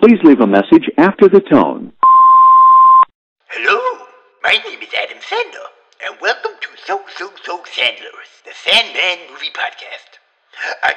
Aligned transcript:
Please 0.00 0.18
leave 0.24 0.40
a 0.40 0.46
message 0.46 0.88
after 0.96 1.28
the 1.28 1.42
tone. 1.42 1.92
Hello, 3.50 4.06
my 4.42 4.56
name 4.64 4.80
is 4.80 4.88
Adam 4.96 5.18
Sandler, 5.18 5.68
and 6.02 6.16
welcome 6.22 6.52
to 6.58 6.68
So 6.86 7.02
So 7.18 7.30
So 7.44 7.58
Sandlerous, 7.58 8.40
the 8.46 8.52
Sandman 8.54 9.28
Movie 9.30 9.52
Podcast. 9.52 10.16
A 10.84 10.94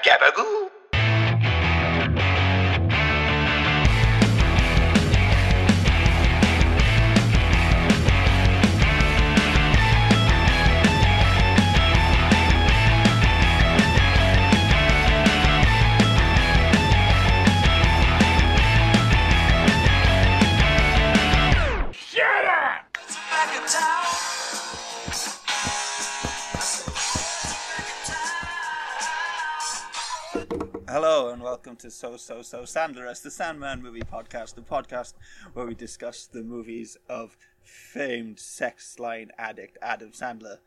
Hello 30.94 31.30
and 31.30 31.42
welcome 31.42 31.76
to 31.78 31.90
So 31.90 32.18
So 32.18 32.44
So 32.44 32.62
Sandlerous 32.66 33.24
the 33.24 33.32
Sandman 33.32 33.82
Movie 33.82 34.04
Podcast, 34.04 34.54
the 34.54 34.62
podcast 34.62 35.16
where 35.54 35.66
we 35.66 35.74
discuss 35.74 36.28
the 36.28 36.44
movies 36.44 36.98
of 37.10 37.36
famed 37.64 38.40
sex 38.40 39.00
line 39.00 39.32
addict 39.40 39.80
Adam 39.82 40.12
Sandler. 40.12 40.58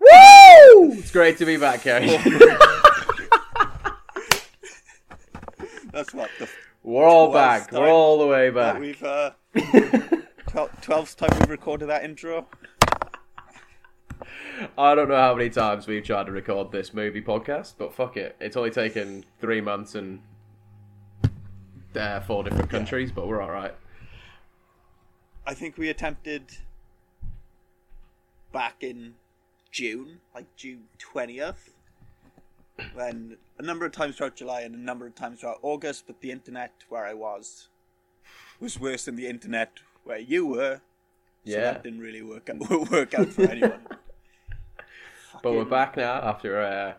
Woo! 0.00 0.92
It's 0.94 1.10
great 1.10 1.36
to 1.36 1.44
be 1.44 1.58
back, 1.58 1.82
Harry. 1.82 2.06
That's 5.92 6.14
what 6.14 6.30
the 6.38 6.48
We're 6.82 7.06
all 7.06 7.30
back. 7.30 7.70
time 7.70 7.82
We're 7.82 7.90
all 7.90 8.20
the 8.20 8.26
way 8.26 8.48
back. 8.48 8.80
we've 8.80 9.02
uh, 9.02 9.32
12th 9.54 11.16
time 11.16 11.38
we've 11.40 11.50
recorded 11.50 11.90
that 11.90 12.04
intro. 12.04 12.46
I 14.78 14.94
don't 14.94 15.08
know 15.08 15.16
how 15.16 15.34
many 15.34 15.50
times 15.50 15.86
we've 15.86 16.04
tried 16.04 16.26
to 16.26 16.32
record 16.32 16.72
this 16.72 16.92
movie 16.92 17.22
podcast, 17.22 17.74
but 17.78 17.94
fuck 17.94 18.16
it. 18.16 18.36
It's 18.40 18.56
only 18.56 18.70
taken 18.70 19.24
three 19.40 19.60
months 19.60 19.94
and 19.94 20.20
uh, 21.96 22.20
four 22.20 22.44
different 22.44 22.70
countries, 22.70 23.10
but 23.12 23.26
we're 23.26 23.40
all 23.40 23.50
right. 23.50 23.74
I 25.46 25.54
think 25.54 25.78
we 25.78 25.88
attempted 25.88 26.42
back 28.52 28.76
in 28.82 29.14
June, 29.70 30.18
like 30.34 30.46
June 30.56 30.84
20th, 31.14 31.70
when 32.94 33.36
a 33.58 33.62
number 33.62 33.84
of 33.86 33.92
times 33.92 34.16
throughout 34.16 34.36
July 34.36 34.60
and 34.62 34.74
a 34.74 34.78
number 34.78 35.06
of 35.06 35.14
times 35.14 35.40
throughout 35.40 35.58
August, 35.62 36.04
but 36.06 36.20
the 36.20 36.30
internet 36.30 36.72
where 36.88 37.04
I 37.06 37.14
was 37.14 37.68
was 38.60 38.78
worse 38.78 39.06
than 39.06 39.16
the 39.16 39.26
internet 39.26 39.78
where 40.04 40.18
you 40.18 40.46
were. 40.46 40.80
So 41.46 41.52
Yeah. 41.52 41.60
that 41.60 41.82
didn't 41.82 42.00
really 42.00 42.22
work 42.22 42.50
out, 42.50 42.90
work 42.90 43.14
out 43.14 43.28
for 43.32 43.42
anyone. 43.42 43.80
But 45.42 45.52
we're 45.52 45.64
back 45.64 45.96
now 45.96 46.14
after 46.14 46.60
a, 46.60 46.96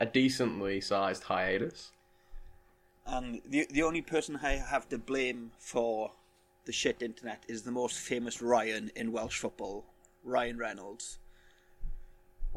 a 0.00 0.06
decently 0.06 0.80
sized 0.80 1.24
hiatus. 1.24 1.92
And 3.06 3.40
the 3.46 3.66
the 3.70 3.82
only 3.82 4.00
person 4.02 4.38
I 4.42 4.52
have 4.52 4.88
to 4.88 4.98
blame 4.98 5.50
for 5.58 6.12
the 6.64 6.72
shit 6.72 7.02
internet 7.02 7.44
is 7.48 7.62
the 7.62 7.70
most 7.70 7.98
famous 7.98 8.40
Ryan 8.40 8.90
in 8.96 9.12
Welsh 9.12 9.38
football, 9.38 9.84
Ryan 10.24 10.56
Reynolds. 10.58 11.18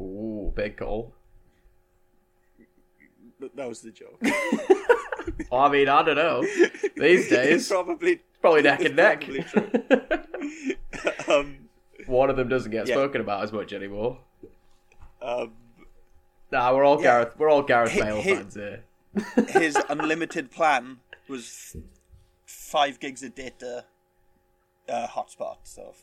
Ooh, 0.00 0.52
big. 0.54 0.78
But 3.40 3.54
that 3.56 3.68
was 3.68 3.80
the 3.82 3.90
joke. 3.90 4.20
I 5.52 5.68
mean, 5.68 5.88
I 5.88 6.02
don't 6.02 6.16
know. 6.16 6.42
These 6.96 7.28
days, 7.36 7.68
probably 7.68 8.20
probably 8.40 8.62
neck 8.62 8.80
and 8.84 8.96
neck. 8.96 9.20
probably 9.20 10.76
um, 11.28 11.68
One 12.06 12.30
of 12.30 12.36
them 12.36 12.48
doesn't 12.48 12.70
get 12.72 12.86
Yeah. 12.88 12.94
spoken 12.94 13.20
about 13.20 13.42
as 13.44 13.52
much 13.52 13.72
anymore. 13.74 14.18
Um, 15.22 15.52
Nah, 16.50 16.74
we're 16.74 16.84
all 16.84 16.96
Yeah. 16.96 17.02
Gareth. 17.22 17.34
We're 17.38 17.50
all 17.50 17.62
Gareth 17.62 17.92
Hit- 17.92 18.04
Bale 18.04 18.22
fans 18.22 18.54
here. 18.54 18.84
his 19.48 19.76
unlimited 19.88 20.50
plan 20.50 20.98
was 21.28 21.76
five 22.46 22.98
gigs 23.00 23.22
of 23.22 23.34
data 23.34 23.84
uh, 24.88 25.06
hotspot. 25.08 25.58
So, 25.64 25.94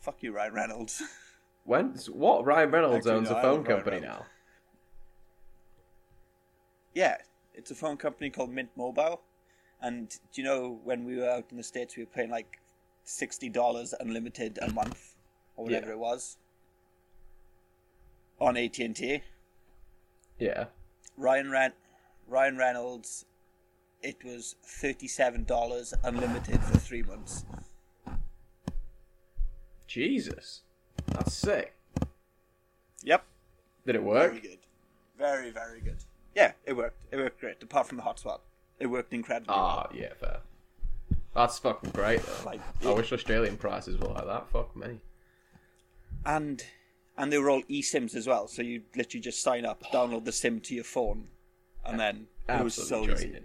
fuck 0.00 0.22
you, 0.22 0.32
Ryan 0.32 0.54
Reynolds. 0.54 1.02
When 1.66 1.94
what? 2.12 2.44
Ryan 2.44 2.70
Reynolds 2.70 3.06
Actually, 3.06 3.12
owns 3.20 3.30
no, 3.30 3.36
a 3.38 3.42
phone 3.42 3.64
company 3.64 3.98
now. 4.00 4.26
yeah, 6.94 7.16
it's 7.54 7.70
a 7.70 7.74
phone 7.74 7.96
company 7.96 8.28
called 8.30 8.50
Mint 8.50 8.68
Mobile. 8.76 9.22
And 9.80 10.08
do 10.10 10.42
you 10.42 10.44
know 10.44 10.78
when 10.84 11.04
we 11.04 11.16
were 11.16 11.28
out 11.28 11.46
in 11.50 11.56
the 11.56 11.62
states, 11.62 11.96
we 11.96 12.04
were 12.04 12.10
paying 12.10 12.30
like 12.30 12.58
sixty 13.04 13.48
dollars 13.48 13.94
unlimited 13.98 14.58
a 14.62 14.70
month 14.72 15.14
or 15.56 15.64
whatever 15.64 15.86
Yeah. 15.88 15.92
it 15.92 15.98
was 15.98 16.36
on 18.40 18.56
AT 18.56 18.78
and 18.78 18.94
T. 18.96 19.22
Yeah. 20.38 20.66
Ryan 21.16 21.50
Ren- 21.50 21.72
Ryan 22.26 22.56
Reynolds, 22.56 23.24
it 24.02 24.22
was 24.24 24.56
thirty-seven 24.64 25.44
dollars 25.44 25.94
unlimited 26.02 26.60
for 26.62 26.78
three 26.78 27.02
months. 27.02 27.44
Jesus, 29.86 30.62
that's 31.06 31.34
sick. 31.34 31.74
Yep, 33.02 33.24
Did 33.86 33.94
it 33.96 34.02
work? 34.02 34.30
very 34.30 34.40
good, 34.40 34.58
very 35.18 35.50
very 35.50 35.80
good. 35.80 35.98
Yeah, 36.34 36.52
it 36.64 36.72
worked. 36.76 36.96
It 37.12 37.16
worked 37.16 37.38
great. 37.40 37.62
Apart 37.62 37.86
from 37.86 37.98
the 37.98 38.02
hotspot, 38.02 38.40
it 38.80 38.86
worked 38.86 39.12
incredibly. 39.12 39.54
Ah, 39.54 39.86
well. 39.90 40.00
yeah, 40.00 40.14
fair. 40.18 40.38
That's 41.34 41.58
fucking 41.58 41.90
great 41.90 42.22
though. 42.22 42.46
Like, 42.46 42.60
I 42.84 42.90
wish 42.92 43.12
Australian 43.12 43.56
prices 43.56 43.98
were 43.98 44.08
like 44.08 44.26
that. 44.26 44.48
Fuck 44.48 44.74
me. 44.76 45.00
and 46.24 46.64
and 47.16 47.32
they 47.32 47.38
were 47.38 47.50
all 47.50 47.62
eSIMs 47.62 48.14
as 48.14 48.26
well. 48.26 48.48
So 48.48 48.62
you 48.62 48.82
literally 48.96 49.22
just 49.22 49.42
sign 49.42 49.64
up, 49.64 49.82
download 49.92 50.24
the 50.24 50.32
SIM 50.32 50.60
to 50.60 50.74
your 50.74 50.84
phone, 50.84 51.28
and 51.84 51.98
then 51.98 52.26
it 52.48 52.62
was 52.62 52.74
so 52.74 53.02
Absolutely 53.02 53.28
easy. 53.28 53.38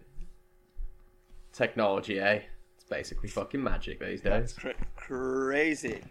Technology, 1.54 2.19
eh? 2.19 2.42
It's 2.75 2.89
basically 2.89 3.30
fucking 3.30 3.63
magic 3.63 4.00
these 4.00 4.21
days. 4.21 4.54
Cra- 4.54 4.74
crazy. 4.95 6.01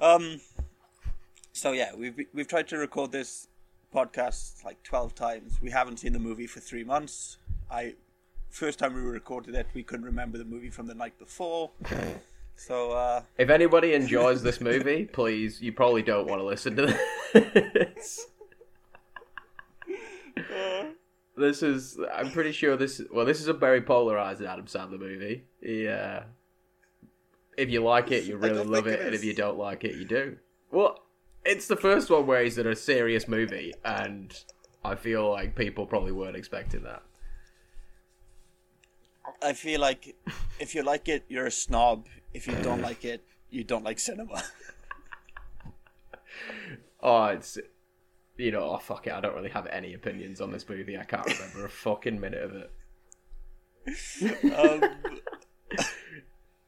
Um. 0.00 0.40
So 1.52 1.72
yeah, 1.72 1.94
we've 1.94 2.18
we've 2.32 2.48
tried 2.48 2.68
to 2.68 2.78
record 2.78 3.12
this 3.12 3.48
podcast 3.94 4.64
like 4.64 4.82
twelve 4.82 5.14
times. 5.14 5.60
We 5.60 5.70
haven't 5.70 5.98
seen 5.98 6.12
the 6.12 6.18
movie 6.18 6.46
for 6.46 6.60
three 6.60 6.84
months. 6.84 7.38
I 7.70 7.94
first 8.52 8.78
time 8.78 8.94
we 8.94 9.00
recorded 9.00 9.54
it, 9.54 9.66
we 9.74 9.82
couldn't 9.82 10.04
remember 10.04 10.38
the 10.38 10.44
movie 10.44 10.70
from 10.70 10.86
the 10.86 10.94
night 10.94 11.18
before. 11.18 11.70
So 12.56 12.92
uh, 12.92 13.22
If 13.38 13.50
anybody 13.50 13.94
enjoys 13.94 14.42
this 14.42 14.60
movie, 14.60 15.04
please, 15.04 15.60
you 15.60 15.72
probably 15.72 16.02
don't 16.02 16.28
want 16.28 16.40
to 16.40 16.46
listen 16.46 16.76
to 16.76 16.98
this. 17.32 18.26
this 21.36 21.62
is, 21.62 21.98
I'm 22.12 22.30
pretty 22.30 22.52
sure 22.52 22.76
this, 22.76 23.00
well, 23.12 23.26
this 23.26 23.40
is 23.40 23.48
a 23.48 23.52
very 23.52 23.80
polarized 23.80 24.42
Adam 24.42 24.66
Sandler 24.66 25.00
movie. 25.00 25.44
Yeah. 25.60 26.24
If 27.56 27.70
you 27.70 27.82
like 27.82 28.10
it, 28.12 28.24
you 28.24 28.36
really 28.36 28.64
love 28.64 28.86
it, 28.86 29.00
it 29.00 29.06
and 29.06 29.14
if 29.14 29.24
you 29.24 29.34
don't 29.34 29.58
like 29.58 29.84
it, 29.84 29.96
you 29.96 30.04
do. 30.04 30.36
Well, 30.70 31.02
it's 31.44 31.66
the 31.66 31.76
first 31.76 32.10
one 32.10 32.26
where 32.26 32.42
he's 32.42 32.58
in 32.58 32.66
a 32.66 32.76
serious 32.76 33.28
movie, 33.28 33.74
and 33.84 34.32
I 34.84 34.94
feel 34.94 35.30
like 35.30 35.54
people 35.54 35.86
probably 35.86 36.12
weren't 36.12 36.36
expecting 36.36 36.82
that. 36.84 37.02
I 39.42 39.52
feel 39.52 39.80
like 39.80 40.16
if 40.58 40.74
you 40.74 40.82
like 40.82 41.08
it, 41.08 41.24
you're 41.28 41.46
a 41.46 41.50
snob. 41.50 42.06
If 42.34 42.46
you 42.46 42.54
don't 42.62 42.82
like 42.82 43.04
it, 43.04 43.24
you 43.50 43.64
don't 43.64 43.84
like 43.84 43.98
cinema. 43.98 44.42
Oh, 47.04 47.24
it's 47.26 47.58
you 48.36 48.52
know, 48.52 48.62
oh 48.62 48.78
fuck 48.78 49.08
it. 49.08 49.12
I 49.12 49.20
don't 49.20 49.34
really 49.34 49.50
have 49.50 49.66
any 49.66 49.92
opinions 49.94 50.40
on 50.40 50.52
this 50.52 50.68
movie. 50.68 50.96
I 50.96 51.02
can't 51.04 51.26
remember 51.26 51.66
a 51.66 51.68
fucking 51.68 52.20
minute 52.20 52.42
of 52.44 52.54
it. 52.54 52.70
um, 54.54 54.84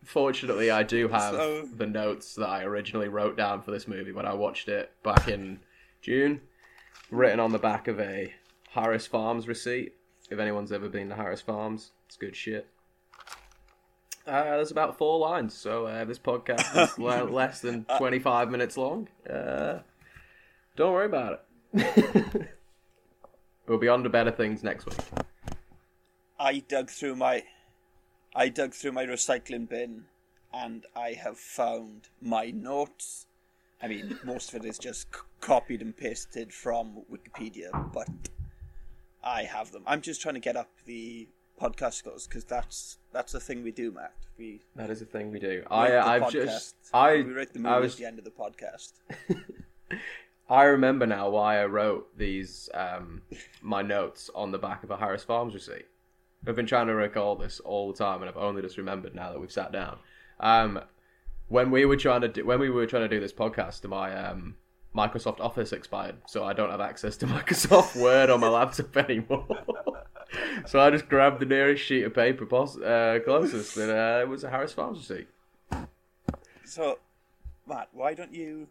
Fortunately, 0.04 0.70
I 0.70 0.82
do 0.82 1.08
have 1.08 1.34
So- 1.34 1.66
the 1.72 1.86
notes 1.86 2.34
that 2.34 2.48
I 2.48 2.64
originally 2.64 3.08
wrote 3.08 3.36
down 3.36 3.62
for 3.62 3.70
this 3.70 3.88
movie 3.88 4.12
when 4.12 4.26
I 4.26 4.34
watched 4.34 4.68
it 4.68 4.90
back 5.02 5.28
in 5.28 5.60
June, 6.02 6.40
written 7.10 7.40
on 7.40 7.52
the 7.52 7.58
back 7.58 7.88
of 7.88 7.98
a 8.00 8.34
Harris 8.70 9.06
Farms 9.06 9.48
receipt. 9.48 9.94
If 10.30 10.38
anyone's 10.38 10.72
ever 10.72 10.88
been 10.88 11.08
to 11.10 11.14
Harris 11.14 11.40
Farms, 11.40 11.92
it's 12.06 12.16
good 12.16 12.36
shit. 12.36 12.66
Uh, 14.26 14.42
there's 14.56 14.70
about 14.70 14.96
four 14.96 15.18
lines, 15.18 15.52
so 15.52 15.86
uh, 15.86 16.04
this 16.04 16.18
podcast 16.18 16.82
is 16.82 16.98
le- 16.98 17.24
less 17.24 17.60
than 17.60 17.84
25 17.98 18.50
minutes 18.50 18.76
long. 18.76 19.08
Uh, 19.28 19.80
don't 20.76 20.92
worry 20.92 21.06
about 21.06 21.44
it. 21.74 22.48
we'll 23.66 23.78
be 23.78 23.88
on 23.88 24.02
to 24.02 24.08
better 24.08 24.30
things 24.30 24.62
next 24.62 24.86
week. 24.86 24.98
I 26.38 26.60
dug 26.60 26.88
through 26.88 27.16
my, 27.16 27.42
I 28.34 28.48
dug 28.48 28.72
through 28.72 28.92
my 28.92 29.04
recycling 29.04 29.68
bin, 29.68 30.04
and 30.54 30.86
I 30.96 31.12
have 31.12 31.36
found 31.38 32.08
my 32.22 32.50
notes. 32.50 33.26
I 33.82 33.88
mean, 33.88 34.18
most 34.24 34.54
of 34.54 34.64
it 34.64 34.66
is 34.66 34.78
just 34.78 35.08
c- 35.14 35.20
copied 35.40 35.82
and 35.82 35.94
pasted 35.94 36.50
from 36.52 37.02
Wikipedia, 37.12 37.92
but 37.92 38.08
I 39.22 39.42
have 39.42 39.70
them. 39.72 39.82
I'm 39.86 40.00
just 40.00 40.22
trying 40.22 40.34
to 40.34 40.40
get 40.40 40.56
up 40.56 40.70
the 40.86 41.28
podcast 41.60 42.04
goes 42.04 42.26
because 42.26 42.44
that's 42.44 42.98
that's 43.12 43.32
the 43.32 43.40
thing 43.40 43.62
we 43.62 43.70
do, 43.70 43.90
Matt. 43.90 44.12
We 44.38 44.60
That 44.76 44.90
is 44.90 45.02
a 45.02 45.04
thing 45.04 45.30
we 45.30 45.38
do. 45.38 45.62
I, 45.70 45.96
I've 45.98 46.22
podcast. 46.22 46.32
just, 46.32 46.74
I, 46.92 47.16
we 47.16 47.22
rate 47.22 47.52
the 47.52 47.60
movie 47.60 47.74
I 47.74 47.78
was 47.78 47.92
at 47.94 47.98
the 47.98 48.06
end 48.06 48.18
of 48.18 48.24
the 48.24 48.30
podcast. 48.30 48.92
I 50.50 50.64
remember 50.64 51.06
now 51.06 51.30
why 51.30 51.60
I 51.60 51.66
wrote 51.66 52.16
these 52.18 52.68
um, 52.74 53.22
my 53.62 53.82
notes 53.82 54.30
on 54.34 54.50
the 54.50 54.58
back 54.58 54.84
of 54.84 54.90
a 54.90 54.96
Harris 54.96 55.24
Farms 55.24 55.54
receipt. 55.54 55.86
I've 56.46 56.56
been 56.56 56.66
trying 56.66 56.88
to 56.88 56.94
recall 56.94 57.36
this 57.36 57.60
all 57.60 57.90
the 57.90 57.96
time, 57.96 58.20
and 58.20 58.28
I've 58.28 58.36
only 58.36 58.60
just 58.60 58.76
remembered 58.76 59.14
now 59.14 59.32
that 59.32 59.40
we've 59.40 59.52
sat 59.52 59.72
down. 59.72 59.98
Um, 60.40 60.80
when 61.48 61.70
we 61.70 61.84
were 61.84 61.96
trying 61.96 62.20
to 62.22 62.28
do 62.28 62.44
when 62.44 62.58
we 62.58 62.70
were 62.70 62.86
trying 62.86 63.08
to 63.08 63.08
do 63.08 63.20
this 63.20 63.32
podcast, 63.32 63.86
my 63.88 64.14
um, 64.14 64.56
Microsoft 64.94 65.40
Office 65.40 65.72
expired, 65.72 66.16
so 66.26 66.44
I 66.44 66.52
don't 66.52 66.70
have 66.70 66.80
access 66.80 67.16
to 67.18 67.26
Microsoft 67.28 68.00
Word 68.00 68.30
on 68.30 68.40
my 68.40 68.48
laptop 68.48 68.96
anymore. 69.08 69.46
So 70.66 70.80
I 70.80 70.90
just 70.90 71.08
grabbed 71.08 71.40
the 71.40 71.46
nearest 71.46 71.82
sheet 71.84 72.04
of 72.04 72.14
paper 72.14 72.46
pos- 72.46 72.78
uh, 72.80 73.18
closest, 73.24 73.76
and 73.76 73.90
uh, 73.90 74.20
it 74.22 74.28
was 74.28 74.44
a 74.44 74.50
Harris 74.50 74.72
receipt. 74.76 75.28
So, 76.64 76.98
Matt, 77.66 77.88
why 77.92 78.14
don't 78.14 78.32
you 78.34 78.68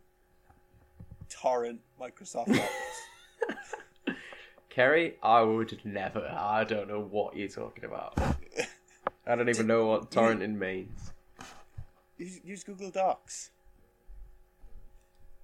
torrent 1.30 1.82
Microsoft 2.00 2.50
Office? 2.50 4.16
Kerry, 4.70 5.16
I 5.22 5.42
would 5.42 5.80
never. 5.86 6.28
I 6.28 6.64
don't 6.64 6.88
know 6.88 7.00
what 7.00 7.36
you're 7.36 7.48
talking 7.48 7.86
about. 7.86 8.18
I 9.28 9.36
don't 9.36 9.48
even 9.50 9.68
know 9.68 9.86
what 9.86 10.10
torrenting 10.12 10.58
means. 10.58 11.12
use, 12.18 12.40
use 12.44 12.64
Google 12.64 12.90
Docs. 12.90 13.52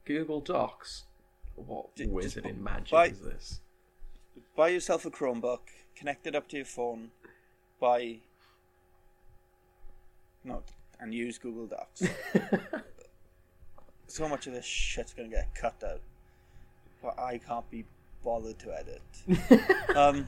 Google 0.05 0.41
Docs. 0.41 1.03
What 1.55 1.95
just 1.95 2.09
wizard 2.09 2.45
in 2.45 2.63
magic 2.63 2.91
buy- 2.91 3.07
is 3.07 3.19
this? 3.21 3.61
Buy 4.55 4.69
yourself 4.69 5.05
a 5.05 5.11
Chromebook, 5.11 5.59
connect 5.99 6.25
it 6.25 6.35
up 6.35 6.47
to 6.47 6.55
your 6.55 6.65
phone, 6.65 7.11
by 7.79 8.15
No, 10.43 10.63
and 10.99 11.13
use 11.13 11.37
Google 11.37 11.67
Docs. 11.67 12.03
so 14.07 14.27
much 14.27 14.47
of 14.47 14.53
this 14.53 14.65
shit's 14.65 15.13
gonna 15.13 15.29
get 15.29 15.53
cut 15.53 15.83
out. 15.85 16.01
But 17.03 17.19
I 17.19 17.37
can't 17.37 17.69
be 17.69 17.85
bothered 18.23 18.57
to 18.59 18.73
edit. 18.77 19.01
um, 19.95 20.27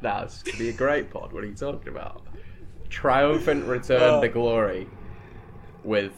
That's 0.00 0.42
to 0.42 0.56
be 0.56 0.68
a 0.68 0.72
great 0.72 1.10
pod. 1.10 1.32
What 1.32 1.44
are 1.44 1.46
you 1.46 1.54
talking 1.54 1.88
about? 1.88 2.22
Triumphant 2.88 3.64
return 3.66 4.00
Oh. 4.02 4.20
to 4.20 4.28
glory 4.28 4.88
with 5.84 6.12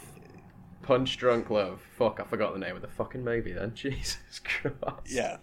Punch 0.82 1.16
Drunk 1.18 1.50
Love. 1.50 1.80
Fuck, 1.98 2.20
I 2.20 2.24
forgot 2.24 2.52
the 2.52 2.58
name 2.58 2.76
of 2.76 2.82
the 2.82 2.88
fucking 2.88 3.24
movie 3.24 3.52
then. 3.52 3.72
Jesus 3.74 4.40
Christ. 4.42 4.76
yeah. 5.06 5.38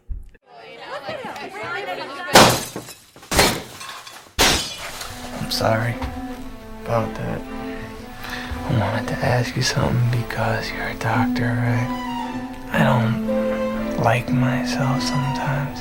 I'm 5.47 5.51
sorry 5.51 5.95
about 6.83 7.15
that. 7.15 7.41
I 7.41 8.77
wanted 8.81 9.07
to 9.07 9.13
ask 9.25 9.55
you 9.55 9.61
something 9.61 10.21
because 10.21 10.69
you're 10.69 10.89
a 10.89 10.93
doctor, 10.95 11.45
right? 11.45 11.87
I 12.73 12.83
don't 12.83 14.03
like 14.03 14.29
myself 14.29 15.01
sometimes. 15.01 15.79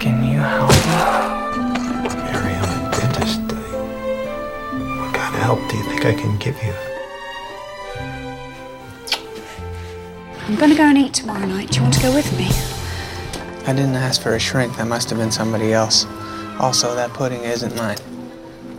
Can 0.00 0.24
you 0.24 0.38
help 0.38 0.70
me? 0.70 0.96
Barry, 2.08 2.54
I'm 2.54 2.86
a 2.86 2.90
dentist. 2.90 3.42
What 4.98 5.14
kind 5.14 5.34
of 5.34 5.42
help 5.42 5.60
do 5.68 5.76
you 5.76 5.84
think 5.84 6.06
I 6.06 6.14
can 6.14 6.38
give 6.38 6.56
you? 6.62 6.72
I'm 10.46 10.56
gonna 10.56 10.74
go 10.74 10.84
and 10.84 10.96
eat 10.96 11.12
tomorrow 11.12 11.44
night. 11.44 11.68
Do 11.68 11.76
you 11.76 11.82
want 11.82 11.92
to 11.96 12.00
go 12.00 12.14
with 12.14 12.32
me? 12.38 12.48
I 13.66 13.74
didn't 13.74 13.94
ask 13.94 14.22
for 14.22 14.36
a 14.36 14.40
shrink. 14.40 14.74
That 14.78 14.86
must 14.86 15.10
have 15.10 15.18
been 15.18 15.30
somebody 15.30 15.74
else. 15.74 16.06
Also, 16.60 16.94
that 16.94 17.10
pudding 17.14 17.42
isn't 17.42 17.74
mine. 17.74 17.96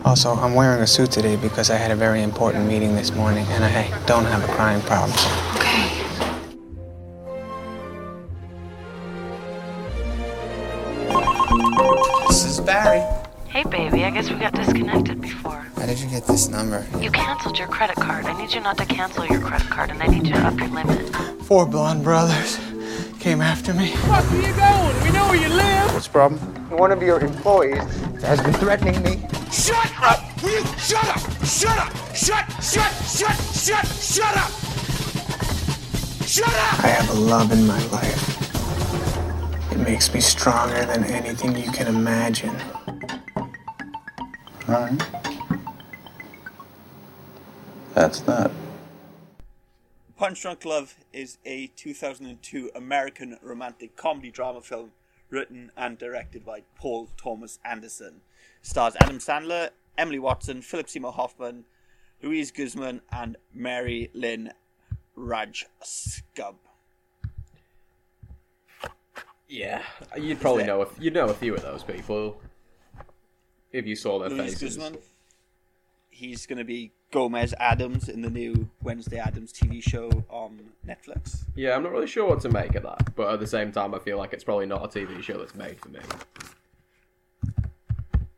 Also, 0.04 0.34
I'm 0.34 0.54
wearing 0.54 0.80
a 0.82 0.86
suit 0.86 1.10
today 1.10 1.34
because 1.34 1.68
I 1.68 1.76
had 1.76 1.90
a 1.90 1.96
very 1.96 2.22
important 2.22 2.68
meeting 2.68 2.94
this 2.94 3.10
morning 3.12 3.44
and 3.50 3.64
I 3.64 3.88
don't 4.06 4.24
have 4.24 4.48
a 4.48 4.52
crying 4.52 4.80
problem. 4.82 5.10
Okay. 5.56 5.88
This 12.28 12.44
is 12.44 12.60
Barry. 12.60 13.00
Hey, 13.48 13.64
baby, 13.64 14.04
I 14.04 14.10
guess 14.10 14.30
we 14.30 14.36
got 14.36 14.54
disconnected 14.54 15.20
before. 15.20 15.66
How 15.74 15.86
did 15.86 15.98
you 15.98 16.08
get 16.08 16.24
this 16.28 16.48
number? 16.48 16.86
You 17.00 17.10
canceled 17.10 17.58
your 17.58 17.66
credit 17.66 17.96
card. 17.96 18.26
I 18.26 18.40
need 18.40 18.54
you 18.54 18.60
not 18.60 18.78
to 18.78 18.86
cancel 18.86 19.26
your 19.26 19.40
credit 19.40 19.66
card, 19.66 19.90
and 19.90 20.00
I 20.00 20.06
need 20.06 20.28
you 20.28 20.34
to 20.34 20.40
up 20.40 20.56
your 20.56 20.68
limit. 20.68 21.12
Four 21.42 21.66
blonde 21.66 22.04
brothers 22.04 22.60
came 23.22 23.40
after 23.40 23.72
me. 23.72 23.92
Fuck 23.92 24.24
where 24.32 24.48
you 24.48 24.56
going? 24.56 25.04
We 25.04 25.12
know 25.12 25.28
where 25.28 25.36
you 25.36 25.48
live. 25.48 25.94
What's 25.94 26.08
the 26.08 26.12
problem? 26.12 26.40
One 26.76 26.90
of 26.90 27.00
your 27.00 27.20
employees 27.20 27.78
has 28.22 28.40
been 28.42 28.52
threatening 28.54 29.00
me. 29.04 29.28
Shut 29.52 29.92
up! 30.02 30.42
Will 30.42 30.50
you 30.50 30.66
shut 30.76 31.06
up? 31.06 31.20
Shut 31.44 31.78
up! 31.78 31.92
Shut, 32.16 32.44
shut, 32.60 32.92
shut, 33.06 33.36
shut, 33.54 33.86
shut 33.86 34.36
up! 34.36 34.50
Shut 36.26 36.48
up! 36.48 36.84
I 36.84 36.88
have 36.88 37.08
a 37.10 37.20
love 37.20 37.52
in 37.52 37.64
my 37.64 37.80
life. 37.86 39.70
It 39.70 39.78
makes 39.78 40.12
me 40.12 40.20
stronger 40.20 40.84
than 40.84 41.04
anything 41.04 41.54
you 41.54 41.70
can 41.70 41.86
imagine. 41.86 42.56
Alright. 44.68 45.00
That's 47.94 48.18
that. 48.22 48.50
Punch 50.22 50.42
Drunk 50.42 50.64
Love 50.64 50.94
is 51.12 51.38
a 51.44 51.66
2002 51.74 52.70
American 52.76 53.38
romantic 53.42 53.96
comedy 53.96 54.30
drama 54.30 54.60
film 54.60 54.92
written 55.30 55.72
and 55.76 55.98
directed 55.98 56.46
by 56.46 56.62
Paul 56.76 57.08
Thomas 57.16 57.58
Anderson. 57.64 58.20
Stars 58.62 58.94
Adam 59.00 59.18
Sandler, 59.18 59.70
Emily 59.98 60.20
Watson, 60.20 60.62
Philip 60.62 60.88
Seymour 60.88 61.10
Hoffman, 61.10 61.64
Louise 62.22 62.52
Guzman, 62.52 63.00
and 63.10 63.36
Mary 63.52 64.10
Lynn 64.14 64.52
Raj 65.16 65.66
Rajskub. 65.80 66.54
Yeah, 69.48 69.82
you'd 70.16 70.40
probably 70.40 70.62
know 70.62 70.82
if 70.82 70.90
you'd 71.00 71.14
know 71.14 71.30
a 71.30 71.34
few 71.34 71.52
of 71.52 71.62
those 71.62 71.82
people 71.82 72.40
if 73.72 73.86
you 73.86 73.96
saw 73.96 74.20
their 74.20 74.30
Louise 74.30 74.52
faces. 74.52 74.76
Guzman. 74.76 74.98
He's 76.10 76.46
going 76.46 76.58
to 76.58 76.64
be 76.64 76.92
Gomez 77.16 77.54
Addams 77.60 78.08
in 78.08 78.22
the 78.22 78.30
new 78.30 78.68
Wednesday 78.82 79.18
Addams 79.18 79.52
TV 79.52 79.82
show 79.82 80.10
on 80.30 80.58
Netflix. 80.86 81.44
Yeah, 81.54 81.76
I'm 81.76 81.82
not 81.82 81.92
really 81.92 82.06
sure 82.06 82.26
what 82.26 82.40
to 82.40 82.48
make 82.48 82.74
of 82.74 82.82
that, 82.84 83.14
but 83.14 83.32
at 83.32 83.38
the 83.38 83.46
same 83.46 83.70
time, 83.70 83.94
I 83.94 83.98
feel 83.98 84.16
like 84.18 84.32
it's 84.32 84.42
probably 84.42 84.66
not 84.66 84.82
a 84.84 84.88
TV 84.88 85.22
show 85.22 85.38
that's 85.38 85.54
made 85.54 85.78
for 85.78 85.90
me. 85.90 86.00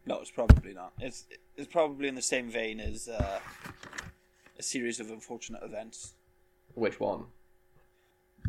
No, 0.07 0.17
it's 0.19 0.31
probably 0.33 0.75
not. 0.75 0.93
It's 1.01 1.25
it's 1.57 1.69
probably 1.73 2.09
in 2.09 2.15
the 2.17 2.21
same 2.23 2.51
vein 2.51 2.81
as 2.81 3.09
uh, 3.09 3.39
a 4.59 4.63
series 4.63 4.99
of 5.01 5.09
unfortunate 5.11 5.63
events. 5.63 6.15
Which 6.75 6.99
one? 7.01 7.25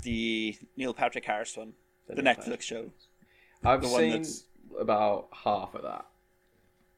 The 0.01 0.57
Neil 0.75 0.93
Patrick 0.93 1.23
Harris 1.25 1.55
one, 1.55 1.73
The 2.07 2.15
the, 2.15 2.21
Netflix 2.23 2.35
Patrick. 2.37 2.61
show. 2.63 2.91
I've 3.63 3.81
The 3.83 3.87
one 3.87 3.99
seen 4.01 4.09
that's- 4.11 4.43
about 4.79 5.27
half 5.31 5.75
of 5.75 5.83
that, 5.83 6.05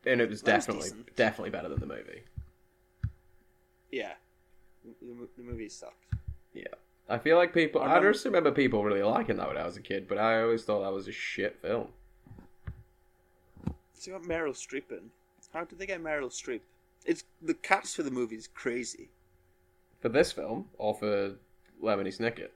and 0.06 0.22
it 0.22 0.30
was 0.30 0.42
definitely 0.42 0.90
definitely 1.18 1.50
better 1.52 1.68
than 1.68 1.80
the 1.82 1.86
movie. 1.86 2.22
Yeah, 3.98 4.14
the, 5.02 5.28
the 5.38 5.44
movie 5.44 5.70
sucked. 5.70 6.06
Yeah, 6.54 6.64
I 7.10 7.18
feel 7.18 7.38
like 7.38 7.54
people. 7.54 7.82
I 7.82 7.86
I, 7.86 7.88
remember- 7.96 8.14
just 8.14 8.26
remember 8.26 8.52
people 8.52 8.84
really 8.84 9.02
liking 9.04 9.38
that 9.38 9.48
when 9.48 9.58
I 9.58 9.66
was 9.66 9.78
a 9.78 9.82
kid, 9.82 10.08
but 10.08 10.18
I 10.18 10.42
always 10.42 10.64
thought 10.64 10.82
that 10.84 10.92
was 10.94 11.08
a 11.08 11.12
shit 11.12 11.58
film. 11.62 11.88
It's 13.96 14.08
got 14.08 14.22
Meryl 14.24 14.54
Streep 14.54 14.92
in. 14.92 15.10
How 15.54 15.64
did 15.64 15.80
they 15.80 15.86
get 15.88 16.04
Meryl 16.04 16.30
Streep? 16.30 16.62
It's 17.06 17.24
the 17.42 17.54
cast 17.56 17.96
for 17.96 18.04
the 18.04 18.12
movie 18.12 18.36
is 18.36 18.48
crazy. 18.48 19.10
For 20.02 20.10
this 20.10 20.32
film 20.32 20.66
or 20.78 20.94
for 20.94 21.36
Lemony 21.84 22.16
Snicket? 22.16 22.50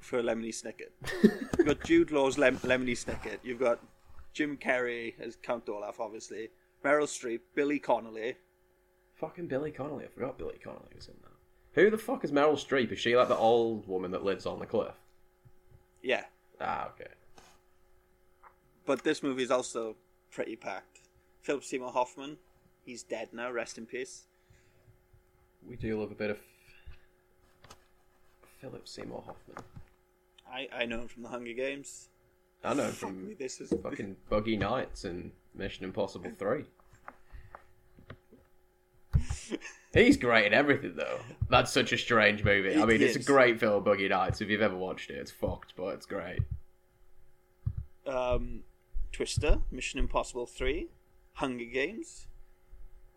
For 0.00 0.20
Lemony 0.22 0.48
Snicket, 0.48 0.90
you've 1.58 1.66
got 1.66 1.84
Jude 1.84 2.10
Law's 2.10 2.36
Lem- 2.38 2.58
Lemony 2.58 2.92
Snicket. 2.96 3.38
You've 3.44 3.60
got 3.60 3.78
Jim 4.32 4.56
Carrey 4.56 5.14
as 5.20 5.36
Count 5.36 5.68
Olaf, 5.68 6.00
obviously. 6.00 6.48
Meryl 6.84 7.04
Streep, 7.06 7.40
Billy 7.54 7.78
Connolly. 7.78 8.34
Fucking 9.24 9.46
Billy 9.46 9.70
Connolly. 9.70 10.04
I 10.04 10.08
forgot 10.08 10.36
Billy 10.38 10.58
Connolly 10.62 10.88
was 10.94 11.08
in 11.08 11.14
that. 11.22 11.80
Who 11.80 11.90
the 11.90 11.98
fuck 11.98 12.24
is 12.24 12.30
Meryl 12.32 12.52
Streep? 12.54 12.92
Is 12.92 12.98
she 12.98 13.16
like 13.16 13.28
the 13.28 13.36
old 13.36 13.86
woman 13.88 14.10
that 14.12 14.22
lives 14.24 14.44
on 14.46 14.58
the 14.58 14.66
cliff? 14.66 14.94
Yeah, 16.02 16.24
Ah, 16.60 16.90
okay. 16.90 17.10
but 18.84 19.02
this 19.02 19.22
movie 19.22 19.42
is 19.42 19.50
also 19.50 19.96
pretty 20.30 20.54
packed. 20.56 21.00
Philip 21.40 21.64
Seymour 21.64 21.90
Hoffman, 21.92 22.36
he's 22.84 23.02
dead 23.02 23.28
now. 23.32 23.50
Rest 23.50 23.78
in 23.78 23.86
peace. 23.86 24.24
We 25.66 25.76
do 25.76 25.98
love 25.98 26.10
a 26.12 26.14
bit 26.14 26.30
of 26.30 26.38
Philip 28.60 28.86
Seymour 28.86 29.22
Hoffman. 29.26 29.56
I 30.50 30.68
I 30.72 30.84
know 30.84 31.00
him 31.00 31.08
from 31.08 31.22
the 31.22 31.28
Hunger 31.30 31.54
Games. 31.54 32.08
I 32.62 32.74
know 32.74 32.84
him 32.84 32.92
from 32.92 33.26
me, 33.28 33.34
this 33.34 33.60
is 33.60 33.72
fucking 33.82 34.16
Boogie 34.30 34.58
Nights 34.58 35.04
and 35.04 35.32
Mission 35.54 35.84
Impossible 35.84 36.30
3. 36.38 36.64
He's 39.92 40.16
great 40.16 40.46
in 40.46 40.54
everything, 40.54 40.94
though. 40.96 41.20
That's 41.48 41.70
such 41.72 41.92
a 41.92 41.98
strange 41.98 42.42
movie. 42.44 42.74
I 42.74 42.82
It 42.82 42.86
mean, 42.86 43.00
it's 43.02 43.16
a 43.16 43.22
great 43.22 43.60
film, 43.60 43.84
Boogie 43.84 44.08
Nights. 44.10 44.40
If 44.40 44.48
you've 44.48 44.60
ever 44.62 44.76
watched 44.76 45.10
it, 45.10 45.14
it's 45.18 45.30
fucked, 45.30 45.74
but 45.76 45.88
it's 45.94 46.06
great. 46.06 46.40
um, 48.06 48.64
Twister, 49.12 49.60
Mission 49.70 49.98
Impossible 50.00 50.46
3, 50.46 50.88
Hunger 51.34 51.64
Games, 51.64 52.26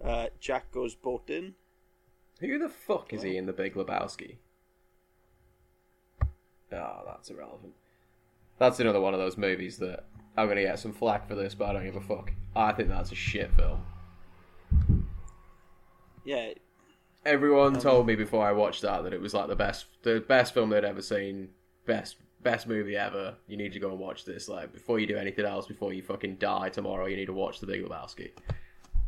uh, 0.03 0.27
Jack 0.39 0.72
Goes 0.72 0.96
Boating. 0.96 1.55
Who 2.39 2.60
the 2.60 2.69
fuck 2.69 3.12
is 3.13 3.24
he 3.24 3.36
in 3.38 3.48
The 3.48 3.53
Big 3.53 3.74
Lebowski? 3.74 4.36
Oh, 6.72 7.01
that's 7.07 7.29
irrelevant. 7.29 7.74
That's 8.60 8.79
another 8.79 9.00
one 9.01 9.13
of 9.13 9.19
those 9.19 9.38
movies 9.38 9.77
that 9.77 10.05
I'm 10.36 10.48
gonna 10.48 10.62
get 10.63 10.79
some 10.79 10.93
flack 10.93 11.27
for 11.27 11.36
this, 11.36 11.55
but 11.55 11.69
I 11.69 11.74
don't 11.74 11.86
give 11.86 11.96
a 11.96 12.01
fuck. 12.01 12.31
I 12.55 12.72
think 12.74 12.89
that's 12.89 13.12
a 13.12 13.15
shit 13.15 13.51
film. 13.53 13.84
Yeah, 16.27 16.50
Everyone 17.25 17.75
Um, 17.75 17.81
told 17.81 18.05
me 18.05 18.15
before 18.15 18.46
I 18.46 18.51
watched 18.51 18.81
that 18.81 19.03
that 19.03 19.13
it 19.13 19.22
was 19.22 19.34
like 19.34 19.48
the 19.48 19.55
best, 19.55 19.86
the 20.03 20.19
best 20.19 20.53
film 20.53 20.69
they'd 20.69 20.84
ever 20.84 21.01
seen, 21.01 21.50
best, 21.86 22.17
best 22.41 22.67
movie 22.67 22.96
ever. 22.98 23.36
You 23.48 23.55
need 23.57 23.72
to 23.74 23.79
go 23.79 23.89
and 23.91 24.00
watch 24.00 24.25
this. 24.25 24.48
Like 24.50 24.72
before 24.74 25.00
you 25.00 25.07
do 25.07 25.15
anything 25.17 25.46
else, 25.46 25.67
before 25.67 25.93
you 25.93 26.01
fucking 26.03 26.36
die 26.36 26.69
tomorrow, 26.69 27.05
you 27.05 27.15
need 27.15 27.25
to 27.27 27.34
watch 27.34 27.60
The 27.60 27.67
Big 27.67 27.84
Lebowski. 27.84 28.31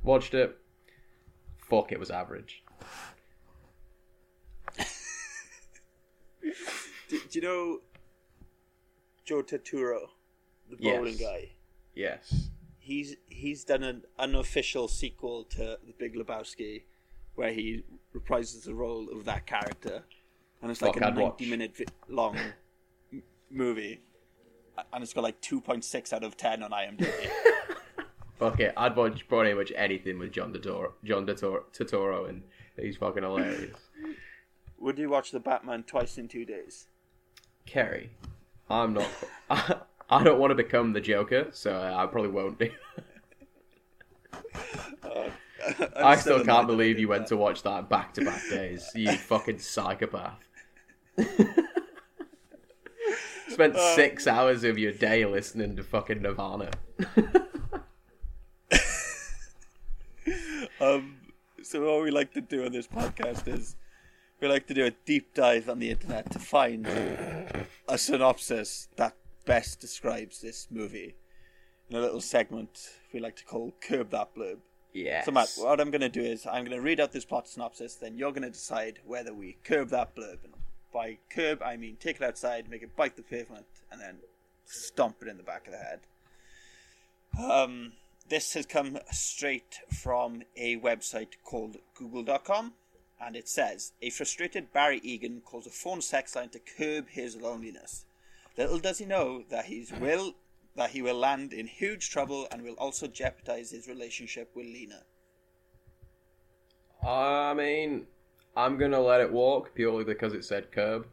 Watched 0.04 0.34
it. 0.34 0.58
Fuck, 1.58 1.92
it 1.92 2.00
was 2.00 2.10
average. 2.10 2.64
do, 7.10 7.20
do 7.30 7.40
you 7.40 7.42
know 7.42 7.80
Joe 9.26 9.44
Turturro, 9.44 10.08
the 10.70 10.78
Yes. 10.80 10.98
bowling 10.98 11.18
guy? 11.18 11.50
Yes. 11.96 12.50
He's 12.80 13.16
he's 13.28 13.64
done 13.66 13.84
an 13.84 14.04
unofficial 14.18 14.88
sequel 14.88 15.44
to 15.46 15.78
The 15.86 15.94
Big 15.98 16.16
Lebowski, 16.16 16.84
where 17.40 17.54
he 17.54 17.82
reprises 18.14 18.66
the 18.66 18.76
role 18.76 19.08
of 19.14 19.24
that 19.24 19.48
character, 19.48 20.04
and 20.62 20.70
it's 20.70 20.82
like 20.82 20.96
Fuck, 20.96 21.04
a 21.04 21.22
watch. 21.22 21.40
ninety-minute 21.40 21.78
vi- 21.78 21.86
long 22.10 22.38
m- 23.14 23.24
movie, 23.50 24.02
and 24.92 25.02
it's 25.02 25.14
got 25.14 25.24
like 25.24 25.40
two 25.40 25.62
point 25.62 25.86
six 25.86 26.12
out 26.12 26.26
of 26.26 26.36
ten 26.36 26.62
on 26.62 26.72
IMDb. 26.72 27.10
Fuck 28.40 28.60
it, 28.60 28.74
I'd 28.76 28.94
watch 28.94 29.26
pretty 29.30 29.54
much 29.54 29.72
anything 29.74 30.20
with 30.20 30.34
John 30.34 30.52
Turturro, 30.52 30.92
John 31.06 31.26
Turturro, 31.26 31.64
Turturro 31.74 32.28
and 32.28 32.44
he's 32.78 32.98
fucking 32.98 33.24
hilarious. 33.24 33.78
Would 34.78 35.00
you 35.00 35.10
watch 35.10 35.32
the 35.32 35.40
Batman 35.40 35.84
twice 35.84 36.18
in 36.18 36.28
two 36.28 36.44
days? 36.44 36.88
Kerry, 37.66 38.10
I'm 38.70 38.94
not. 38.94 39.08
I, 40.10 40.24
don't 40.24 40.40
want 40.40 40.52
to 40.52 40.56
become 40.56 40.92
the 40.92 41.02
Joker, 41.02 41.48
so 41.52 41.74
I 41.74 42.06
probably 42.06 42.32
won't 42.32 42.60
do. 42.60 42.70
I 45.96 46.16
still 46.16 46.44
can't 46.44 46.68
believe 46.68 47.00
you 47.00 47.08
went 47.08 47.28
to 47.28 47.38
watch 47.38 47.64
that 47.64 47.90
back 47.90 48.14
to 48.16 48.26
back 48.26 48.42
days. 48.50 48.90
You 48.96 49.12
fucking 49.18 49.60
psychopath. 49.60 50.40
Spent 53.50 53.76
Uh, 53.76 53.96
six 53.96 54.28
hours 54.28 54.64
of 54.64 54.78
your 54.78 54.92
day 54.92 55.26
listening 55.26 55.76
to 55.76 55.84
fucking 55.84 56.22
Nirvana. 56.22 56.70
Um, 60.82 61.18
so 61.62 61.82
what 61.86 62.04
we 62.04 62.12
like 62.12 62.32
to 62.34 62.42
do 62.42 62.64
on 62.66 62.72
this 62.72 62.88
podcast 62.88 63.48
is 63.50 63.76
we 64.40 64.48
like 64.48 64.66
to 64.68 64.74
do 64.74 64.86
a 64.86 64.92
deep 65.06 65.34
dive 65.34 65.70
on 65.70 65.80
the 65.80 65.90
internet 65.90 66.32
to 66.32 66.40
find 66.40 66.88
a 66.88 67.98
synopsis 67.98 68.88
that 68.96 69.16
best 69.46 69.82
describes 69.82 70.40
this 70.40 70.68
movie 70.72 71.16
in 71.90 71.98
a 71.98 72.00
little 72.00 72.22
segment 72.22 72.92
we 73.14 73.20
like 73.20 73.36
to 73.36 73.44
call 73.46 73.74
Curb 73.82 74.12
That 74.12 74.34
Blurb. 74.34 74.60
Yes. 74.94 75.26
So 75.26 75.32
Matt, 75.32 75.50
what 75.58 75.80
I'm 75.80 75.92
going 75.92 76.02
to 76.02 76.10
do 76.10 76.22
is 76.22 76.46
I'm 76.46 76.66
going 76.66 76.78
to 76.78 76.82
read 76.82 77.00
out 77.00 77.12
this 77.12 77.26
plot 77.26 77.48
synopsis, 77.48 77.96
then 77.96 78.18
you're 78.18 78.32
going 78.32 78.44
to 78.44 78.50
decide 78.50 79.00
whether 79.06 79.34
we 79.34 79.58
curb 79.64 79.90
that 79.90 80.16
blurb. 80.16 80.44
And 80.44 80.54
by 80.94 81.18
curb, 81.30 81.62
I 81.64 81.78
mean 81.78 81.98
take 82.00 82.18
it 82.18 82.24
outside, 82.24 82.70
make 82.70 82.82
it 82.82 82.96
bite 82.96 83.16
the 83.16 83.22
pavement, 83.22 83.66
and 83.92 84.02
then 84.02 84.18
stomp 84.66 85.18
it 85.22 85.28
in 85.28 85.38
the 85.38 85.44
back 85.44 85.68
of 85.68 85.74
the 85.74 85.78
head. 85.78 86.00
Um, 87.40 87.94
this 88.28 88.54
has 88.54 88.66
come 88.66 88.98
straight 89.12 89.80
from 89.92 90.44
a 90.58 90.78
website 90.78 91.34
called 91.44 91.78
Google.com, 91.96 92.74
and 93.22 93.36
it 93.36 93.48
says 93.48 93.94
a 94.02 94.10
frustrated 94.10 94.74
Barry 94.74 95.00
Egan 95.04 95.42
calls 95.42 95.68
a 95.68 95.72
phone 95.72 96.02
sex 96.02 96.36
line 96.36 96.50
to 96.50 96.60
curb 96.60 97.10
his 97.10 97.36
loneliness. 97.36 98.06
Little 98.58 98.80
does 98.80 98.98
he 98.98 99.06
know 99.06 99.44
that 99.50 99.66
he's 99.66 99.92
will 99.92 100.36
that 100.76 100.92
he 100.92 101.02
will 101.02 101.16
land 101.18 101.54
in 101.54 101.68
huge 101.68 102.10
trouble 102.10 102.48
and 102.52 102.62
will 102.62 102.74
also 102.76 103.08
jeopardize 103.08 103.72
his 103.72 103.88
relationship 103.88 104.50
with 104.56 104.66
Lena. 104.66 105.04
I 107.06 107.54
mean, 107.54 108.08
I'm 108.56 108.78
gonna 108.78 109.00
let 109.00 109.22
it 109.22 109.32
walk 109.32 109.74
purely 109.76 110.04
because 110.04 110.34
it 110.34 110.44
said 110.46 110.72
curb. 110.72 111.08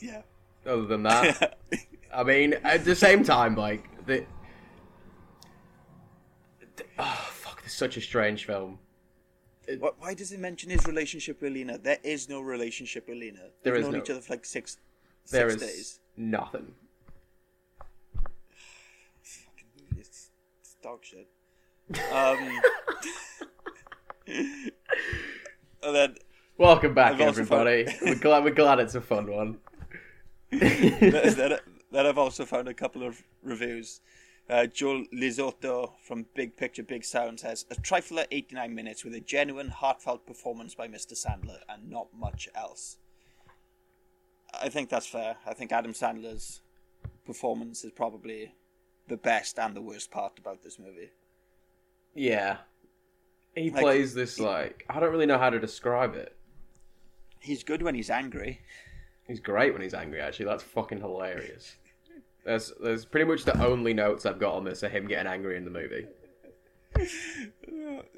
Yeah. 0.00 0.22
Other 0.66 0.86
than 0.86 1.02
that, 1.04 1.58
I 2.14 2.22
mean, 2.24 2.54
at 2.64 2.84
the 2.84 2.94
same 2.94 3.22
time, 3.22 3.54
like 3.56 3.88
the. 4.06 4.24
Oh 6.98 7.28
fuck! 7.32 7.62
This 7.62 7.72
is 7.72 7.78
such 7.78 7.96
a 7.96 8.00
strange 8.00 8.44
film. 8.46 8.78
Why, 9.78 9.90
why 9.98 10.14
does 10.14 10.30
he 10.30 10.36
mention 10.36 10.70
his 10.70 10.86
relationship 10.86 11.40
with 11.42 11.52
Lena? 11.52 11.78
There 11.78 11.98
is 12.02 12.28
no 12.28 12.40
relationship 12.40 13.08
with 13.08 13.18
Lena. 13.18 13.40
There 13.62 13.72
They've 13.74 13.80
is 13.80 13.86
known 13.86 13.92
no- 13.94 13.98
each 14.02 14.10
other 14.10 14.20
for 14.20 14.32
like 14.34 14.44
six, 14.44 14.76
There 15.30 15.50
six 15.50 15.62
is 15.62 15.68
days. 15.76 16.00
nothing. 16.16 16.72
It's, 19.98 20.30
it's 20.60 20.75
dog 20.86 21.02
shit. 21.02 21.26
Um, 22.12 22.60
and 25.82 25.94
then 25.94 26.14
Welcome 26.58 26.94
back, 26.94 27.14
I've 27.14 27.22
also 27.22 27.40
everybody. 27.42 27.86
we're 28.02 28.14
glad 28.14 28.44
we're 28.44 28.54
glad 28.54 28.78
it's 28.78 28.94
a 28.94 29.00
fun 29.00 29.26
one. 29.26 29.58
then, 30.52 31.58
then 31.90 32.06
I've 32.06 32.18
also 32.18 32.44
found 32.44 32.68
a 32.68 32.74
couple 32.74 33.02
of 33.02 33.20
reviews. 33.42 34.00
Uh, 34.48 34.66
Joel 34.66 35.06
Lizotto 35.12 35.94
from 36.06 36.26
Big 36.36 36.56
Picture 36.56 36.84
Big 36.84 37.04
Sound 37.04 37.40
says 37.40 37.66
a 37.68 37.74
trifler 37.74 38.24
89 38.30 38.72
minutes 38.72 39.04
with 39.04 39.14
a 39.16 39.20
genuine, 39.20 39.70
heartfelt 39.70 40.24
performance 40.24 40.76
by 40.76 40.86
Mr. 40.86 41.14
Sandler 41.14 41.58
and 41.68 41.90
not 41.90 42.06
much 42.16 42.48
else. 42.54 42.98
I 44.62 44.68
think 44.68 44.88
that's 44.88 45.08
fair. 45.08 45.38
I 45.44 45.52
think 45.52 45.72
Adam 45.72 45.94
Sandler's 45.94 46.60
performance 47.24 47.84
is 47.84 47.90
probably 47.90 48.52
the 49.08 49.16
best 49.16 49.58
and 49.58 49.74
the 49.74 49.82
worst 49.82 50.10
part 50.10 50.38
about 50.38 50.62
this 50.62 50.78
movie. 50.78 51.10
Yeah, 52.14 52.58
he 53.54 53.70
Like, 53.70 53.82
plays 53.82 54.14
this 54.14 54.38
like 54.40 54.84
I 54.88 55.00
don't 55.00 55.10
really 55.12 55.26
know 55.26 55.38
how 55.38 55.50
to 55.50 55.60
describe 55.60 56.14
it. 56.14 56.34
He's 57.40 57.62
good 57.62 57.82
when 57.82 57.94
he's 57.94 58.10
angry. 58.10 58.60
He's 59.26 59.40
great 59.40 59.72
when 59.72 59.82
he's 59.82 59.94
angry. 59.94 60.20
Actually, 60.20 60.46
that's 60.46 60.62
fucking 60.62 61.00
hilarious. 61.00 61.76
There's 62.44 62.72
there's 62.80 63.04
pretty 63.04 63.26
much 63.26 63.44
the 63.44 63.60
only 63.64 63.92
notes 63.92 64.24
I've 64.24 64.38
got 64.38 64.54
on 64.54 64.64
this 64.64 64.82
are 64.84 64.88
him 64.88 65.06
getting 65.06 65.26
angry 65.30 65.56
in 65.56 65.64
the 65.64 65.70
movie. 65.70 66.06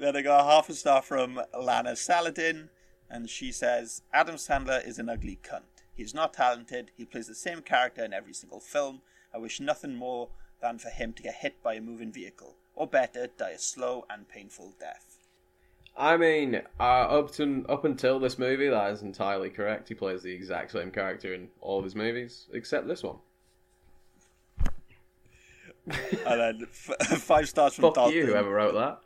Then 0.00 0.14
I 0.16 0.22
got 0.22 0.44
half 0.44 0.68
a 0.68 0.74
star 0.74 1.02
from 1.02 1.40
Lana 1.58 1.96
Saladin, 1.96 2.68
and 3.10 3.28
she 3.28 3.50
says 3.50 4.02
Adam 4.12 4.36
Sandler 4.36 4.86
is 4.86 4.98
an 5.00 5.08
ugly 5.08 5.40
cunt. 5.42 5.82
He's 5.92 6.14
not 6.14 6.34
talented. 6.34 6.92
He 6.96 7.04
plays 7.04 7.26
the 7.26 7.34
same 7.34 7.60
character 7.62 8.04
in 8.04 8.12
every 8.12 8.32
single 8.34 8.60
film. 8.60 9.02
I 9.34 9.38
wish 9.38 9.58
nothing 9.58 9.96
more 9.96 10.28
than 10.60 10.78
for 10.78 10.88
him 10.90 11.12
to 11.14 11.22
get 11.22 11.36
hit 11.36 11.62
by 11.62 11.74
a 11.74 11.80
moving 11.80 12.12
vehicle, 12.12 12.56
or 12.74 12.86
better, 12.86 13.28
die 13.36 13.50
a 13.50 13.58
slow 13.58 14.04
and 14.10 14.28
painful 14.28 14.74
death. 14.78 15.18
I 15.96 16.16
mean, 16.16 16.62
uh, 16.78 16.82
up 16.82 17.32
to 17.32 17.64
up 17.68 17.84
until 17.84 18.20
this 18.20 18.38
movie, 18.38 18.68
that 18.68 18.92
is 18.92 19.02
entirely 19.02 19.50
correct. 19.50 19.88
He 19.88 19.94
plays 19.94 20.22
the 20.22 20.30
exact 20.32 20.70
same 20.70 20.90
character 20.92 21.34
in 21.34 21.48
all 21.60 21.78
of 21.78 21.84
his 21.84 21.96
movies 21.96 22.46
except 22.52 22.86
this 22.86 23.02
one. 23.02 23.16
and 26.26 26.40
then 26.40 26.60
f- 26.70 27.08
five 27.22 27.48
stars 27.48 27.74
from 27.74 27.82
Fuck 27.82 27.94
Dalton. 27.94 28.16
you, 28.16 28.26
whoever 28.26 28.50
wrote 28.50 28.74
that. 28.74 29.00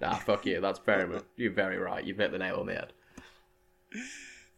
Nah, 0.00 0.14
fuck 0.16 0.46
you. 0.46 0.60
That's 0.60 0.78
very. 0.78 1.20
You're 1.36 1.52
very 1.52 1.76
right. 1.78 2.04
You've 2.04 2.18
hit 2.18 2.30
the 2.32 2.38
nail 2.38 2.56
on 2.60 2.66
the 2.66 2.74
head. 2.74 2.92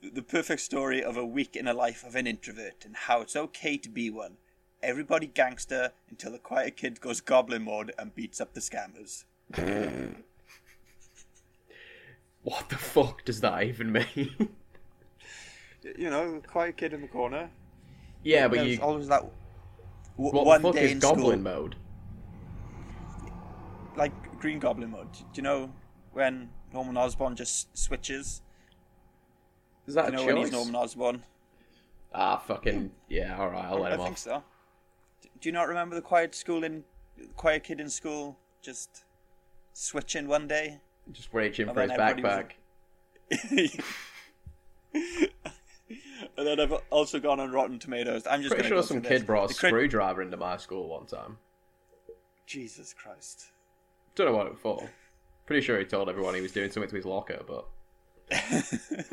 The 0.03 0.23
perfect 0.23 0.61
story 0.61 1.03
of 1.03 1.17
a 1.17 1.25
week 1.25 1.57
in 1.57 1.65
the 1.65 1.73
life 1.75 2.05
of 2.05 2.15
an 2.15 2.27
introvert 2.27 2.85
and 2.85 2.95
how 2.95 3.21
it's 3.23 3.35
okay 3.37 3.77
to 3.79 3.89
be 3.89 4.11
one. 4.11 4.37
Everybody 4.83 5.27
gangster 5.27 5.93
until 6.09 6.33
the 6.33 6.39
quiet 6.39 6.77
kid 6.77 7.01
goes 7.01 7.21
goblin 7.21 7.65
mode 7.65 7.93
and 7.99 8.15
beats 8.15 8.41
up 8.41 8.55
the 8.55 8.61
scammers. 8.61 9.25
What 12.43 12.71
the 12.71 12.77
fuck 12.77 13.25
does 13.25 13.41
that 13.43 13.63
even 13.65 13.93
mean? 13.93 14.49
You 15.97 16.09
know, 16.11 16.41
quiet 16.47 16.77
kid 16.79 16.93
in 16.95 17.03
the 17.03 17.09
corner. 17.09 17.51
yeah, 18.23 18.49
but 18.49 18.57
There's 18.59 18.77
you. 18.79 18.83
always 18.83 19.09
that 19.09 19.21
w- 20.17 20.33
What 20.35 20.47
one 20.47 20.63
the 20.63 20.69
fuck 20.69 20.75
day 20.77 20.85
is 20.87 20.93
in 20.93 20.99
Goblin 21.01 21.25
school, 21.25 21.37
mode? 21.55 21.77
like 23.97 24.13
Green 24.39 24.59
Goblin 24.59 24.91
mode. 24.91 25.13
Do 25.13 25.21
you 25.35 25.43
know 25.43 25.71
when 26.13 26.49
Norman 26.73 26.97
Osborn 26.97 27.37
just 27.37 27.77
switches? 27.77 28.41
Is 29.87 29.95
that 29.95 30.07
Do 30.07 30.13
you 30.13 30.19
a 30.19 30.21
know 30.21 30.27
when 30.27 30.37
he's 30.39 30.47
choice? 30.47 30.53
Norman 30.53 30.75
Osborn? 30.77 31.23
Ah, 32.15 32.37
fucking 32.39 32.91
yeah. 33.09 33.37
All 33.39 33.51
right, 33.51 33.65
I'll 33.65 33.81
let 33.81 33.93
I 33.93 33.95
him 33.97 34.01
think 34.01 34.13
off. 34.13 34.19
so. 34.19 34.43
Do 35.41 35.49
you 35.49 35.53
not 35.53 35.69
remember 35.69 35.95
the 35.95 36.03
quiet 36.03 36.35
school 36.35 36.65
in 36.65 36.85
quiet 37.37 37.65
kid 37.65 37.81
in 37.81 37.89
school 37.89 38.37
just 38.63 39.05
switching 39.73 40.29
one 40.29 40.47
day? 40.47 40.81
Just 41.13 41.33
reaching 41.33 41.69
And 41.69 41.75
for 41.75 41.83
his 41.83 41.91
everybody 41.91 42.23
was- 42.23 42.33
backpack. 42.33 43.81
and 44.95 46.47
then 46.47 46.61
I've 46.61 46.73
also 46.91 47.21
gone 47.21 47.41
on 47.41 47.53
Rotten 47.53 47.79
Tomatoes. 47.79 48.27
I'm 48.29 48.43
just 48.43 48.55
Pretty 48.55 48.69
sure 48.69 48.79
go 48.79 48.83
some 48.83 49.01
kid 49.03 49.11
this. 49.11 49.23
brought 49.23 49.51
a 49.51 49.55
crit- 49.55 49.71
screwdriver 49.71 50.23
into 50.23 50.37
my 50.37 50.57
school 50.57 50.89
one 50.89 51.07
time. 51.07 51.39
Jesus 52.47 52.93
Christ. 52.93 53.47
Don't 54.15 54.27
know 54.27 54.37
what 54.37 54.47
it 54.47 54.53
was 54.53 54.61
for. 54.61 54.91
Pretty 55.47 55.63
sure 55.65 55.79
he 55.79 55.85
told 55.85 56.09
everyone 56.09 56.35
he 56.35 56.41
was 56.41 56.53
doing 56.53 56.71
something 56.71 56.91
to 56.91 56.97
his 56.97 57.05
locker, 57.05 57.41
but 57.47 57.67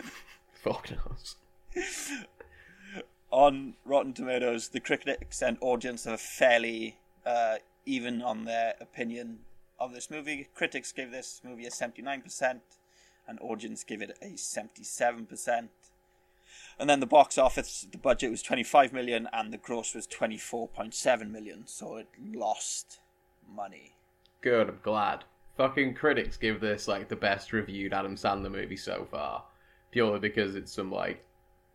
fuck 0.53 0.89
knows. 0.91 1.35
On 3.31 3.75
Rotten 3.85 4.13
Tomatoes, 4.13 4.69
the 4.69 4.79
critics 4.79 5.41
and 5.41 5.57
audience 5.61 6.07
are 6.07 6.17
fairly 6.17 6.97
uh, 7.25 7.57
even 7.85 8.21
on 8.21 8.45
their 8.45 8.75
opinion 8.79 9.39
of 9.79 9.93
this 9.93 10.09
movie. 10.09 10.47
Critics 10.55 10.91
gave 10.91 11.11
this 11.11 11.41
movie 11.43 11.65
a 11.65 11.69
79%, 11.69 12.59
and 13.27 13.39
audience 13.41 13.83
gave 13.83 14.01
it 14.01 14.17
a 14.21 14.33
77%. 14.33 15.67
And 16.79 16.89
then 16.89 16.99
the 16.99 17.05
box 17.05 17.37
office, 17.37 17.87
the 17.91 17.97
budget 17.97 18.31
was 18.31 18.41
25 18.41 18.93
million, 18.93 19.27
and 19.33 19.51
the 19.51 19.57
gross 19.57 19.93
was 19.93 20.07
24.7 20.07 21.31
million, 21.31 21.63
so 21.65 21.97
it 21.97 22.07
lost 22.33 22.99
money. 23.49 23.95
Good, 24.41 24.69
I'm 24.69 24.79
glad. 24.83 25.23
Fucking 25.57 25.95
critics 25.95 26.37
give 26.37 26.61
this 26.61 26.87
like 26.87 27.09
the 27.09 27.15
best 27.15 27.51
reviewed 27.51 27.93
Adam 27.93 28.15
Sandler 28.15 28.51
movie 28.51 28.77
so 28.77 29.07
far, 29.09 29.43
purely 29.91 30.19
because 30.19 30.55
it's 30.55 30.71
some 30.71 30.91
like 30.91 31.25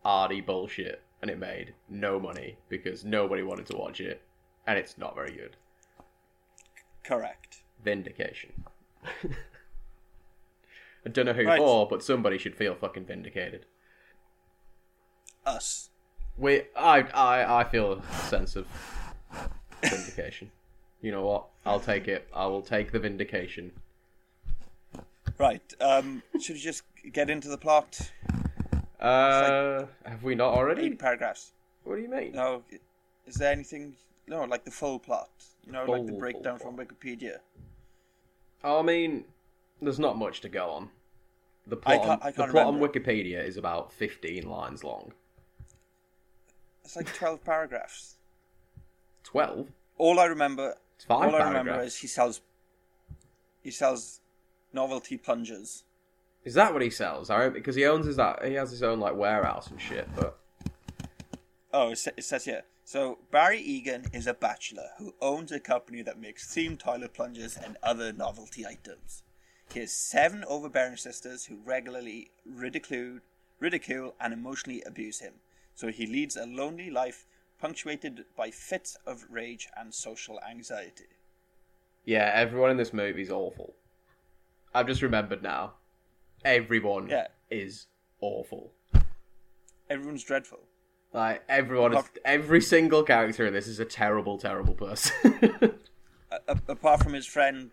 arty 0.05 0.39
bullshit, 0.39 1.01
and 1.23 1.31
it 1.31 1.39
made 1.39 1.73
no 1.89 2.19
money 2.19 2.57
because 2.67 3.05
nobody 3.05 3.41
wanted 3.41 3.65
to 3.65 3.77
watch 3.77 4.01
it, 4.01 4.21
and 4.67 4.77
it's 4.77 4.97
not 4.97 5.15
very 5.15 5.31
good. 5.31 5.55
Correct. 7.01 7.63
Vindication. 7.81 8.51
I 11.05 11.09
don't 11.09 11.25
know 11.25 11.31
who 11.31 11.45
Right. 11.45 11.57
for, 11.57 11.87
but 11.87 12.03
somebody 12.03 12.37
should 12.37 12.57
feel 12.57 12.75
fucking 12.75 13.05
vindicated. 13.05 13.65
Us. 15.45 15.91
We, 16.37 16.63
I, 16.75 17.03
I, 17.13 17.61
I 17.61 17.63
feel 17.63 17.93
a 17.93 18.15
sense 18.25 18.57
of 18.57 18.67
vindication. 19.81 20.51
You 21.01 21.11
know 21.13 21.23
what? 21.23 21.45
I'll 21.65 21.79
take 21.79 22.09
it. 22.09 22.27
I 22.35 22.47
will 22.47 22.61
take 22.61 22.91
the 22.91 22.99
vindication. 22.99 23.71
Right, 25.37 25.73
um, 25.79 26.21
should 26.41 26.55
we 26.57 26.59
just 26.59 26.83
get 27.13 27.29
into 27.29 27.47
the 27.47 27.57
plot? 27.57 28.11
Uh, 29.03 29.85
have 30.05 30.23
we 30.23 30.33
not 30.33 30.53
already? 30.53 30.83
Eight 30.85 30.99
paragraphs. 30.99 31.51
What 31.83 31.97
do 31.97 32.01
you 32.01 32.09
mean? 32.09 32.31
No, 32.31 32.63
is 33.27 33.35
there 33.35 33.51
anything? 33.51 33.95
No, 34.27 34.43
like 34.45 34.63
the 34.63 34.71
full 34.71 34.97
plot. 34.99 35.29
You 35.65 35.73
know, 35.73 35.83
like 35.85 36.05
the 36.05 36.13
breakdown 36.13 36.57
from 36.57 36.77
Wikipedia. 36.77 37.37
I 38.63 38.81
mean, 38.81 39.25
there's 39.81 39.99
not 39.99 40.17
much 40.17 40.39
to 40.41 40.49
go 40.49 40.69
on. 40.69 40.89
The 41.67 41.75
plot, 41.75 41.93
I 41.93 41.97
plot, 41.97 42.07
can't- 42.07 42.21
on, 42.21 42.27
I 42.27 42.31
the 42.31 42.37
can't 42.37 42.51
plot 42.51 42.67
on. 42.67 42.79
Wikipedia 42.79 43.43
is 43.45 43.57
about 43.57 43.91
15 43.91 44.49
lines 44.49 44.83
long. 44.83 45.11
It's 46.85 46.95
like 46.95 47.13
twelve 47.13 47.43
paragraphs. 47.45 48.15
12? 49.23 49.67
All 49.97 50.19
I 50.19 50.25
remember, 50.25 50.75
It's 50.95 51.05
five 51.05 51.33
all 51.33 51.35
I 51.41 51.47
remember 51.47 51.81
is 51.81 51.95
he 51.97 52.07
sells, 52.07 52.41
he 53.63 53.71
sells 53.71 54.19
novelty 54.73 55.17
plungers. 55.17 55.83
Is 56.45 56.53
that 56.55 56.73
what 56.73 56.81
he 56.81 56.89
sells? 56.89 57.29
I 57.29 57.49
because 57.49 57.75
he 57.75 57.85
owns 57.85 58.05
his 58.05 58.17
that 58.17 58.43
he 58.45 58.53
has 58.53 58.71
his 58.71 58.83
own 58.83 58.99
like 58.99 59.15
warehouse 59.15 59.67
and 59.67 59.79
shit. 59.79 60.07
But 60.15 60.37
Oh, 61.71 61.89
it, 61.91 61.97
sa- 61.97 62.11
it 62.17 62.23
says 62.23 62.45
here. 62.45 62.63
So 62.85 63.19
Barry 63.31 63.59
Egan 63.59 64.05
is 64.13 64.27
a 64.27 64.33
bachelor 64.33 64.89
who 64.99 65.15
owns 65.21 65.51
a 65.51 65.59
company 65.59 66.01
that 66.03 66.19
makes 66.19 66.53
themed 66.53 66.79
toilet 66.79 67.13
plungers 67.13 67.57
and 67.57 67.77
other 67.81 68.11
novelty 68.11 68.65
items. 68.65 69.23
He 69.73 69.79
has 69.79 69.93
seven 69.93 70.43
overbearing 70.47 70.97
sisters 70.97 71.45
who 71.45 71.57
regularly 71.65 72.31
ridicule, 72.45 73.19
ridicule 73.59 74.13
and 74.19 74.33
emotionally 74.33 74.83
abuse 74.85 75.19
him. 75.19 75.35
So 75.73 75.87
he 75.87 76.05
leads 76.05 76.35
a 76.35 76.45
lonely 76.45 76.91
life 76.91 77.25
punctuated 77.59 78.25
by 78.35 78.51
fits 78.51 78.97
of 79.07 79.25
rage 79.29 79.67
and 79.77 79.93
social 79.93 80.39
anxiety. 80.47 81.05
yeah, 82.05 82.31
everyone 82.35 82.69
in 82.71 82.77
this 82.77 82.91
movie 82.93 83.21
is 83.21 83.29
awful. 83.31 83.73
I've 84.75 84.87
just 84.87 85.01
remembered 85.01 85.41
now. 85.41 85.75
Everyone 86.45 87.09
Yeah. 87.09 87.27
is 87.49 87.87
awful. 88.21 88.73
Everyone's 89.89 90.23
dreadful. 90.23 90.59
Like 91.13 91.43
everyone 91.47 91.95
is 91.95 92.05
every 92.25 92.61
single 92.61 93.03
character 93.03 93.45
in 93.45 93.53
this 93.53 93.67
is 93.67 93.79
a 93.79 93.85
terrible, 93.85 94.37
terrible 94.37 94.73
person. 94.73 95.49
A- 96.31 96.39
a- 96.47 96.61
apart 96.71 97.03
from 97.03 97.13
his 97.13 97.27
friend 97.27 97.69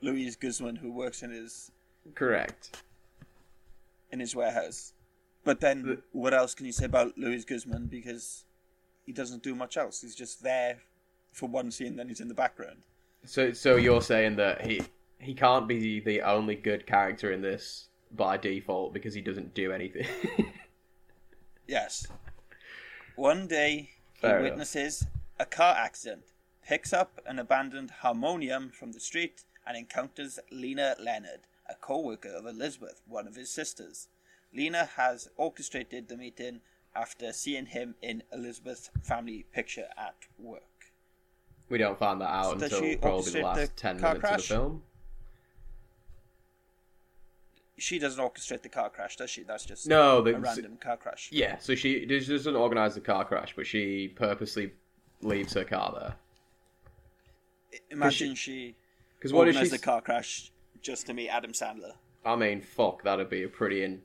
Louise 0.00 0.34
Guzman, 0.36 0.76
who 0.76 0.90
works 0.90 1.22
in 1.22 1.30
his 1.30 1.70
Correct. 2.14 2.82
in 4.10 4.20
his 4.20 4.34
warehouse. 4.34 4.94
But 5.44 5.60
then, 5.60 6.02
what 6.12 6.32
else 6.32 6.54
can 6.54 6.64
you 6.64 6.72
say 6.72 6.86
about 6.86 7.18
Louis 7.18 7.44
Guzman? 7.44 7.88
Because 7.88 8.44
he 9.04 9.12
doesn't 9.12 9.42
do 9.42 9.54
much 9.54 9.76
else. 9.76 10.00
He's 10.00 10.14
just 10.14 10.42
there 10.42 10.78
for 11.32 11.46
one 11.50 11.70
scene, 11.70 11.96
then 11.96 12.08
he's 12.08 12.20
in 12.20 12.28
the 12.28 12.34
background. 12.34 12.78
So, 13.26 13.52
so 13.52 13.76
you're 13.76 14.00
saying 14.02 14.36
that 14.36 14.64
he 14.66 14.80
he 15.18 15.34
can't 15.34 15.68
be 15.68 16.00
the 16.00 16.22
only 16.22 16.54
good 16.54 16.86
character 16.86 17.30
in 17.30 17.42
this 17.42 17.89
by 18.12 18.36
default 18.36 18.92
because 18.92 19.14
he 19.14 19.20
doesn't 19.20 19.54
do 19.54 19.72
anything. 19.72 20.06
Yes. 21.66 22.06
One 23.16 23.46
day, 23.46 23.90
he 24.14 24.20
Fair 24.20 24.38
enough. 24.40 24.50
witnesses 24.50 25.06
a 25.38 25.46
car 25.46 25.76
accident, 25.76 26.22
picks 26.66 26.92
up 26.92 27.20
an 27.26 27.38
abandoned 27.38 27.90
harmonium 28.02 28.70
from 28.70 28.92
the 28.92 29.00
street, 29.00 29.44
and 29.66 29.76
encounters 29.76 30.38
Lena 30.50 30.96
Leonard, 30.98 31.40
a 31.68 31.74
co-worker 31.74 32.30
of 32.30 32.44
Elizabeth, 32.46 33.00
one 33.06 33.26
of 33.28 33.36
his 33.36 33.50
sisters. 33.50 34.08
Lena 34.52 34.84
has 34.96 35.28
orchestrated 35.36 36.08
the 36.08 36.16
meeting 36.16 36.60
after 36.94 37.32
seeing 37.32 37.66
him 37.66 37.94
in 38.02 38.22
Elizabeth's 38.32 38.90
family 39.02 39.46
picture 39.52 39.86
at 39.96 40.16
work. 40.38 40.62
we 41.68 41.78
don't 41.78 41.98
find 41.98 42.20
that 42.20 42.30
out 42.30 42.58
So 42.58 42.64
until 42.64 42.96
probably 42.96 43.30
the 43.30 43.42
last 43.42 43.76
ten 43.76 44.00
minutes 44.00 44.18
crash? 44.20 44.32
of 44.32 44.48
the 44.48 44.54
film. 44.54 44.82
She 47.80 47.98
doesn't 47.98 48.22
orchestrate 48.22 48.60
the 48.62 48.68
car 48.68 48.90
crash, 48.90 49.16
does 49.16 49.30
she? 49.30 49.42
That's 49.42 49.64
just 49.64 49.86
No, 49.86 50.18
a 50.18 50.22
the- 50.22 50.38
random 50.38 50.76
car 50.76 50.98
crash. 50.98 51.30
Yeah, 51.32 51.56
so 51.58 51.74
she 51.74 52.04
doesn't 52.04 52.54
organize 52.54 52.94
the 52.94 53.00
car 53.00 53.24
crash, 53.24 53.54
but 53.56 53.66
she 53.66 54.08
purposely 54.08 54.72
leaves 55.22 55.54
her 55.54 55.64
car 55.64 56.16
there. 57.70 57.80
Imagine 57.90 58.34
she 58.34 58.76
Because 59.18 59.32
what 59.32 59.46
organised 59.46 59.70
she? 59.70 59.76
the 59.78 59.82
car 59.82 60.00
crash 60.02 60.52
just 60.82 61.06
to 61.06 61.14
meet 61.14 61.30
Adam 61.30 61.52
Sandler. 61.52 61.92
I 62.24 62.36
mean, 62.36 62.60
fuck, 62.60 63.02
that'd 63.04 63.30
be 63.30 63.44
a 63.44 63.48
pretty. 63.48 63.82
In... 63.82 64.02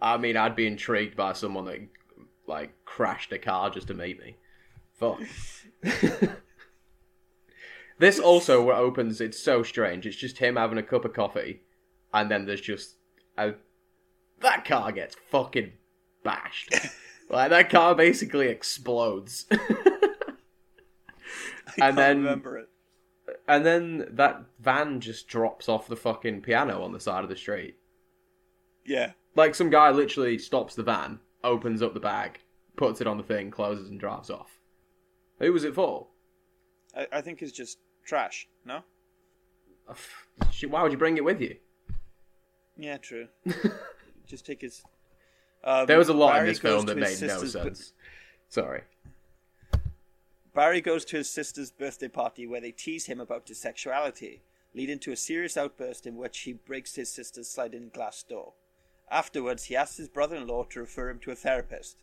I 0.00 0.16
mean, 0.16 0.36
I'd 0.36 0.56
be 0.56 0.66
intrigued 0.66 1.16
by 1.16 1.34
someone 1.34 1.66
that 1.66 1.80
like 2.46 2.72
crashed 2.86 3.32
a 3.32 3.38
car 3.38 3.68
just 3.70 3.88
to 3.88 3.94
meet 3.94 4.18
me. 4.18 4.36
Fuck. 4.94 5.20
this 7.98 8.18
also 8.18 8.70
opens. 8.70 9.20
It's 9.20 9.38
so 9.38 9.62
strange. 9.62 10.06
It's 10.06 10.16
just 10.16 10.38
him 10.38 10.56
having 10.56 10.78
a 10.78 10.82
cup 10.82 11.04
of 11.04 11.12
coffee, 11.12 11.60
and 12.14 12.30
then 12.30 12.46
there's 12.46 12.60
just 12.60 12.94
a 13.36 13.52
that 14.40 14.64
car 14.64 14.92
gets 14.92 15.16
fucking 15.30 15.72
bashed. 16.22 16.74
like 17.28 17.50
that 17.50 17.68
car 17.68 17.94
basically 17.94 18.48
explodes. 18.48 19.46
and 21.80 21.98
then 21.98 22.18
remember 22.18 22.58
it. 22.58 22.68
and 23.48 23.66
then 23.66 24.06
that 24.12 24.44
van 24.60 25.00
just 25.00 25.26
drops 25.28 25.68
off 25.68 25.88
the 25.88 25.96
fucking 25.96 26.40
piano 26.40 26.82
on 26.82 26.92
the 26.92 27.00
side 27.00 27.24
of 27.24 27.30
the 27.30 27.36
street. 27.36 27.76
Yeah. 28.86 29.12
Like 29.34 29.54
some 29.54 29.70
guy 29.70 29.90
literally 29.90 30.38
stops 30.38 30.74
the 30.74 30.82
van, 30.82 31.18
opens 31.42 31.82
up 31.82 31.94
the 31.94 32.00
bag, 32.00 32.38
puts 32.76 33.00
it 33.00 33.06
on 33.06 33.16
the 33.16 33.24
thing, 33.24 33.50
closes 33.50 33.90
and 33.90 33.98
drives 33.98 34.30
off. 34.30 34.60
Who 35.40 35.52
was 35.52 35.64
it 35.64 35.74
for? 35.74 36.06
I, 36.96 37.08
I 37.12 37.20
think 37.22 37.42
it's 37.42 37.50
just 37.50 37.78
trash. 38.04 38.48
No. 38.64 38.84
Why 40.68 40.82
would 40.82 40.92
you 40.92 40.98
bring 40.98 41.16
it 41.16 41.24
with 41.24 41.40
you? 41.40 41.56
Yeah, 42.76 42.96
true. 42.98 43.28
just 44.26 44.46
take 44.46 44.62
his. 44.62 44.82
Um, 45.62 45.86
there 45.86 45.98
was 45.98 46.08
a 46.08 46.14
lot 46.14 46.32
Barry 46.32 46.40
in 46.40 46.46
this 46.46 46.58
film 46.58 46.86
that 46.86 46.96
made 46.96 47.20
no 47.20 47.42
sister's 47.42 47.54
b- 47.54 47.60
sense. 47.60 47.92
Sorry. 48.48 48.82
Barry 50.54 50.80
goes 50.80 51.04
to 51.06 51.16
his 51.16 51.28
sister's 51.28 51.70
birthday 51.70 52.08
party 52.08 52.46
where 52.46 52.60
they 52.60 52.70
tease 52.70 53.06
him 53.06 53.20
about 53.20 53.48
his 53.48 53.60
sexuality, 53.60 54.42
leading 54.74 54.98
to 55.00 55.12
a 55.12 55.16
serious 55.16 55.56
outburst 55.56 56.06
in 56.06 56.16
which 56.16 56.40
he 56.40 56.52
breaks 56.52 56.94
his 56.94 57.10
sister's 57.10 57.48
sliding 57.48 57.90
glass 57.92 58.22
door. 58.22 58.52
Afterwards, 59.10 59.64
he 59.64 59.76
asks 59.76 59.96
his 59.96 60.08
brother 60.08 60.36
in 60.36 60.46
law 60.46 60.64
to 60.64 60.80
refer 60.80 61.10
him 61.10 61.18
to 61.20 61.30
a 61.30 61.36
therapist. 61.36 61.96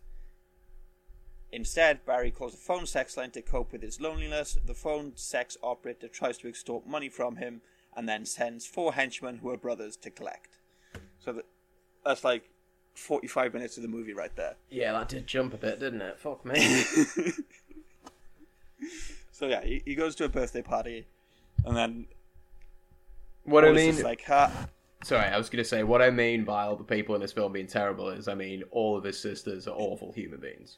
Instead, 1.51 2.05
Barry 2.05 2.31
calls 2.31 2.53
a 2.53 2.57
phone 2.57 2.85
sex 2.85 3.17
line 3.17 3.31
to 3.31 3.41
cope 3.41 3.71
with 3.71 3.81
his 3.81 3.99
loneliness. 3.99 4.57
The 4.65 4.73
phone 4.73 5.13
sex 5.15 5.57
operator 5.61 6.07
tries 6.07 6.37
to 6.39 6.47
extort 6.47 6.87
money 6.87 7.09
from 7.09 7.37
him 7.37 7.61
and 7.95 8.07
then 8.07 8.25
sends 8.25 8.65
four 8.65 8.93
henchmen 8.93 9.37
who 9.37 9.49
are 9.49 9.57
brothers 9.57 9.97
to 9.97 10.09
collect. 10.09 10.57
So 11.23 11.33
that, 11.33 11.45
that's 12.05 12.23
like 12.23 12.49
45 12.95 13.53
minutes 13.53 13.77
of 13.77 13.83
the 13.83 13.89
movie 13.89 14.13
right 14.13 14.35
there. 14.35 14.55
Yeah, 14.69 14.91
that 14.93 15.09
did 15.09 15.27
jump 15.27 15.53
a 15.53 15.57
bit, 15.57 15.79
didn't 15.79 16.01
it? 16.01 16.19
Fuck 16.19 16.45
me. 16.45 16.83
So 19.31 19.47
yeah, 19.47 19.63
he, 19.63 19.81
he 19.85 19.95
goes 19.95 20.13
to 20.15 20.25
a 20.25 20.29
birthday 20.29 20.61
party, 20.61 21.07
and 21.65 21.75
then 21.75 22.05
What 23.43 23.65
I 23.65 23.71
mean, 23.71 23.93
just 23.93 24.03
like, 24.03 24.23
ha, 24.23 24.67
sorry, 25.03 25.25
I 25.25 25.37
was 25.37 25.49
gonna 25.49 25.63
say 25.63 25.81
what 25.83 25.99
I 25.99 26.11
mean 26.11 26.43
by 26.43 26.65
all 26.65 26.75
the 26.75 26.83
people 26.83 27.15
in 27.15 27.21
this 27.21 27.31
film 27.31 27.51
being 27.51 27.65
terrible 27.65 28.09
is, 28.09 28.27
I 28.27 28.35
mean, 28.35 28.63
all 28.69 28.95
of 28.95 29.03
his 29.03 29.19
sisters 29.19 29.67
are 29.67 29.75
awful 29.75 30.11
human 30.11 30.39
beings. 30.39 30.77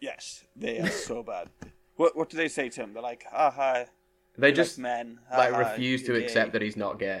yes, 0.00 0.44
they 0.54 0.78
are 0.78 0.86
so 0.88 1.22
bad. 1.24 1.50
What 1.96 2.16
what 2.16 2.30
do 2.30 2.36
they 2.36 2.46
say 2.48 2.68
to 2.68 2.82
him? 2.82 2.92
They're 2.94 3.02
like, 3.02 3.24
ha 3.28 3.50
ha. 3.50 3.84
They 4.38 4.52
just 4.52 4.78
like 4.78 4.82
men, 4.82 5.18
like 5.36 5.50
ha, 5.50 5.64
ha, 5.64 5.70
refuse 5.70 6.02
to 6.04 6.12
you're 6.12 6.22
accept 6.22 6.52
that 6.52 6.62
he's 6.62 6.76
not 6.76 7.00
gay. 7.00 7.20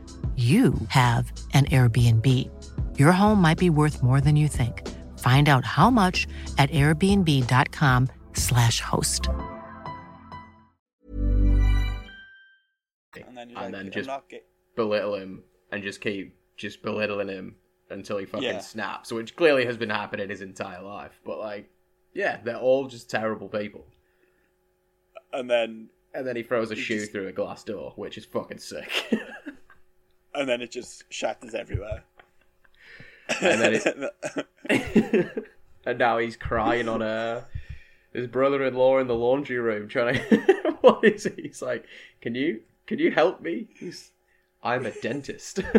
you 0.37 0.73
have 0.89 1.31
an 1.53 1.65
Airbnb. 1.65 2.25
Your 2.97 3.11
home 3.11 3.41
might 3.41 3.57
be 3.57 3.69
worth 3.69 4.01
more 4.01 4.21
than 4.21 4.37
you 4.37 4.47
think. 4.47 4.87
Find 5.19 5.49
out 5.49 5.65
how 5.65 5.89
much 5.89 6.25
at 6.57 6.69
airbnb.com/slash 6.71 8.79
host. 8.81 9.27
And 13.15 13.37
then, 13.37 13.47
and 13.49 13.55
like, 13.55 13.71
then 13.71 13.91
just 13.91 14.07
not 14.07 14.25
belittle 14.75 15.15
him 15.15 15.43
and 15.71 15.83
just 15.83 16.01
keep 16.01 16.35
just 16.57 16.81
belittling 16.81 17.27
him 17.27 17.55
until 17.89 18.17
he 18.17 18.25
fucking 18.25 18.47
Yeah. 18.47 18.59
snaps, 18.59 19.11
which 19.11 19.35
clearly 19.35 19.65
has 19.65 19.77
been 19.77 19.89
happening 19.89 20.29
his 20.29 20.41
entire 20.41 20.81
life. 20.81 21.19
But 21.25 21.39
like, 21.39 21.69
yeah, 22.13 22.39
they're 22.43 22.57
all 22.57 22.87
just 22.87 23.09
terrible 23.09 23.47
people. 23.49 23.85
And 25.33 25.49
then 25.49 25.89
And 26.13 26.27
then 26.27 26.35
he 26.35 26.43
throws 26.43 26.71
a 26.71 26.75
He 26.75 26.81
shoe 26.81 26.99
just- 26.99 27.11
through 27.13 27.27
a 27.27 27.31
glass 27.31 27.63
door, 27.63 27.93
which 27.95 28.17
is 28.17 28.25
fucking 28.25 28.57
sick. 28.59 28.89
and 30.33 30.47
then 30.47 30.61
it 30.61 30.71
just 30.71 31.03
shatters 31.09 31.53
everywhere. 31.53 32.03
and 33.41 33.61
then 33.61 33.73
it, 34.69 35.45
and 35.85 35.97
now 35.99 36.17
he's 36.17 36.35
crying 36.35 36.87
on 36.89 37.01
uh, 37.01 37.41
his 38.13 38.27
brother-in-law 38.27 38.99
in 38.99 39.07
the 39.07 39.15
laundry 39.15 39.57
room, 39.59 39.87
trying 39.87 40.15
to. 40.15 40.75
what 40.81 41.03
is 41.03 41.23
he? 41.23 41.43
He's 41.43 41.61
like, 41.61 41.85
"Can 42.21 42.35
you 42.35 42.61
can 42.87 42.99
you 42.99 43.11
help 43.11 43.41
me?" 43.41 43.67
He's, 43.77 44.11
I'm 44.63 44.85
a 44.85 44.91
dentist. 44.91 45.59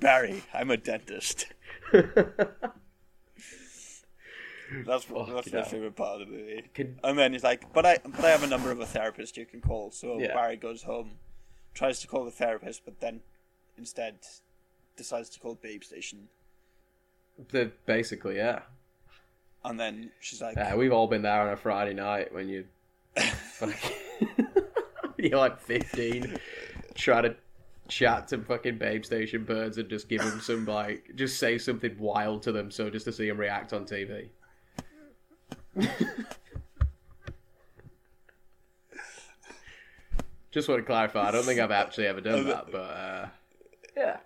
Barry, 0.00 0.42
I'm 0.52 0.70
a 0.70 0.76
dentist. 0.76 1.46
That's 4.86 5.04
that's 5.06 5.52
my 5.52 5.62
favorite 5.62 5.96
part 5.96 6.22
of 6.22 6.28
the 6.28 6.32
movie. 6.34 6.64
Can- 6.74 6.98
And 7.04 7.18
then 7.18 7.32
he's 7.32 7.44
like, 7.44 7.70
"But 7.74 7.84
I, 7.84 7.98
but 8.04 8.24
I 8.24 8.30
have 8.30 8.42
a 8.42 8.46
number 8.46 8.70
of 8.70 8.80
a 8.80 8.86
therapist 8.86 9.36
you 9.36 9.44
can 9.44 9.60
call." 9.60 9.90
So 9.90 10.18
Yeah. 10.18 10.32
Barry 10.34 10.56
goes 10.56 10.82
home, 10.82 11.12
tries 11.74 12.00
to 12.00 12.06
call 12.06 12.24
the 12.24 12.30
therapist, 12.30 12.84
but 12.84 13.00
then 13.00 13.20
instead 13.76 14.16
decides 14.96 15.28
to 15.30 15.40
call 15.40 15.54
Babe 15.54 15.82
Station. 15.82 16.28
The- 17.50 17.72
basically, 17.86 18.36
yeah. 18.36 18.60
And 19.64 19.78
then 19.78 20.10
she's 20.20 20.42
like, 20.42 20.56
Yeah, 20.56 20.74
we've 20.74 20.92
all 20.92 21.06
been 21.06 21.22
there 21.22 21.40
on 21.40 21.48
a 21.52 21.56
Friday 21.56 21.94
night 21.94 22.32
when 22.34 22.48
you, 22.48 22.64
fucking, 23.16 23.96
you're 25.16 25.38
like 25.38 25.60
15, 25.60 26.36
try 26.94 27.22
to 27.22 27.34
chat 27.88 28.28
to 28.28 28.38
fucking 28.38 28.78
babe 28.78 29.04
station 29.04 29.44
birds 29.44 29.78
and 29.78 29.88
just 29.88 30.08
give 30.08 30.22
them 30.22 30.40
some 30.42 30.66
like, 30.66 31.12
just 31.14 31.38
say 31.38 31.58
something 31.58 31.96
wild 31.98 32.42
to 32.42 32.52
them, 32.52 32.70
so 32.70 32.90
just 32.90 33.04
to 33.04 33.12
see 33.12 33.28
them 33.28 33.38
react 33.38 33.72
on 33.72 33.84
TV. 33.84 34.28
Just 40.52 40.68
want 40.68 40.80
to 40.80 40.86
clarify, 40.86 41.28
I 41.28 41.30
don't 41.32 41.44
think 41.44 41.58
I've 41.58 41.70
actually 41.70 42.06
ever 42.06 42.20
done 42.20 42.44
that, 42.48 42.70
but 42.70 42.78
uh, 42.78 43.26
yeah. 43.96 44.16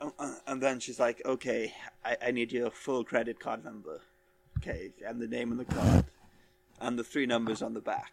Uh, 0.00 0.34
and 0.46 0.62
then 0.62 0.80
she's 0.80 1.00
like, 1.00 1.22
"Okay, 1.24 1.72
I, 2.04 2.16
I 2.26 2.30
need 2.30 2.52
your 2.52 2.70
full 2.70 3.04
credit 3.04 3.40
card 3.40 3.64
number, 3.64 4.00
okay, 4.58 4.90
and 5.06 5.20
the 5.20 5.26
name 5.28 5.50
on 5.52 5.56
the 5.56 5.64
card, 5.64 6.04
and 6.80 6.98
the 6.98 7.04
three 7.04 7.24
numbers 7.24 7.62
on 7.62 7.72
the 7.72 7.80
back, 7.80 8.12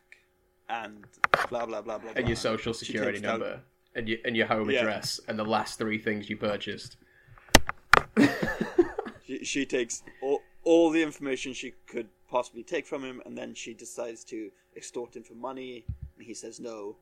and 0.69 1.03
blah 1.49 1.65
blah 1.65 1.81
blah 1.81 1.97
blah." 1.97 2.11
and 2.15 2.27
your 2.27 2.37
social 2.37 2.73
security 2.73 3.13
takes 3.17 3.21
down- 3.23 3.39
number 3.41 3.59
and 3.95 4.07
your 4.07 4.19
and 4.23 4.37
your 4.37 4.45
home 4.47 4.69
Yeah. 4.69 4.79
address 4.81 5.19
and 5.27 5.37
the 5.37 5.43
last 5.43 5.77
three 5.77 5.97
things 5.97 6.29
you 6.29 6.37
purchased. 6.37 6.95
She, 9.25 9.43
she 9.43 9.65
takes 9.65 10.03
all, 10.21 10.41
all 10.63 10.89
the 10.91 11.01
information 11.03 11.51
she 11.53 11.73
could 11.87 12.07
possibly 12.31 12.63
take 12.63 12.87
from 12.87 13.03
him, 13.03 13.21
and 13.25 13.37
then 13.37 13.53
she 13.53 13.73
decides 13.73 14.23
to 14.23 14.49
extort 14.75 15.15
him 15.15 15.23
for 15.23 15.35
money, 15.35 15.83
and 16.17 16.25
he 16.25 16.33
says 16.33 16.59
no, 16.59 16.95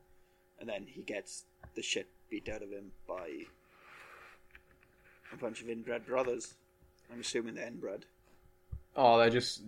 and 0.58 0.68
then 0.68 0.84
he 0.86 1.02
gets 1.02 1.44
the 1.76 1.82
shit 1.82 2.08
beat 2.28 2.48
out 2.48 2.62
of 2.62 2.70
him 2.70 2.90
by 3.08 3.28
a 5.32 5.36
bunch 5.36 5.62
of 5.62 5.70
inbred 5.70 6.04
brothers. 6.04 6.54
I'm 7.12 7.20
assuming 7.20 7.54
they're 7.54 7.68
inbred. 7.68 8.04
Oh, 8.96 9.18
they're 9.18 9.30
just 9.30 9.62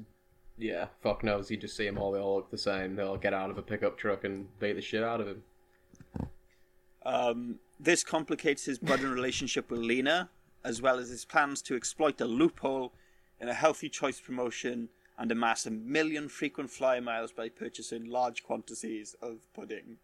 yeah. 0.58 0.86
Fuck 1.00 1.22
knows. 1.22 1.50
You 1.50 1.56
just 1.56 1.76
see 1.76 1.86
them 1.86 1.98
all. 1.98 2.12
They 2.12 2.18
all 2.18 2.36
look 2.36 2.50
the 2.50 2.58
same. 2.58 2.96
They'll 2.96 3.16
get 3.16 3.32
out 3.32 3.50
of 3.50 3.56
a 3.56 3.62
pickup 3.62 3.96
truck 3.96 4.24
and 4.24 4.46
beat 4.58 4.74
the 4.74 4.82
shit 4.82 5.02
out 5.02 5.20
of 5.20 5.28
him. 5.28 5.42
Um, 7.04 7.54
this 7.80 8.04
complicates 8.04 8.64
his 8.64 8.78
budding 8.78 9.10
relationship 9.10 9.70
with 9.70 9.80
Lena, 9.80 10.30
as 10.64 10.82
well 10.82 10.98
as 10.98 11.08
his 11.08 11.24
plans 11.24 11.62
to 11.62 11.76
exploit 11.76 12.20
a 12.20 12.26
loophole 12.26 12.92
in 13.40 13.48
a 13.48 13.54
healthy 13.54 13.88
choice 13.88 14.20
promotion 14.20 14.88
and 15.22 15.30
amass 15.30 15.64
a 15.64 15.70
million 15.70 16.28
frequent 16.28 16.68
flyer 16.68 17.00
miles 17.00 17.30
by 17.32 17.48
purchasing 17.48 18.10
large 18.10 18.42
quantities 18.42 19.14
of 19.22 19.38
pudding. 19.54 19.96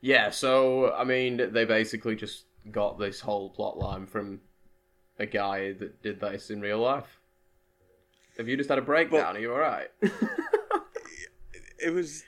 Yeah. 0.00 0.30
So 0.30 0.92
I 0.92 1.04
mean, 1.04 1.52
they 1.52 1.64
basically 1.64 2.16
just 2.16 2.44
got 2.70 2.98
this 2.98 3.20
whole 3.20 3.48
plot 3.48 3.78
line 3.78 4.06
from 4.06 4.40
a 5.18 5.26
guy 5.26 5.72
that 5.74 6.02
did 6.02 6.20
this 6.20 6.50
in 6.50 6.60
real 6.60 6.80
life. 6.80 7.20
Have 8.36 8.48
you 8.48 8.56
just 8.56 8.68
had 8.68 8.78
a 8.78 8.82
breakdown? 8.82 9.36
Are 9.36 9.40
you 9.40 9.52
all 9.52 9.58
right? 9.58 9.88
It 11.82 11.94
was. 11.94 12.24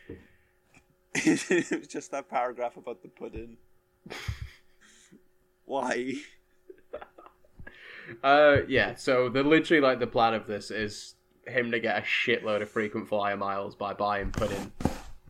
it 1.14 1.78
was 1.78 1.86
just 1.88 2.10
that 2.10 2.30
paragraph 2.30 2.76
about 2.76 3.02
the 3.02 3.08
pudding. 3.08 3.58
Why? 5.66 6.14
Uh, 8.22 8.58
yeah. 8.66 8.94
So 8.94 9.28
the 9.28 9.42
literally 9.42 9.82
like 9.82 10.00
the 10.00 10.06
plan 10.06 10.32
of 10.32 10.46
this 10.46 10.70
is 10.70 11.16
him 11.46 11.70
to 11.72 11.80
get 11.80 11.98
a 11.98 12.02
shitload 12.02 12.62
of 12.62 12.70
frequent 12.70 13.08
flyer 13.08 13.36
miles 13.36 13.74
by 13.74 13.92
buying 13.92 14.30
pudding. 14.30 14.72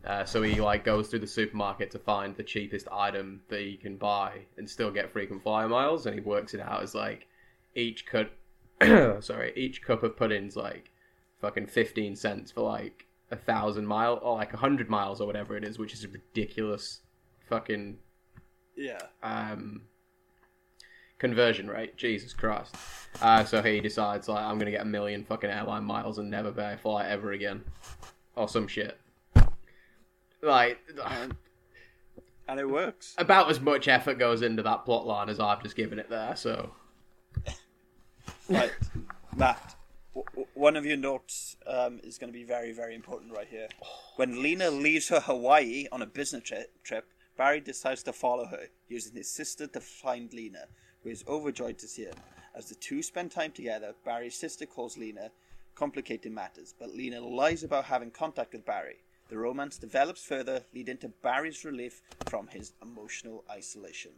Uh, 0.05 0.25
so 0.25 0.41
he 0.41 0.59
like 0.59 0.83
goes 0.83 1.07
through 1.07 1.19
the 1.19 1.27
supermarket 1.27 1.89
to 1.91 1.99
find 1.99 2.35
the 2.35 2.43
cheapest 2.43 2.87
item 2.91 3.41
that 3.47 3.61
he 3.61 3.77
can 3.77 3.95
buy 3.95 4.39
and 4.57 4.69
still 4.69 4.91
get 4.91 5.09
frequent 5.11 5.41
flyer 5.41 5.67
miles, 5.69 6.05
and 6.05 6.15
he 6.15 6.21
works 6.21 6.53
it 6.53 6.59
out 6.59 6.83
as 6.83 6.93
like 6.93 7.27
each 7.75 8.05
cut, 8.05 8.29
sorry, 9.23 9.53
each 9.55 9.81
cup 9.81 10.03
of 10.03 10.17
pudding's 10.17 10.55
like 10.57 10.91
fucking 11.41 11.67
fifteen 11.67 12.15
cents 12.15 12.51
for 12.51 12.61
like 12.61 13.05
a 13.31 13.35
thousand 13.37 13.85
mile 13.87 14.19
or 14.21 14.35
like 14.35 14.53
a 14.53 14.57
hundred 14.57 14.89
miles 14.89 15.21
or 15.21 15.25
whatever 15.25 15.55
it 15.55 15.63
is, 15.63 15.79
which 15.79 15.93
is 15.93 16.03
a 16.03 16.07
ridiculous 16.09 16.99
fucking 17.49 17.97
Yeah. 18.75 18.99
um, 19.23 19.83
conversion 21.27 21.67
rate. 21.69 21.95
Jesus 21.95 22.33
Christ. 22.33 22.75
Uh, 23.21 23.45
so 23.45 23.61
he 23.61 23.79
decides 23.79 24.27
like 24.27 24.43
I'm 24.43 24.59
gonna 24.59 24.71
get 24.71 24.81
a 24.81 24.85
million 24.85 25.23
fucking 25.23 25.49
airline 25.49 25.85
miles 25.85 26.17
and 26.17 26.29
never 26.29 26.51
pay 26.51 26.73
a 26.73 26.77
flight 26.77 27.05
ever 27.09 27.31
again, 27.31 27.63
or 28.35 28.47
some 28.49 28.67
shit. 28.67 28.99
Like, 30.41 30.79
and 32.49 32.59
it 32.59 32.69
works. 32.69 33.15
About 33.17 33.49
as 33.49 33.61
much 33.61 33.87
effort 33.87 34.19
goes 34.19 34.41
into 34.41 34.61
that 34.63 34.83
plot 34.83 35.05
line 35.07 35.29
as 35.29 35.39
I've 35.39 35.63
just 35.63 35.75
given 35.77 35.97
it 35.97 36.09
there. 36.09 36.35
So 36.35 36.71
Right, 38.49 38.71
Matt. 39.37 39.75
w- 40.13 40.25
w- 40.31 40.47
One 40.53 40.75
of 40.75 40.85
your 40.85 40.97
notes 40.97 41.55
um, 41.65 42.01
is 42.03 42.17
going 42.17 42.31
to 42.31 42.37
be 42.37 42.43
very, 42.43 42.73
very 42.73 42.93
important 42.93 43.31
right 43.31 43.47
here. 43.49 43.69
When 44.17 44.43
Lena 44.43 44.69
leaves 44.69 45.07
her 45.07 45.21
Hawaii 45.21 45.85
on 45.93 46.01
a 46.01 46.05
business 46.05 46.43
tri- 46.43 46.65
trip, 46.83 47.05
Barry 47.37 47.61
decides 47.61 48.03
to 48.03 48.11
follow 48.13 48.45
her, 48.47 48.65
using 48.89 49.15
his 49.15 49.31
sister 49.31 49.65
to 49.67 49.79
find 49.79 50.31
Lena, 50.33 50.65
who 51.03 51.09
is 51.09 51.23
overjoyed 51.27 51.77
to 51.79 51.87
see 51.87 52.03
him. 52.05 52.15
As 52.55 52.69
the 52.69 52.75
two 52.75 53.01
spend 53.01 53.31
time 53.31 53.51
together, 53.51 53.93
Barry's 54.05 54.35
sister 54.35 54.65
calls 54.65 54.97
Lena, 54.97 55.31
complicating 55.75 56.33
matters, 56.33 56.73
but 56.79 56.93
Lena 56.95 57.19
lies 57.19 57.63
about 57.63 57.85
having 57.85 58.11
contact 58.11 58.53
with 58.53 58.65
Barry. 58.65 58.97
The 59.29 59.37
romance 59.37 59.77
develops 59.77 60.23
further, 60.23 60.63
leading 60.73 60.97
to 60.97 61.07
Barry's 61.09 61.65
relief 61.65 62.01
from 62.27 62.47
his 62.47 62.73
emotional 62.81 63.43
isolation. 63.49 64.11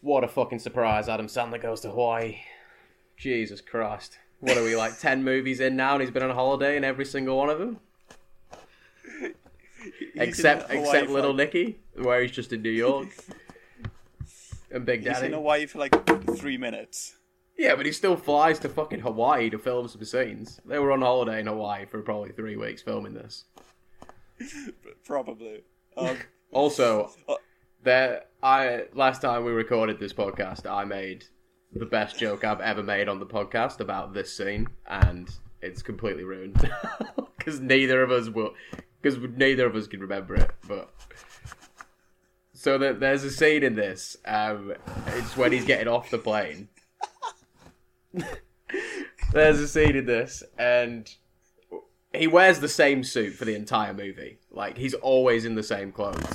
what 0.00 0.24
a 0.24 0.28
fucking 0.28 0.60
surprise! 0.60 1.08
Adam 1.08 1.26
Sandler 1.26 1.60
goes 1.60 1.80
to 1.80 1.90
Hawaii. 1.90 2.38
Jesus 3.16 3.60
Christ! 3.60 4.18
What 4.40 4.56
are 4.56 4.62
we 4.62 4.76
like 4.76 4.98
ten 4.98 5.24
movies 5.30 5.60
in 5.60 5.76
now, 5.76 5.94
and 5.94 6.02
he's 6.02 6.10
been 6.10 6.22
on 6.22 6.34
holiday 6.34 6.76
in 6.76 6.84
every 6.84 7.04
single 7.04 7.36
one 7.36 7.50
of 7.50 7.58
them. 7.58 7.80
except 10.14 10.70
except 10.70 11.10
Little 11.10 11.30
like- 11.34 11.52
Nicky, 11.52 11.78
where 11.96 12.22
he's 12.22 12.30
just 12.30 12.52
in 12.52 12.62
New 12.62 12.70
York, 12.70 13.08
and 14.70 14.84
Big 14.86 15.00
He's 15.00 15.08
Daddy. 15.12 15.26
in 15.26 15.32
Hawaii 15.32 15.66
for 15.66 15.78
like 15.78 15.94
three 16.36 16.56
minutes. 16.58 17.16
Yeah, 17.58 17.74
but 17.74 17.86
he 17.86 17.92
still 17.92 18.16
flies 18.16 18.58
to 18.60 18.68
fucking 18.68 19.00
Hawaii 19.00 19.48
to 19.50 19.58
film 19.58 19.88
some 19.88 20.04
scenes. 20.04 20.60
They 20.66 20.78
were 20.78 20.92
on 20.92 21.00
holiday 21.00 21.40
in 21.40 21.46
Hawaii 21.46 21.86
for 21.86 22.02
probably 22.02 22.32
three 22.32 22.56
weeks 22.56 22.82
filming 22.82 23.14
this. 23.14 23.44
Probably. 25.04 25.62
Um, 25.96 26.16
Also, 26.52 27.10
Uh, 27.28 27.34
there 27.82 28.22
I 28.42 28.84
last 28.94 29.20
time 29.22 29.44
we 29.44 29.52
recorded 29.52 29.98
this 29.98 30.12
podcast, 30.12 30.70
I 30.70 30.84
made 30.84 31.24
the 31.72 31.86
best 31.86 32.18
joke 32.18 32.44
I've 32.44 32.60
ever 32.60 32.82
made 32.82 33.08
on 33.08 33.18
the 33.20 33.26
podcast 33.26 33.80
about 33.80 34.12
this 34.14 34.36
scene, 34.36 34.66
and 34.86 35.28
it's 35.62 35.82
completely 35.82 36.24
ruined 36.24 36.70
because 37.38 37.60
neither 37.60 38.02
of 38.02 38.10
us 38.10 38.28
will, 38.28 38.54
because 39.00 39.18
neither 39.36 39.66
of 39.66 39.74
us 39.76 39.86
can 39.86 40.00
remember 40.00 40.34
it. 40.36 40.50
But 40.68 40.90
so 42.66 42.78
that 42.78 42.98
there's 42.98 43.22
a 43.22 43.30
scene 43.30 43.62
in 43.62 43.76
this. 43.76 44.16
Um, 44.24 44.74
it's 45.14 45.36
when 45.36 45.52
he's 45.52 45.64
getting 45.64 45.86
off 45.86 46.10
the 46.10 46.18
plane. 46.18 46.68
there's 49.32 49.60
a 49.60 49.68
scene 49.68 49.94
in 49.94 50.04
this, 50.04 50.42
and 50.58 51.08
he 52.12 52.26
wears 52.26 52.58
the 52.58 52.68
same 52.68 53.04
suit 53.04 53.34
for 53.34 53.44
the 53.44 53.54
entire 53.54 53.94
movie. 53.94 54.38
Like 54.50 54.78
he's 54.78 54.94
always 54.94 55.44
in 55.44 55.54
the 55.54 55.62
same 55.62 55.92
clothes, 55.92 56.26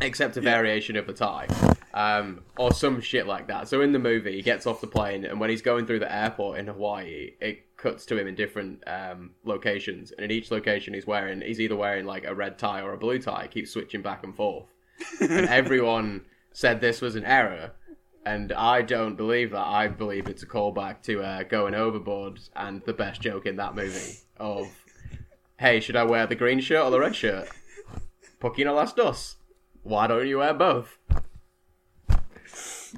except 0.00 0.38
a 0.38 0.40
variation 0.40 0.96
of 0.96 1.06
the 1.06 1.12
tie, 1.12 1.48
um, 1.92 2.40
or 2.56 2.72
some 2.72 3.02
shit 3.02 3.26
like 3.26 3.46
that. 3.48 3.68
So 3.68 3.82
in 3.82 3.92
the 3.92 3.98
movie, 3.98 4.36
he 4.36 4.42
gets 4.42 4.66
off 4.66 4.80
the 4.80 4.86
plane, 4.86 5.26
and 5.26 5.38
when 5.38 5.50
he's 5.50 5.60
going 5.60 5.84
through 5.84 5.98
the 5.98 6.10
airport 6.10 6.60
in 6.60 6.66
Hawaii, 6.66 7.32
it 7.42 7.76
cuts 7.76 8.06
to 8.06 8.16
him 8.16 8.26
in 8.26 8.36
different 8.36 8.82
um, 8.86 9.32
locations, 9.44 10.12
and 10.12 10.24
in 10.24 10.30
each 10.30 10.50
location, 10.50 10.94
he's 10.94 11.06
wearing 11.06 11.42
he's 11.42 11.60
either 11.60 11.76
wearing 11.76 12.06
like 12.06 12.24
a 12.24 12.34
red 12.34 12.58
tie 12.58 12.80
or 12.80 12.94
a 12.94 12.96
blue 12.96 13.18
tie. 13.18 13.42
He 13.42 13.48
keeps 13.48 13.70
switching 13.70 14.00
back 14.00 14.24
and 14.24 14.34
forth, 14.34 14.72
and 15.20 15.48
everyone 15.48 16.26
said 16.52 16.80
this 16.80 17.00
was 17.00 17.16
an 17.16 17.24
error. 17.24 17.72
And 18.24 18.52
I 18.52 18.82
don't 18.82 19.16
believe 19.16 19.52
that. 19.52 19.66
I 19.66 19.88
believe 19.88 20.28
it's 20.28 20.42
a 20.42 20.46
callback 20.46 21.02
to 21.04 21.22
uh, 21.22 21.42
Going 21.44 21.74
Overboard 21.74 22.38
and 22.54 22.82
the 22.84 22.92
best 22.92 23.22
joke 23.22 23.46
in 23.46 23.56
that 23.56 23.74
movie 23.74 24.18
of, 24.36 24.66
hey, 25.58 25.80
should 25.80 25.96
I 25.96 26.04
wear 26.04 26.26
the 26.26 26.34
green 26.34 26.60
shirt 26.60 26.84
or 26.84 26.90
the 26.90 27.00
red 27.00 27.16
shirt? 27.16 27.48
Poquino 28.38 28.74
las 28.74 28.92
dos. 28.92 29.36
Why 29.82 30.06
don't 30.06 30.28
you 30.28 30.38
wear 30.38 30.52
both? 30.52 30.98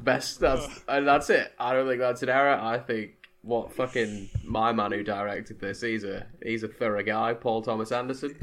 Best. 0.03 0.41
That's 0.41 0.67
and 0.89 1.07
that's 1.07 1.31
it. 1.31 1.53
I 1.59 1.73
don't 1.73 1.87
think 1.87 2.01
that's 2.01 2.23
an 2.23 2.29
error. 2.29 2.59
I 2.61 2.79
think 2.79 3.22
what 3.43 3.73
fucking 3.73 4.31
my 4.45 4.73
man 4.73 4.93
who 4.93 5.03
directed 5.03 5.61
this. 5.61 5.81
He's 5.81 6.05
a 6.05 6.27
he's 6.43 6.63
a 6.63 6.69
thorough 6.69 7.03
guy, 7.03 7.35
Paul 7.35 7.63
Thomas 7.63 7.93
Anderson. 7.93 8.37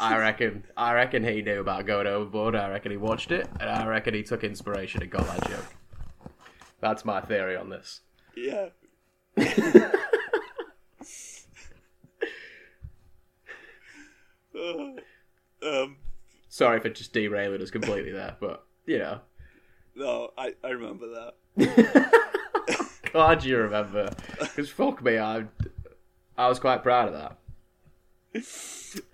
I 0.00 0.16
reckon. 0.18 0.64
I 0.76 0.94
reckon 0.94 1.24
he 1.24 1.42
knew 1.42 1.60
about 1.60 1.86
going 1.86 2.06
overboard. 2.06 2.54
I 2.54 2.70
reckon 2.70 2.92
he 2.92 2.96
watched 2.96 3.32
it, 3.32 3.48
and 3.60 3.68
I 3.68 3.86
reckon 3.86 4.14
he 4.14 4.22
took 4.22 4.44
inspiration 4.44 5.02
and 5.02 5.10
got 5.10 5.26
that 5.26 5.48
joke. 5.48 5.74
That's 6.80 7.04
my 7.04 7.20
theory 7.20 7.56
on 7.56 7.68
this. 7.70 8.00
Yeah. 8.36 8.68
um, 15.62 15.96
Sorry 16.48 16.78
for 16.78 16.88
just 16.90 17.12
derailing 17.12 17.60
us 17.60 17.70
completely 17.70 18.12
there, 18.12 18.36
but 18.40 18.64
you 18.86 18.98
know, 18.98 19.20
no, 19.96 20.30
I, 20.38 20.54
I 20.62 20.68
remember 20.68 21.06
that. 21.56 22.20
glad 23.14 23.44
you 23.44 23.58
remember. 23.58 24.10
Because 24.40 24.68
fuck 24.68 25.02
me, 25.02 25.18
I 25.18 25.44
I 26.36 26.48
was 26.48 26.58
quite 26.58 26.82
proud 26.82 27.08
of 27.08 27.14
that. 27.14 27.38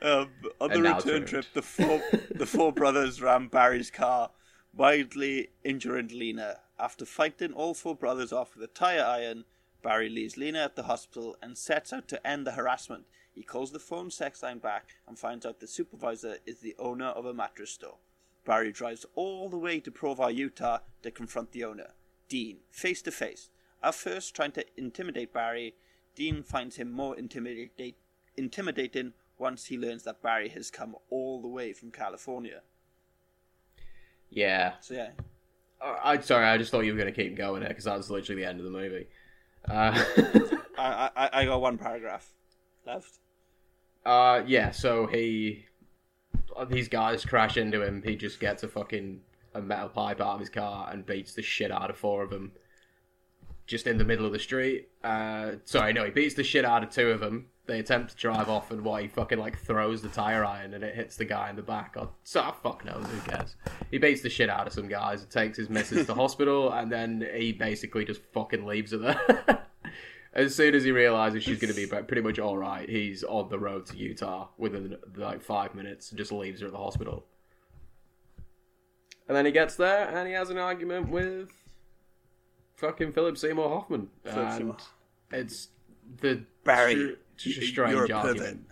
Um, 0.01 0.31
on 0.61 0.71
the 0.71 0.77
And 0.77 0.85
return 0.85 1.27
trip, 1.27 1.45
the 1.53 1.63
four 1.63 2.03
the 2.35 2.47
four 2.47 2.73
brothers 2.73 3.21
ram 3.21 3.49
Barry's 3.49 3.91
car, 3.91 4.31
wildly 4.75 5.51
injuring 5.63 6.09
Lena. 6.09 6.61
After 6.79 7.05
fighting 7.05 7.53
all 7.53 7.75
four 7.75 7.95
brothers 7.95 8.33
off 8.33 8.55
with 8.55 8.65
a 8.65 8.73
tire 8.73 9.05
iron, 9.05 9.45
Barry 9.83 10.09
leaves 10.09 10.39
Lena 10.39 10.61
at 10.61 10.77
the 10.77 10.85
hospital 10.85 11.37
and 11.43 11.59
sets 11.59 11.93
out 11.93 12.09
to 12.09 12.27
end 12.27 12.47
the 12.47 12.53
harassment. 12.53 13.05
He 13.31 13.43
calls 13.43 13.73
the 13.73 13.79
phone 13.79 14.11
sex 14.11 14.43
line 14.43 14.59
back 14.59 14.87
and 15.07 15.19
finds 15.19 15.45
out 15.45 15.61
the 15.61 15.67
supervisor 15.67 16.39
is 16.47 16.61
the 16.61 16.75
owner 16.79 17.09
of 17.09 17.27
a 17.27 17.35
mattress 17.35 17.73
store. 17.73 17.99
Barry 18.47 18.73
drives 18.73 19.05
all 19.15 19.51
the 19.51 19.59
way 19.59 19.79
to 19.81 19.91
Provo, 19.91 20.29
Utah 20.29 20.79
to 21.03 21.11
confront 21.11 21.53
the 21.53 21.65
owner, 21.65 21.91
Dean, 22.31 22.61
face 22.71 23.03
to 23.03 23.11
face. 23.11 23.51
At 23.83 23.95
first, 23.95 24.35
trying 24.35 24.53
to 24.53 24.65
intimidate 24.77 25.33
Barry, 25.33 25.75
Dean 26.15 26.43
finds 26.43 26.77
him 26.77 26.91
more 26.93 27.17
intimidate- 27.17 27.97
intimidating 28.37 29.15
once 29.39 29.67
he 29.67 29.79
learns 29.79 30.03
that 30.05 30.23
Barry 30.23 30.49
has 30.51 30.71
come 30.71 30.97
all 31.09 31.41
the 31.41 31.49
way 31.49 31.73
from 31.73 31.91
California. 31.91 32.61
Yeah. 34.29 34.75
So, 34.81 34.95
yeah. 34.95 35.11
I, 35.81 36.13
I 36.13 36.19
sorry, 36.21 36.47
I 36.47 36.59
just 36.59 36.71
thought 36.71 36.81
you 36.81 36.93
were 36.93 36.99
going 37.01 37.13
to 37.13 37.23
keep 37.23 37.37
going 37.37 37.61
there 37.61 37.71
because 37.71 37.85
that 37.85 37.97
was 37.97 38.11
literally 38.11 38.43
the 38.43 38.49
end 38.49 38.59
of 38.61 38.65
the 38.65 38.71
movie. 38.71 39.07
Uh, 39.69 40.03
I, 40.79 41.11
I 41.17 41.31
I 41.33 41.45
got 41.47 41.61
one 41.61 41.79
paragraph 41.79 42.29
left. 42.87 43.19
uh, 44.07 44.43
yeah. 44.47 44.71
So 44.71 45.07
he, 45.07 45.67
these 46.69 46.89
guys 46.89 47.25
crash 47.25 47.57
into 47.57 47.83
him. 47.83 48.03
He 48.05 48.17
just 48.17 48.41
gets 48.41 48.63
a 48.63 48.69
fucking 48.69 49.21
a 49.55 49.61
metal 49.61 49.89
pipe 49.89 50.21
out 50.21 50.35
of 50.35 50.41
his 50.41 50.49
car 50.49 50.89
and 50.93 51.05
beats 51.05 51.35
the 51.35 51.43
shit 51.43 51.71
out 51.71 51.91
of 51.91 51.97
four 51.97 52.23
of 52.23 52.31
them. 52.31 52.53
Just 53.71 53.87
in 53.87 53.99
the 53.99 54.05
middle 54.05 54.27
of 54.27 54.33
the 54.33 54.39
street. 54.41 54.89
Uh, 55.05 55.53
sorry, 55.65 55.93
no, 55.93 56.05
he 56.05 56.11
beats 56.11 56.35
the 56.35 56.43
shit 56.43 56.65
out 56.65 56.83
of 56.83 56.91
two 56.91 57.13
of 57.13 57.21
them. 57.21 57.47
They 57.67 57.79
attempt 57.79 58.11
to 58.11 58.17
drive 58.17 58.49
off, 58.49 58.73
and 58.73 58.83
what 58.83 59.01
he 59.01 59.07
fucking 59.07 59.39
like 59.39 59.57
throws 59.61 60.03
the 60.03 60.09
tire 60.09 60.45
iron, 60.45 60.75
and 60.75 60.83
it 60.83 60.97
hits 60.97 61.15
the 61.15 61.25
guy 61.25 61.51
in 61.51 61.55
the 61.55 61.63
back. 61.63 61.95
Or 61.97 62.11
so 62.25 62.43
oh, 62.49 62.53
fuck 62.65 62.85
knows 62.85 63.07
who 63.07 63.21
cares. 63.31 63.55
He 63.93 63.99
beats 63.99 64.23
the 64.23 64.29
shit 64.29 64.51
out 64.51 64.67
of 64.67 64.73
some 64.73 64.89
guys, 64.89 65.25
takes 65.27 65.57
his 65.57 65.71
missus 65.71 66.05
to 66.09 66.15
hospital, 66.15 66.73
and 66.73 66.91
then 66.91 67.25
he 67.33 67.53
basically 67.53 68.05
just 68.05 68.23
fucking 68.33 68.67
leaves 68.67 68.91
her 68.91 68.99
there. 68.99 69.69
as 70.33 70.57
soon 70.57 70.75
as 70.75 70.83
he 70.83 70.91
realizes 70.91 71.45
she's 71.45 71.61
going 71.61 71.73
to 71.73 71.81
be 71.81 71.87
pretty 71.87 72.23
much 72.23 72.41
all 72.41 72.59
right, 72.59 72.89
he's 72.89 73.23
on 73.23 73.49
the 73.51 73.59
road 73.61 73.87
to 73.87 73.97
Utah 73.97 74.49
within 74.59 74.97
like 75.15 75.41
five 75.41 75.77
minutes 75.77 76.11
and 76.11 76.19
just 76.19 76.33
leaves 76.33 76.63
her 76.63 76.67
at 76.67 76.73
the 76.73 76.79
hospital. 76.79 77.25
And 79.29 79.37
then 79.37 79.47
he 79.47 79.53
gets 79.53 79.77
there 79.77 80.09
and 80.09 80.27
he 80.27 80.35
has 80.35 80.51
an 80.51 80.59
argument 80.59 81.09
with 81.09 81.53
fucking 82.81 83.13
Philip 83.13 83.37
Seymour 83.39 83.69
Hoffman. 83.69 84.09
Philip 84.25 84.39
and 84.39 84.59
Seymour. 84.59 84.77
it's 85.33 85.69
the 86.21 86.45
Barry, 86.65 87.17
it's 87.35 87.45
just 87.45 87.59
a 87.59 87.67
strange 87.67 88.11
argument. 88.11 88.67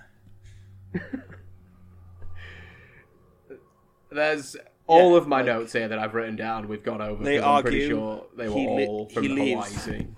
There's 4.11 4.57
all 4.87 5.17
of 5.17 5.29
my 5.29 5.43
notes 5.43 5.73
here 5.75 5.87
that 5.89 5.99
I've 5.99 6.15
written 6.15 6.35
down. 6.37 6.67
We've 6.69 6.83
gone 6.83 7.03
over. 7.03 7.23
They 7.23 7.37
'cause 7.39 7.45
I'm 7.47 7.63
pretty 7.63 7.83
argue 7.85 7.89
sure 7.97 8.27
they 8.37 8.49
were 8.49 8.55
li- 8.55 8.87
all 8.87 9.09
from 9.11 9.23
he 9.23 9.29
the 9.29 9.35
Hawaii 9.53 9.69
leaves. 9.71 9.83
scene. 9.83 10.17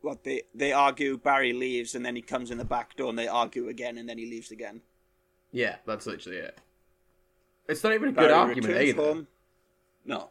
What 0.00 0.22
they 0.22 0.42
they 0.54 0.72
argue 0.72 1.18
Barry 1.18 1.52
leaves 1.52 1.94
and 1.94 2.04
then 2.06 2.14
he 2.14 2.22
comes 2.22 2.50
in 2.50 2.58
the 2.58 2.64
back 2.64 2.96
door 2.96 3.08
and 3.10 3.18
they 3.18 3.26
argue 3.28 3.68
again 3.68 3.98
and 3.98 4.08
then 4.08 4.18
he 4.18 4.26
leaves 4.26 4.50
again. 4.52 4.82
Yeah, 5.52 5.76
that's 5.86 6.06
literally 6.06 6.38
it. 6.38 6.58
It's 7.68 7.82
not 7.82 7.94
even 7.94 8.10
a 8.10 8.12
good 8.12 8.28
Barry 8.28 8.32
argument 8.32 8.76
either. 8.80 9.02
home. 9.02 9.26
No. 10.04 10.30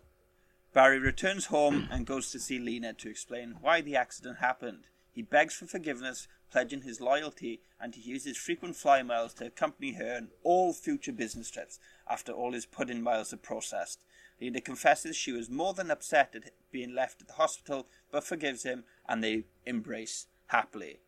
Barry 0.73 0.99
returns 0.99 1.45
home 1.45 1.87
and 1.91 2.05
goes 2.05 2.31
to 2.31 2.39
see 2.39 2.59
Lena 2.59 2.93
to 2.93 3.09
explain 3.09 3.57
why 3.61 3.81
the 3.81 3.95
accident 3.95 4.37
happened. 4.39 4.87
He 5.11 5.21
begs 5.21 5.55
for 5.55 5.65
forgiveness, 5.65 6.27
pledging 6.51 6.81
his 6.81 6.99
loyalty, 6.99 7.61
and 7.79 7.95
he 7.95 8.01
uses 8.01 8.37
frequent 8.37 8.75
fly 8.75 9.01
miles 9.01 9.33
to 9.35 9.45
accompany 9.45 9.93
her 9.93 10.15
on 10.17 10.29
all 10.43 10.73
future 10.73 11.13
business 11.13 11.49
trips 11.49 11.79
after 12.09 12.31
all 12.31 12.51
his 12.51 12.65
pudding 12.65 13.01
miles 13.01 13.33
are 13.33 13.37
processed. 13.37 14.03
Lena 14.41 14.59
confesses 14.59 15.15
she 15.15 15.31
was 15.31 15.49
more 15.49 15.73
than 15.73 15.89
upset 15.89 16.35
at 16.35 16.51
being 16.71 16.93
left 16.93 17.21
at 17.21 17.27
the 17.27 17.33
hospital, 17.35 17.87
but 18.11 18.25
forgives 18.25 18.63
him, 18.63 18.83
and 19.07 19.23
they 19.23 19.45
embrace 19.65 20.27
happily. 20.47 20.99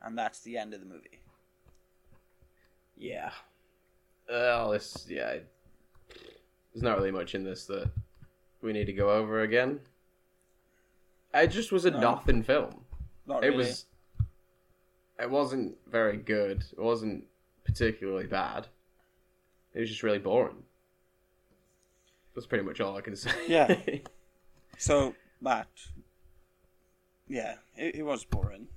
And 0.00 0.16
that's 0.16 0.40
the 0.40 0.56
end 0.56 0.72
of 0.72 0.80
the 0.80 0.86
movie. 0.86 1.20
Yeah. 2.96 3.32
Oh, 4.28 4.72
this 4.72 5.06
yeah. 5.08 5.38
There's 6.08 6.82
not 6.82 6.96
really 6.98 7.10
much 7.10 7.34
in 7.34 7.44
this 7.44 7.64
that 7.66 7.90
we 8.62 8.72
need 8.72 8.86
to 8.86 8.92
go 8.92 9.10
over 9.10 9.40
again. 9.42 9.80
It 11.34 11.48
just 11.48 11.72
was 11.72 11.84
a 11.84 11.90
No. 11.90 12.00
nothing 12.00 12.42
film. 12.42 12.84
Not 13.26 13.44
it 13.44 13.48
really. 13.48 13.58
was. 13.58 13.86
It 15.18 15.30
wasn't 15.30 15.76
very 15.90 16.16
good. 16.18 16.64
It 16.72 16.78
wasn't 16.80 17.24
particularly 17.64 18.26
bad. 18.26 18.66
It 19.74 19.80
was 19.80 19.88
just 19.88 20.02
really 20.02 20.18
boring. 20.18 20.62
That's 22.34 22.46
pretty 22.46 22.64
much 22.64 22.80
all 22.80 22.96
I 22.96 23.00
can 23.00 23.16
say. 23.16 23.30
Yeah. 23.48 23.74
So, 24.78 25.14
Matt, 25.40 25.68
yeah, 27.28 27.54
it, 27.76 27.94
it 27.94 28.02
was 28.02 28.26
boring. 28.26 28.68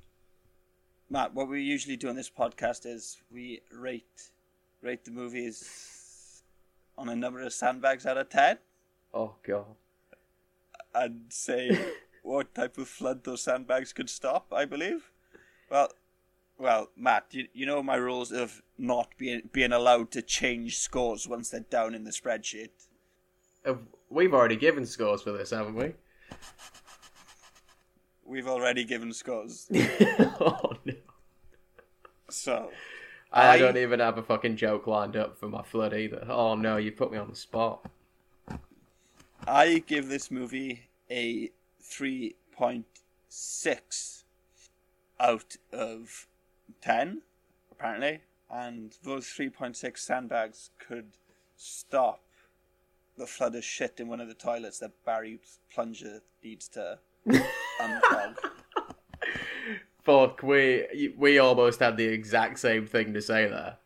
Matt, 1.10 1.34
what 1.34 1.50
we 1.50 1.62
usually 1.62 1.98
do 1.98 2.08
on 2.08 2.16
this 2.16 2.30
podcast 2.30 2.86
is 2.86 3.18
we 3.30 3.60
rate 3.74 4.30
rate 4.82 5.04
the 5.04 5.12
movies 5.12 5.99
on 7.00 7.10
a 7.10 7.16
number 7.16 7.42
of 7.42 7.54
sandbags 7.54 8.06
out 8.06 8.18
of 8.18 8.30
ten, 8.30 8.58
oh 9.14 9.36
god. 9.48 9.66
and 10.94 11.22
say 11.30 11.94
what 12.24 12.54
type 12.54 12.78
of 12.78 12.88
flood 12.88 13.24
those 13.24 13.42
sandbags 13.44 13.94
could 13.94 14.10
stop. 14.10 14.52
I 14.54 14.66
believe. 14.66 15.12
Well, 15.72 15.90
well, 16.58 16.90
Matt, 16.98 17.26
you, 17.32 17.48
you 17.54 17.66
know 17.66 17.82
my 17.82 17.96
rules 17.96 18.32
of 18.32 18.62
not 18.78 19.10
being 19.18 19.44
being 19.52 19.72
allowed 19.72 20.12
to 20.12 20.22
change 20.22 20.78
scores 20.78 21.28
once 21.28 21.50
they're 21.50 21.62
down 21.62 21.96
in 21.96 22.04
the 22.04 22.12
spreadsheet. 22.12 22.70
Have- 23.66 23.80
We've 24.12 24.34
already 24.34 24.56
given 24.56 24.86
scores 24.88 25.22
for 25.22 25.32
this, 25.32 25.52
haven't 25.52 25.76
we? 25.76 25.94
We've 28.26 28.48
already 28.48 28.84
given 28.84 29.12
scores, 29.14 29.68
oh 30.40 30.74
no. 30.86 30.94
so 32.30 32.70
I, 33.32 33.50
I- 33.52 33.58
don't 33.60 33.78
even 33.78 34.00
have 34.00 34.18
a 34.18 34.24
fucking 34.24 34.58
joke 34.58 34.88
lined 34.88 35.16
up 35.16 35.38
for 35.38 35.48
my 35.48 35.62
flood 35.64 35.94
either. 35.94 36.26
Oh 36.30 36.56
no, 36.56 36.78
you 36.78 36.92
put 36.92 37.12
me 37.12 37.18
on 37.18 37.30
the 37.30 37.36
spot. 37.36 37.86
I 39.48 39.84
give 39.88 40.10
this 40.10 40.30
movie 40.32 40.90
a 41.10 41.50
3.6 41.84 44.24
out 45.20 45.56
of 45.72 46.28
10, 46.82 47.22
apparently. 47.72 48.20
And 48.52 48.96
those 49.04 49.26
3.6 49.28 49.98
sandbags 49.98 50.72
could 50.80 51.12
stop 51.56 52.22
the 53.18 53.28
flood 53.28 53.56
of 53.56 53.64
shit 53.64 54.00
in 54.00 54.08
one 54.08 54.20
of 54.22 54.28
the 54.28 54.34
toilets 54.34 54.80
that 54.80 54.92
Barry's 55.06 55.60
plunger 55.74 56.22
needs 56.44 56.68
to 56.70 57.00
unclog. 57.82 58.38
Fuck, 60.04 60.42
we 60.44 61.14
we 61.18 61.40
almost 61.40 61.80
had 61.80 61.98
the 61.98 62.06
exact 62.06 62.60
same 62.60 62.88
thing 62.88 63.14
to 63.14 63.22
say 63.22 63.48
there. 63.48 63.78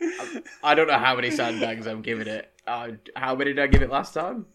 I- 0.00 0.42
I 0.62 0.74
don't 0.74 0.86
know 0.88 0.98
how 0.98 1.14
many 1.16 1.30
sandbags 1.30 1.86
I'm 1.86 2.02
giving 2.02 2.26
it. 2.26 2.50
Uh, 2.66 2.92
how 3.16 3.34
many 3.34 3.52
did 3.52 3.62
I 3.62 3.66
give 3.66 3.82
it 3.82 3.90
last 3.90 4.14
time? 4.14 4.46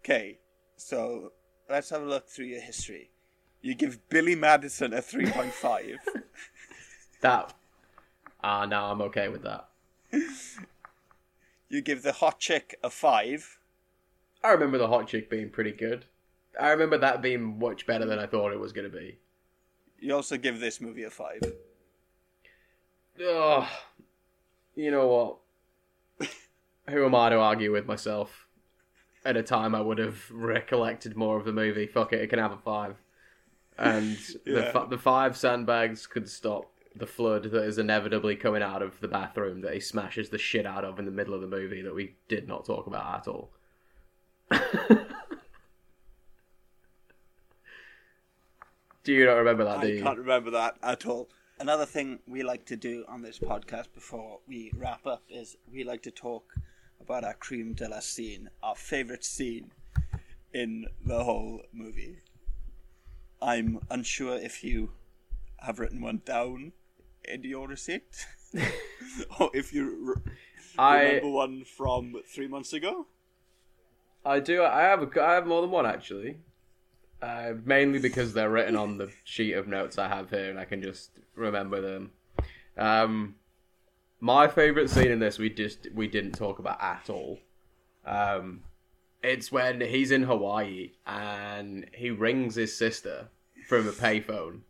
Okay, 0.00 0.38
so 0.76 1.32
let's 1.70 1.90
have 1.90 2.02
a 2.02 2.06
look 2.06 2.28
through 2.28 2.46
your 2.46 2.60
history. 2.60 3.10
You 3.62 3.74
give 3.74 4.08
Billy 4.08 4.34
Madison 4.34 4.92
a 4.92 4.98
3.5. 5.00 5.96
That. 7.20 7.54
Ah, 8.42 8.66
no, 8.66 8.86
I'm 8.86 9.00
okay 9.02 9.28
with 9.28 9.44
that. 9.44 9.68
you 11.68 11.80
give 11.80 12.02
the 12.02 12.14
hot 12.14 12.40
chick 12.40 12.74
a 12.82 12.90
5. 12.90 13.58
I 14.42 14.50
remember 14.50 14.76
the 14.76 14.88
hot 14.88 15.06
chick 15.06 15.30
being 15.30 15.48
pretty 15.48 15.70
good. 15.70 16.06
I 16.60 16.70
remember 16.70 16.98
that 16.98 17.22
being 17.22 17.58
much 17.58 17.86
better 17.86 18.04
than 18.04 18.18
I 18.18 18.26
thought 18.26 18.52
it 18.52 18.60
was 18.60 18.72
going 18.72 18.90
to 18.90 18.96
be. 18.96 19.18
You 19.98 20.14
also 20.14 20.36
give 20.36 20.60
this 20.60 20.80
movie 20.80 21.04
a 21.04 21.10
5. 21.10 21.40
Ugh. 23.26 23.68
You 24.74 24.90
know 24.90 25.06
what? 26.18 26.28
Who 26.90 27.04
am 27.04 27.14
I 27.14 27.30
to 27.30 27.36
argue 27.38 27.72
with 27.72 27.86
myself? 27.86 28.46
At 29.24 29.36
a 29.36 29.42
time 29.42 29.74
I 29.74 29.80
would 29.80 29.98
have 29.98 30.30
recollected 30.30 31.16
more 31.16 31.36
of 31.38 31.44
the 31.44 31.52
movie. 31.52 31.86
Fuck 31.86 32.12
it, 32.12 32.20
it 32.20 32.26
can 32.30 32.38
have 32.40 32.52
a 32.52 32.56
five. 32.58 32.96
And 33.78 34.16
the, 34.44 34.52
Yeah. 34.52 34.72
fi- 34.72 34.86
the 34.86 34.98
five 34.98 35.36
sandbags 35.36 36.06
could 36.06 36.28
stop 36.28 36.70
the 36.94 37.06
flood 37.06 37.44
that 37.44 37.62
is 37.64 37.78
inevitably 37.78 38.36
coming 38.36 38.62
out 38.62 38.82
of 38.82 39.00
the 39.00 39.08
bathroom 39.08 39.60
that 39.62 39.72
he 39.74 39.80
smashes 39.80 40.28
the 40.30 40.38
shit 40.38 40.66
out 40.66 40.84
of 40.84 40.98
in 40.98 41.04
the 41.06 41.10
middle 41.10 41.32
of 41.34 41.40
the 41.40 41.46
movie 41.46 41.80
that 41.82 41.94
we 41.94 42.16
did 42.28 42.48
not 42.48 42.66
talk 42.66 42.86
about 42.86 43.20
at 43.20 43.28
all. 43.28 43.50
do 49.04 49.12
you 49.12 49.26
not 49.26 49.34
remember 49.34 49.64
that, 49.64 49.80
do 49.80 49.86
I 49.86 49.90
you? 49.90 50.02
can't 50.02 50.18
remember 50.18 50.50
that 50.52 50.76
at 50.82 51.06
all. 51.06 51.28
Another 51.58 51.86
thing 51.86 52.18
we 52.26 52.42
like 52.42 52.64
to 52.66 52.76
do 52.76 53.04
on 53.08 53.22
this 53.22 53.38
podcast 53.38 53.92
before 53.94 54.40
we 54.48 54.72
wrap 54.76 55.06
up 55.06 55.22
is 55.28 55.56
we 55.72 55.84
like 55.84 56.02
to 56.02 56.10
talk 56.10 56.44
about 57.00 57.24
our 57.24 57.34
cream 57.34 57.74
de 57.74 57.88
la 57.88 58.00
scene, 58.00 58.48
our 58.62 58.74
favorite 58.74 59.24
scene 59.24 59.70
in 60.52 60.86
the 61.04 61.22
whole 61.24 61.62
movie. 61.72 62.18
I'm 63.40 63.80
unsure 63.90 64.36
if 64.36 64.62
you 64.64 64.90
have 65.58 65.78
written 65.78 66.00
one 66.00 66.22
down 66.24 66.72
in 67.24 67.42
your 67.44 67.68
receipt, 67.68 68.24
or 69.40 69.50
if 69.54 69.72
you 69.72 70.14
re- 70.24 70.32
I- 70.78 71.02
remember 71.02 71.28
one 71.30 71.64
from 71.64 72.14
three 72.26 72.48
months 72.48 72.72
ago. 72.72 73.06
I 74.24 74.38
do. 74.40 74.62
I 74.62 74.82
have. 74.82 75.02
A, 75.02 75.22
I 75.22 75.32
have 75.34 75.46
more 75.48 75.60
than 75.62 75.70
one 75.72 75.86
actually. 75.86 76.38
Uh, 77.22 77.54
mainly 77.64 78.00
because 78.00 78.32
they're 78.32 78.50
written 78.50 78.74
on 78.74 78.98
the 78.98 79.08
sheet 79.22 79.52
of 79.52 79.68
notes 79.68 79.96
I 79.96 80.08
have 80.08 80.30
here, 80.30 80.50
and 80.50 80.58
I 80.58 80.64
can 80.64 80.82
just 80.82 81.20
remember 81.36 81.80
them. 81.80 82.10
Um, 82.76 83.36
my 84.18 84.48
favorite 84.48 84.90
scene 84.90 85.10
in 85.12 85.20
this 85.20 85.38
we 85.38 85.48
just 85.48 85.86
we 85.94 86.08
didn't 86.08 86.32
talk 86.32 86.58
about 86.58 86.82
at 86.82 87.08
all. 87.08 87.38
Um, 88.04 88.62
it's 89.22 89.52
when 89.52 89.80
he's 89.80 90.10
in 90.10 90.24
Hawaii 90.24 90.92
and 91.06 91.86
he 91.94 92.10
rings 92.10 92.56
his 92.56 92.76
sister 92.76 93.28
from 93.68 93.86
a 93.86 93.92
payphone, 93.92 94.62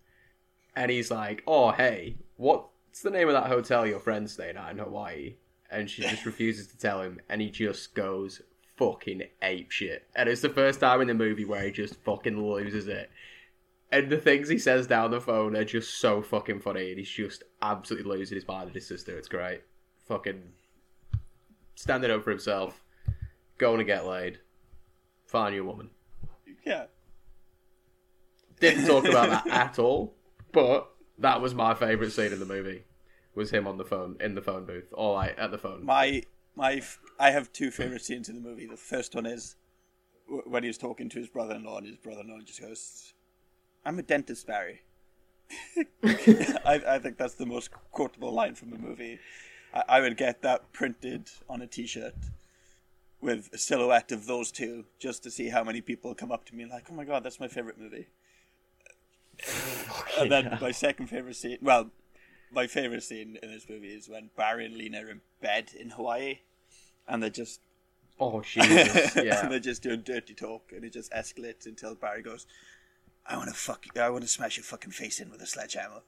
and 0.77 0.91
he's 0.91 1.11
like, 1.11 1.43
"Oh 1.47 1.71
hey, 1.71 2.17
what's 2.37 3.01
the 3.03 3.11
name 3.11 3.29
of 3.29 3.35
that 3.35 3.47
hotel 3.47 3.87
your 3.87 4.01
friend's 4.01 4.35
staying 4.35 4.59
at 4.59 4.73
in 4.73 4.79
Hawaii?" 4.79 5.37
and 5.71 5.89
she 5.89 6.03
just 6.03 6.27
refuses 6.27 6.67
to 6.67 6.77
tell 6.77 7.01
him, 7.01 7.19
and 7.31 7.41
he 7.41 7.49
just 7.51 7.95
goes 7.95 8.43
fucking 8.83 9.23
ape 9.43 9.71
shit. 9.71 10.09
And 10.15 10.29
it's 10.29 10.43
the 10.43 10.49
first 10.49 10.81
time 10.81 11.01
in 11.01 11.09
the 11.09 11.15
movie 11.15 11.45
where 11.45 11.65
he 11.65 11.71
just 11.71 11.97
fucking 12.03 12.43
loses 12.43 12.89
it. 12.89 13.11
And 13.91 14.11
the 14.11 14.17
things 14.17 14.49
he 14.49 14.59
says 14.59 14.87
down 14.87 15.11
the 15.11 15.21
phone 15.21 15.55
are 15.55 15.65
just 15.65 16.01
so 16.01 16.23
fucking 16.23 16.61
funny, 16.61 16.91
and 16.91 16.99
he's 16.99 17.11
just 17.11 17.45
absolutely 17.61 18.11
losing 18.11 18.37
his 18.37 18.49
mind 18.49 18.71
at 18.71 18.75
his 18.75 18.87
sister. 18.87 19.17
It's 19.19 19.29
great. 19.29 19.61
Fucking 20.09 20.43
standing 21.75 22.11
up 22.11 22.25
for 22.25 22.31
himself, 22.31 22.83
going 23.59 23.79
to 23.79 23.85
get 23.85 24.07
laid, 24.07 24.39
find 25.27 25.55
your 25.55 25.65
woman. 25.65 25.91
Yeah. 26.65 26.85
Didn't 28.61 28.87
talk 28.87 29.05
about 29.05 29.45
that 29.45 29.47
at 29.53 29.79
all, 29.79 30.15
but 30.53 30.91
that 31.19 31.41
was 31.41 31.55
my 31.55 31.75
favourite 31.75 32.13
scene 32.13 32.33
in 32.33 32.41
the 32.41 32.47
movie. 32.47 32.85
Was 33.35 33.51
him 33.51 33.67
on 33.67 33.79
the 33.79 33.85
phone 33.85 34.17
in 34.21 34.35
the 34.35 34.43
phone 34.43 34.67
booth, 34.67 34.89
or 34.93 35.15
like 35.15 35.35
at 35.39 35.51
the 35.51 35.59
phone. 35.59 35.87
My 35.87 36.23
my, 36.55 36.75
f- 36.75 37.01
I 37.19 37.31
have 37.31 37.53
two 37.53 37.71
favorite 37.71 38.03
scenes 38.05 38.29
in 38.29 38.35
the 38.35 38.41
movie. 38.41 38.67
The 38.67 38.77
first 38.77 39.15
one 39.15 39.27
is 39.27 39.57
w- 40.27 40.45
when 40.47 40.65
he's 40.65 40.79
talking 40.79 41.09
to 41.11 41.19
his 41.19 41.29
brother-in-law, 41.29 41.79
and 41.79 41.87
his 41.87 41.97
brother-in-law 41.97 42.41
just 42.45 42.61
goes, 42.61 43.15
"I'm 43.85 43.99
a 43.99 44.03
dentist, 44.03 44.47
Barry." 44.47 44.83
I, 46.05 46.81
I 46.87 46.99
think 46.99 47.19
that's 47.19 47.35
the 47.35 47.47
most 47.47 47.71
quotable 47.91 48.33
line 48.33 48.55
from 48.55 48.71
the 48.71 48.79
movie. 48.79 49.19
I, 49.75 49.83
I 49.89 50.01
would 50.01 50.17
get 50.17 50.43
that 50.43 50.73
printed 50.73 51.31
on 51.49 51.61
a 51.61 51.67
T-shirt 51.67 52.15
with 53.21 53.51
a 53.53 53.59
silhouette 53.59 54.11
of 54.13 54.27
those 54.27 54.51
two, 54.51 54.85
just 54.99 55.23
to 55.23 55.31
see 55.31 55.49
how 55.49 55.63
many 55.63 55.81
people 55.81 56.15
come 56.15 56.33
up 56.33 56.45
to 56.47 56.55
me 56.55 56.67
like, 56.67 56.87
"Oh 56.91 56.95
my 56.95 57.05
god, 57.05 57.23
that's 57.23 57.41
my 57.41 57.49
favorite 57.49 57.79
movie." 57.79 58.09
and 60.19 60.31
then 60.31 60.59
my 60.61 60.71
second 60.71 61.07
favorite 61.07 61.37
scene, 61.37 61.59
well, 61.63 61.91
my 62.55 62.67
favorite 62.67 63.03
scene 63.03 63.39
in 63.43 63.51
this 63.51 63.69
movie 63.69 63.89
is 63.95 64.09
when 64.09 64.31
Barry 64.37 64.67
and 64.67 64.77
Lena 64.77 65.05
are 65.05 65.11
in 65.11 65.21
bed 65.41 65.71
in 65.79 65.91
Hawaii, 65.91 66.41
and 67.09 67.23
they're 67.23 67.31
just 67.31 67.61
Oh 68.21 68.41
Jesus! 68.43 69.17
Yeah. 69.17 69.43
and 69.43 69.51
they're 69.51 69.59
just 69.59 69.83
doing 69.83 70.03
dirty 70.03 70.35
talk, 70.35 70.73
and 70.75 70.85
it 70.85 70.93
just 70.93 71.13
escalates 71.13 71.67
until 71.67 71.95
Barry 71.95 72.23
goes, 72.23 72.47
"I 73.27 73.37
want 73.37 73.49
to 73.49 73.55
fuck 73.55 73.87
you. 73.87 74.01
I 74.01 74.11
want 74.11 74.23
to 74.23 74.29
smash 74.29 74.57
your 74.57 74.65
fucking 74.65 74.93
face 74.93 75.21
in 75.21 75.31
with 75.31 75.41
a 75.43 75.47
sledgehammer." 75.47 76.03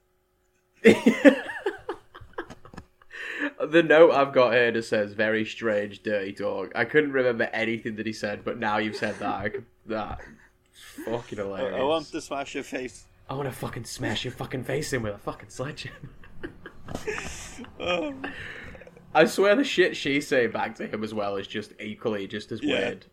The 3.70 3.82
note 3.82 4.10
I've 4.12 4.32
got 4.32 4.52
here 4.52 4.70
just 4.72 4.88
says 4.88 5.12
very 5.12 5.44
strange, 5.44 6.02
dirty 6.02 6.32
talk. 6.32 6.72
I 6.74 6.84
couldn't 6.84 7.12
remember 7.12 7.44
anything 7.44 7.96
that 7.96 8.06
he 8.06 8.12
said, 8.12 8.44
but 8.44 8.58
now 8.58 8.78
you've 8.78 8.96
said 8.96 9.18
that, 9.20 9.34
I 9.34 9.48
could, 9.48 9.64
that 9.86 10.20
fucking 11.04 11.38
I, 11.38 11.42
hilarious. 11.42 11.80
I 11.80 11.82
want 11.82 12.06
to 12.12 12.20
smash 12.20 12.54
your 12.54 12.64
face. 12.64 13.06
I 13.28 13.34
want 13.34 13.48
to 13.48 13.54
fucking 13.54 13.84
smash 13.84 14.24
your 14.24 14.32
fucking 14.32 14.64
face 14.64 14.92
in 14.92 15.02
with 15.02 15.14
a 15.14 15.18
fucking 15.18 15.48
sledgehammer. 15.50 16.10
I 19.14 19.24
swear 19.26 19.54
the 19.54 19.64
shit 19.64 19.96
she 19.96 20.20
saying 20.20 20.50
back 20.50 20.74
to 20.76 20.86
him 20.86 21.04
as 21.04 21.14
well 21.14 21.36
is 21.36 21.46
just 21.46 21.72
equally 21.80 22.26
just 22.26 22.50
as 22.52 22.62
Yeah. 22.62 22.78
weird. 22.78 23.06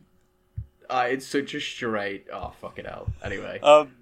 Uh, 0.89 1.05
it's 1.09 1.25
such 1.27 1.53
a 1.53 1.59
straight. 1.61 2.27
Oh 2.33 2.53
fucking 2.59 2.85
hell. 2.85 3.11
Anyway, 3.23 3.59
Um, 3.61 3.95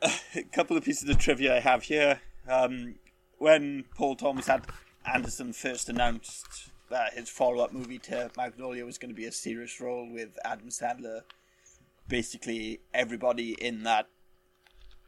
a 0.00 0.10
couple 0.52 0.76
of 0.76 0.84
pieces 0.84 1.08
of 1.08 1.18
trivia 1.18 1.56
I 1.56 1.60
have 1.60 1.82
here. 1.84 2.20
Um, 2.48 2.94
when 3.38 3.84
Paul 3.94 4.16
Thomas 4.16 4.46
had 4.46 4.66
Anderson 5.04 5.52
first 5.52 5.88
announced 5.88 6.70
that 6.88 7.14
his 7.14 7.28
follow-up 7.28 7.72
movie 7.72 7.98
to 7.98 8.30
Magnolia 8.36 8.84
was 8.86 8.96
going 8.98 9.10
to 9.10 9.14
be 9.14 9.26
a 9.26 9.32
serious 9.32 9.80
role 9.80 10.08
with 10.10 10.38
Adam 10.44 10.68
Sandler, 10.68 11.22
basically 12.08 12.80
everybody 12.94 13.52
in 13.60 13.82
that 13.82 14.08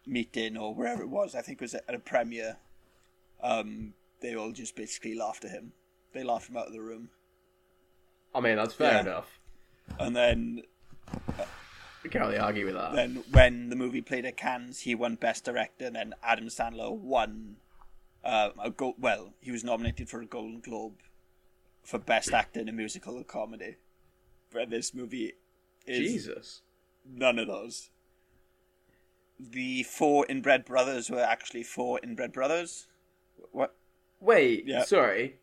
meeting 0.04 0.56
or 0.56 0.74
wherever 0.74 1.02
it 1.02 1.08
was, 1.08 1.34
I 1.36 1.40
think 1.42 1.58
it 1.58 1.64
was 1.64 1.74
at 1.74 1.94
a 1.94 1.98
premiere, 2.00 2.56
um, 3.42 3.94
they 4.20 4.34
all 4.34 4.52
just 4.52 4.74
basically 4.76 5.14
laughed 5.14 5.44
at 5.44 5.50
him. 5.50 5.72
They 6.12 6.24
laughed 6.24 6.48
him 6.50 6.56
out 6.56 6.66
of 6.66 6.72
the 6.72 6.80
room. 6.82 7.10
I 8.34 8.40
mean 8.40 8.56
that's 8.56 8.74
fair 8.74 8.92
Yeah. 8.92 9.00
enough. 9.00 9.38
And 9.98 10.14
then 10.16 10.62
We 12.02 12.10
can't 12.10 12.24
really 12.24 12.38
argue 12.38 12.66
with 12.66 12.74
that. 12.74 12.94
Then 12.94 13.24
when 13.30 13.70
the 13.70 13.76
movie 13.76 14.00
played 14.02 14.24
at 14.24 14.36
Cannes, 14.36 14.80
he 14.80 14.94
won 14.94 15.14
Best 15.16 15.44
Director, 15.44 15.86
and 15.86 15.96
then 15.96 16.14
Adam 16.22 16.46
Sandler 16.48 16.94
won 16.96 17.56
uh, 18.24 18.50
a 18.62 18.70
gold. 18.70 18.96
Well, 18.98 19.32
he 19.40 19.50
was 19.50 19.64
nominated 19.64 20.08
for 20.08 20.20
a 20.20 20.26
Golden 20.26 20.60
Globe 20.60 20.94
for 21.82 21.98
Best 21.98 22.32
Actor 22.32 22.60
in 22.60 22.68
a 22.68 22.72
Musical 22.72 23.16
or 23.16 23.24
Comedy. 23.24 23.76
But 24.52 24.70
this 24.70 24.92
movie 24.94 25.34
is 25.86 25.98
Jesus. 26.12 26.62
none 27.04 27.38
of 27.38 27.46
those. 27.48 27.90
The 29.40 29.84
four 29.84 30.26
inbred 30.28 30.64
brothers 30.64 31.10
were 31.10 31.20
actually 31.22 31.62
four 31.62 32.00
inbred 32.02 32.32
brothers. 32.32 32.86
What? 33.52 33.74
Wait, 34.20 34.64
Yeah. 34.66 34.82
sorry. 34.84 35.36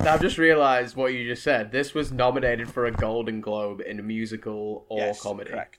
I've 0.00 0.20
just 0.20 0.38
realised 0.38 0.94
what 0.96 1.12
you 1.12 1.26
just 1.26 1.42
said. 1.42 1.72
This 1.72 1.94
was 1.94 2.12
nominated 2.12 2.70
for 2.70 2.86
a 2.86 2.92
Golden 2.92 3.40
Globe 3.40 3.80
in 3.80 4.04
musical 4.06 4.84
or 4.88 4.98
Yes, 4.98 5.20
comedy. 5.22 5.50
correct. 5.50 5.78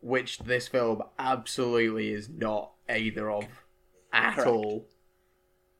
Which 0.00 0.40
this 0.40 0.68
film 0.68 1.02
absolutely 1.18 2.12
is 2.12 2.28
not 2.28 2.72
either 2.90 3.30
of 3.30 3.44
at 4.12 4.34
Correct. 4.34 4.48
all. 4.50 4.86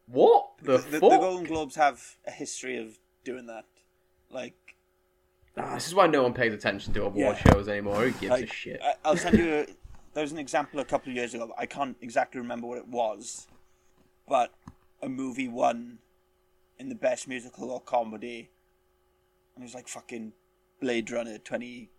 What 0.07 0.47
the, 0.63 0.79
the, 0.79 0.91
the? 0.93 1.01
Golden 1.01 1.45
Globes 1.45 1.75
have 1.77 2.17
a 2.27 2.31
history 2.31 2.79
of 2.79 2.99
doing 3.25 3.47
that. 3.47 3.65
Like 4.31 4.55
Ah, 5.57 5.75
this 5.75 5.87
is 5.89 5.95
why 5.95 6.07
no 6.07 6.23
one 6.23 6.33
pays 6.33 6.55
attention 6.55 6.95
to 6.95 7.03
award 7.05 7.37
Yeah. 7.45 7.53
shows 7.53 7.69
anymore. 7.69 7.97
Who 7.97 8.13
gives 8.13 8.41
a 8.43 8.47
shit? 8.47 8.81
I- 8.83 8.95
I'll 9.05 9.17
send 9.17 9.37
you. 9.37 9.53
A, 9.55 9.67
there 10.15 10.23
was 10.23 10.33
an 10.33 10.39
example 10.39 10.81
a 10.81 10.85
couple 10.85 11.11
of 11.11 11.17
years 11.17 11.35
ago. 11.35 11.49
but 11.49 11.57
I 11.59 11.67
can't 11.67 11.97
exactly 12.01 12.41
remember 12.41 12.67
what 12.67 12.79
it 12.79 12.89
was, 12.89 13.47
but 14.29 14.53
a 15.03 15.09
movie 15.09 15.49
won 15.49 15.99
in 16.79 16.89
the 16.89 16.95
best 16.95 17.29
musical 17.29 17.71
or 17.71 17.81
comedy. 17.81 18.51
And 19.55 19.63
it 19.63 19.67
was 19.67 19.75
like 19.75 19.89
fucking 19.89 20.33
Blade 20.81 21.11
Runner 21.11 21.39
twenty 21.39 21.91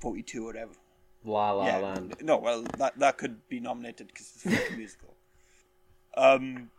forty 0.00 0.22
two 0.22 0.44
or 0.44 0.46
whatever. 0.46 0.72
La 1.24 1.52
La 1.52 1.66
yeah. 1.66 1.76
Land. 1.78 2.16
No, 2.20 2.38
well 2.38 2.64
that 2.78 2.98
that 2.98 3.18
could 3.18 3.46
be 3.48 3.60
nominated 3.60 4.08
because 4.08 4.32
it's 4.34 4.46
a 4.46 4.50
fucking 4.50 4.76
musical. 4.78 5.14
Um, 6.16 6.70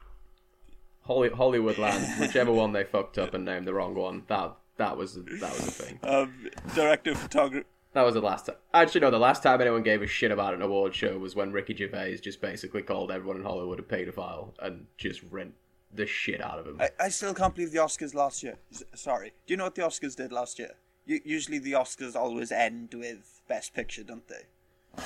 Holly, 1.01 1.29
Hollywood 1.29 1.77
Land, 1.77 2.05
whichever 2.19 2.51
one 2.51 2.71
they 2.73 2.83
fucked 2.83 3.17
up 3.17 3.33
and 3.33 3.45
named 3.45 3.67
the 3.67 3.73
wrong 3.73 3.93
one. 3.95 4.23
That 4.27 4.55
that 4.77 4.97
was 4.97 5.15
that 5.15 5.41
was 5.41 5.67
a 5.67 5.71
thing. 5.71 5.99
um, 6.03 6.33
director 6.73 7.11
of 7.11 7.17
photography. 7.19 7.67
That 7.95 8.03
was 8.05 8.13
the 8.15 8.19
last 8.21 8.45
time. 8.45 8.57
Actually, 8.73 9.01
no. 9.01 9.09
The 9.11 9.17
last 9.19 9.41
time 9.41 9.61
anyone 9.61 9.81
gave 9.81 10.01
a 10.01 10.07
shit 10.07 10.29
about 10.29 10.53
an 10.53 10.61
award 10.61 10.93
show 10.93 11.17
was 11.17 11.33
when 11.33 11.53
Ricky 11.53 11.73
Gervais 11.73 12.17
just 12.17 12.41
basically 12.41 12.81
called 12.81 13.09
everyone 13.09 13.37
in 13.37 13.43
Hollywood 13.43 13.79
a 13.79 13.83
paedophile 13.83 14.51
and 14.59 14.85
just 14.97 15.23
rent 15.31 15.53
the 15.93 16.05
shit 16.05 16.41
out 16.41 16.59
of 16.59 16.67
him. 16.67 16.75
I, 16.81 16.89
I 16.99 17.07
still 17.07 17.33
can't 17.33 17.55
believe 17.55 17.71
the 17.71 17.77
Oscars 17.77 18.13
last 18.13 18.43
year. 18.43 18.57
S- 18.69 18.83
Sorry. 18.95 19.31
Do 19.47 19.53
you 19.53 19.57
know 19.57 19.63
what 19.63 19.75
the 19.75 19.81
Oscars 19.83 20.13
did 20.17 20.33
last 20.33 20.59
year? 20.59 20.71
U- 21.05 21.21
usually 21.23 21.57
the 21.57 21.71
Oscars 21.71 22.17
always 22.17 22.51
end 22.51 22.93
with 22.93 23.41
Best 23.47 23.73
Picture, 23.73 24.03
don't 24.03 24.27
they? 24.27 25.01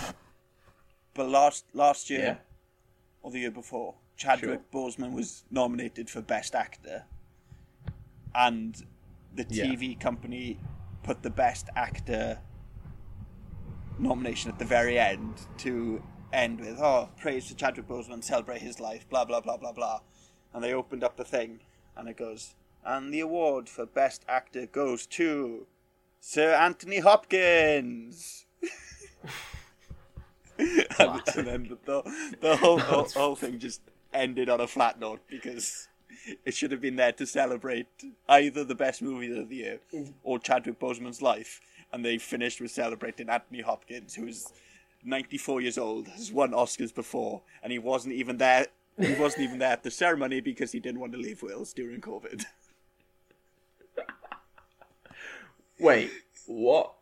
But 1.14 1.30
last 1.30 1.66
last 1.74 2.10
year, 2.10 2.20
Yeah. 2.20 2.36
or 3.22 3.30
the 3.30 3.38
year 3.40 3.52
before, 3.52 3.98
Chadwick 4.18 4.72
Boseman 4.72 5.14
was 5.14 5.44
nominated 5.52 6.10
for 6.10 6.22
Best 6.22 6.56
Actor, 6.56 7.04
and 8.34 8.84
the 9.36 9.46
Yeah. 9.48 9.66
TV 9.66 10.00
company 10.00 10.60
put 11.04 11.22
the 11.22 11.30
Best 11.30 11.70
Actor 11.76 12.40
nomination 14.00 14.52
at 14.52 14.60
the 14.60 14.66
very 14.66 14.98
end 14.98 15.36
to 15.60 16.02
end 16.32 16.60
with 16.60 16.80
"Oh, 16.80 17.10
praise 17.20 17.48
to 17.48 17.56
Chadwick 17.56 17.88
Boseman, 17.88 18.24
celebrate 18.24 18.62
his 18.62 18.80
life," 18.80 19.08
blah 19.10 19.26
blah 19.26 19.42
blah 19.42 19.58
blah 19.58 19.74
blah, 19.74 20.00
and 20.54 20.64
they 20.64 20.74
opened 20.74 21.04
up 21.04 21.18
the 21.18 21.26
thing, 21.26 21.60
and 21.96 22.08
it 22.08 22.18
goes, 22.18 22.56
"And 22.86 23.14
the 23.14 23.20
award 23.20 23.70
for 23.70 23.86
Best 23.86 24.24
Actor 24.28 24.68
goes 24.68 25.06
to 25.08 25.68
Sir 26.20 26.54
Anthony 26.54 27.00
Hopkins." 27.00 28.46
and, 30.58 31.22
and 31.36 31.48
then 31.48 31.64
the, 31.70 31.78
the, 31.86 32.36
the 32.42 32.56
whole, 32.58 32.80
whole 32.80 33.08
whole 33.16 33.36
thing 33.36 33.60
just 33.60 33.82
ended 34.14 34.50
on 34.50 34.60
a 34.60 34.68
flat 34.68 35.00
note 35.00 35.22
because 35.30 35.88
it 36.46 36.54
should 36.54 36.72
have 36.72 36.82
been 36.82 36.96
there 36.96 37.12
to 37.14 37.26
celebrate 37.26 37.88
either 38.28 38.64
the 38.64 38.76
best 38.76 39.02
movie 39.02 39.38
of 39.38 39.50
the 39.50 39.56
year 39.56 39.80
mm. 39.94 40.14
or 40.24 40.40
Chadwick 40.40 40.80
Boseman's 40.80 41.22
life, 41.22 41.62
and 41.92 42.06
they 42.06 42.18
finished 42.18 42.62
with 42.62 42.72
celebrating 42.72 43.30
Anthony 43.30 43.62
Hopkins, 43.62 44.16
who 44.16 44.28
is 44.28 44.52
94 45.04 45.62
years 45.62 45.78
old, 45.78 46.08
has 46.10 46.32
won 46.32 46.52
Oscars 46.52 46.94
before, 46.94 47.42
and 47.64 47.72
he 47.72 47.80
wasn't 47.80 48.14
even 48.16 48.38
there. 48.38 48.68
He 49.00 49.16
wasn't 49.16 49.44
even 49.44 49.60
there 49.60 49.72
at 49.72 49.84
the 49.84 49.92
ceremony 49.92 50.42
because 50.42 50.74
he 50.74 50.80
didn't 50.82 51.00
want 51.00 51.14
to 51.14 51.18
leave 51.18 51.42
Wales 51.42 51.72
during 51.74 52.02
COVID. 52.02 52.44
Wait, 55.80 56.12
what? 56.48 56.94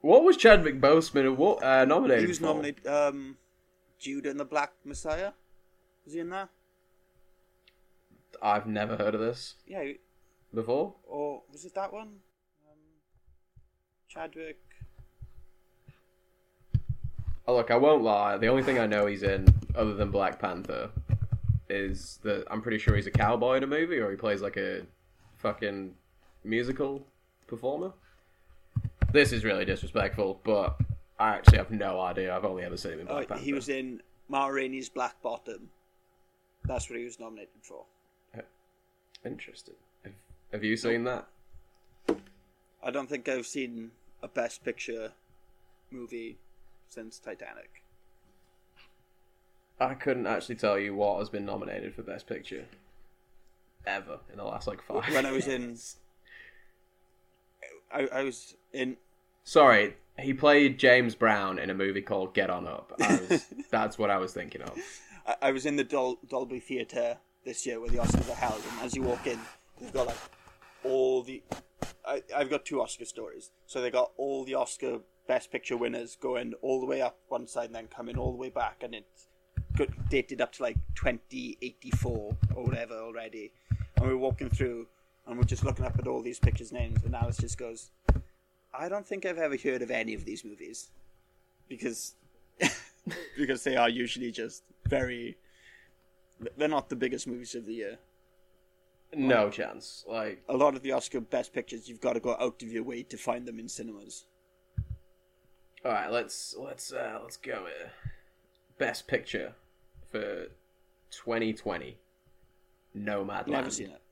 What 0.00 0.24
was 0.24 0.36
Chadwick 0.36 0.80
Boseman 0.80 1.36
what, 1.36 1.62
uh, 1.62 1.84
nominated 1.84 2.22
He 2.24 2.28
was 2.28 2.38
for? 2.38 2.44
nominated. 2.46 2.86
Um, 2.86 3.36
Judah 4.00 4.30
and 4.30 4.40
the 4.40 4.44
Black 4.44 4.72
Messiah. 4.84 5.30
Was 6.04 6.14
he 6.14 6.20
in 6.20 6.30
there? 6.30 6.48
I've 8.42 8.66
never 8.66 8.96
heard 8.96 9.14
of 9.14 9.20
this 9.20 9.54
Yeah. 9.64 9.92
before. 10.52 10.96
Or 11.04 11.44
was 11.52 11.64
it 11.64 11.74
that 11.76 11.92
one? 11.92 12.20
Chadwick. 14.12 14.58
Oh, 17.46 17.56
look, 17.56 17.70
I 17.70 17.76
won't 17.76 18.02
lie. 18.02 18.36
The 18.36 18.46
only 18.48 18.62
thing 18.62 18.78
I 18.78 18.86
know 18.86 19.06
he's 19.06 19.22
in, 19.22 19.46
other 19.74 19.94
than 19.94 20.10
Black 20.10 20.38
Panther, 20.38 20.90
is 21.68 22.18
that 22.22 22.44
I'm 22.50 22.60
pretty 22.62 22.78
sure 22.78 22.94
he's 22.94 23.06
a 23.06 23.10
cowboy 23.10 23.56
in 23.56 23.62
a 23.62 23.66
movie, 23.66 23.98
or 23.98 24.10
he 24.10 24.16
plays 24.16 24.42
like 24.42 24.56
a 24.56 24.82
fucking 25.38 25.94
musical 26.44 27.04
performer. 27.46 27.92
This 29.12 29.32
is 29.32 29.44
really 29.44 29.64
disrespectful, 29.64 30.40
but 30.44 30.76
I 31.18 31.30
actually 31.30 31.58
have 31.58 31.70
no 31.70 32.00
idea. 32.00 32.34
I've 32.36 32.44
only 32.44 32.62
ever 32.64 32.76
seen 32.76 32.92
him 32.92 33.00
in 33.00 33.06
Black 33.06 33.24
Uh, 33.24 33.28
Panther. 33.28 33.44
he 33.44 33.52
was 33.54 33.68
in 33.68 34.02
Ma 34.28 34.46
Rainey's 34.46 34.88
Black 34.88 35.20
Bottom. 35.22 35.68
That's 36.64 36.88
what 36.88 36.98
he 36.98 37.04
was 37.04 37.18
nominated 37.18 37.48
for. 37.62 37.84
Interesting. 39.24 39.74
Have, 40.04 40.12
have 40.52 40.64
you 40.64 40.76
seen 40.76 41.04
that? 41.04 41.26
I 42.84 42.90
don't 42.90 43.08
think 43.08 43.28
I've 43.28 43.46
seen 43.46 43.92
a 44.22 44.28
Best 44.28 44.64
Picture 44.64 45.12
movie 45.90 46.38
since 46.88 47.18
Titanic. 47.18 47.82
I 49.80 49.94
couldn't 49.94 50.26
actually 50.26 50.54
tell 50.56 50.78
you 50.78 50.94
what 50.94 51.18
has 51.18 51.28
been 51.28 51.44
nominated 51.44 51.94
for 51.94 52.02
Best 52.02 52.26
Picture 52.26 52.66
ever 53.86 54.20
in 54.30 54.38
the 54.38 54.44
last 54.44 54.66
like 54.66 54.82
five. 54.82 55.12
When 55.12 55.26
I 55.26 55.32
was 55.32 55.46
in. 55.48 55.76
I, 57.92 58.08
I 58.12 58.22
was 58.22 58.54
in. 58.72 58.96
Sorry, 59.44 59.96
he 60.18 60.34
played 60.34 60.78
James 60.78 61.14
Brown 61.14 61.58
in 61.58 61.68
a 61.68 61.74
movie 61.74 62.02
called 62.02 62.34
Get 62.34 62.48
On 62.48 62.66
Up. 62.66 62.92
I 63.00 63.20
was, 63.28 63.46
that's 63.70 63.98
what 63.98 64.10
I 64.10 64.18
was 64.18 64.32
thinking 64.32 64.62
of. 64.62 64.78
I, 65.26 65.36
I 65.42 65.52
was 65.52 65.66
in 65.66 65.76
the 65.76 65.84
Dol- 65.84 66.18
Dolby 66.28 66.60
Theatre 66.60 67.18
this 67.44 67.66
year 67.66 67.80
where 67.80 67.90
the 67.90 67.98
Oscars 67.98 68.30
are 68.30 68.36
held, 68.36 68.62
and 68.70 68.86
as 68.86 68.94
you 68.94 69.02
walk 69.02 69.26
in, 69.26 69.38
they've 69.80 69.92
got 69.92 70.06
like 70.06 70.16
all 70.84 71.22
the. 71.22 71.42
I, 72.06 72.22
I've 72.34 72.50
got 72.50 72.64
two 72.64 72.80
Oscar 72.80 73.04
stories, 73.04 73.50
so 73.66 73.80
they 73.80 73.90
got 73.90 74.12
all 74.16 74.44
the 74.44 74.54
Oscar 74.54 75.00
Best 75.26 75.52
Picture 75.52 75.76
winners 75.76 76.16
going 76.20 76.54
all 76.62 76.80
the 76.80 76.86
way 76.86 77.00
up 77.00 77.18
one 77.28 77.46
side 77.46 77.66
and 77.66 77.74
then 77.74 77.86
coming 77.86 78.16
all 78.18 78.32
the 78.32 78.38
way 78.38 78.50
back, 78.50 78.82
and 78.82 78.94
it's 78.94 79.28
good, 79.76 79.92
dated 80.08 80.40
up 80.40 80.52
to 80.52 80.62
like 80.62 80.76
2084 80.94 82.36
or 82.54 82.64
whatever 82.64 82.94
already. 82.94 83.52
And 83.96 84.06
we're 84.06 84.16
walking 84.16 84.50
through, 84.50 84.88
and 85.26 85.38
we're 85.38 85.44
just 85.44 85.64
looking 85.64 85.84
up 85.84 85.98
at 85.98 86.06
all 86.06 86.22
these 86.22 86.38
pictures' 86.38 86.72
names, 86.72 87.04
and 87.04 87.14
Alice 87.14 87.38
just 87.38 87.58
goes, 87.58 87.90
"I 88.74 88.88
don't 88.88 89.06
think 89.06 89.24
I've 89.24 89.38
ever 89.38 89.56
heard 89.56 89.82
of 89.82 89.90
any 89.90 90.14
of 90.14 90.24
these 90.24 90.44
movies," 90.44 90.90
because 91.68 92.14
because 93.36 93.64
they 93.64 93.76
are 93.76 93.88
usually 93.88 94.32
just 94.32 94.64
very. 94.86 95.36
They're 96.56 96.68
not 96.68 96.88
the 96.88 96.96
biggest 96.96 97.28
movies 97.28 97.54
of 97.54 97.66
the 97.66 97.74
year. 97.74 97.98
No 99.14 99.50
chance. 99.50 100.04
Like 100.08 100.42
A 100.48 100.56
lot 100.56 100.74
of 100.74 100.82
the 100.82 100.92
Oscar 100.92 101.20
Best 101.20 101.52
Pictures, 101.52 101.88
you've 101.88 102.00
got 102.00 102.14
to 102.14 102.20
go 102.20 102.36
out 102.40 102.62
of 102.62 102.72
your 102.72 102.82
way 102.82 103.02
to 103.04 103.16
find 103.16 103.46
them 103.46 103.58
in 103.58 103.68
cinemas. 103.68 104.24
All 105.84 105.92
right, 105.92 106.10
let's 106.10 106.54
let's 106.58 106.92
uh, 106.92 107.18
let's 107.22 107.36
go 107.36 107.64
with 107.64 107.90
Best 108.78 109.08
Picture 109.08 109.54
for 110.10 110.46
2020. 111.10 111.98
Nomadland. 112.96 113.48
Never 113.48 113.70
seen 113.70 113.90
it. 113.90 114.02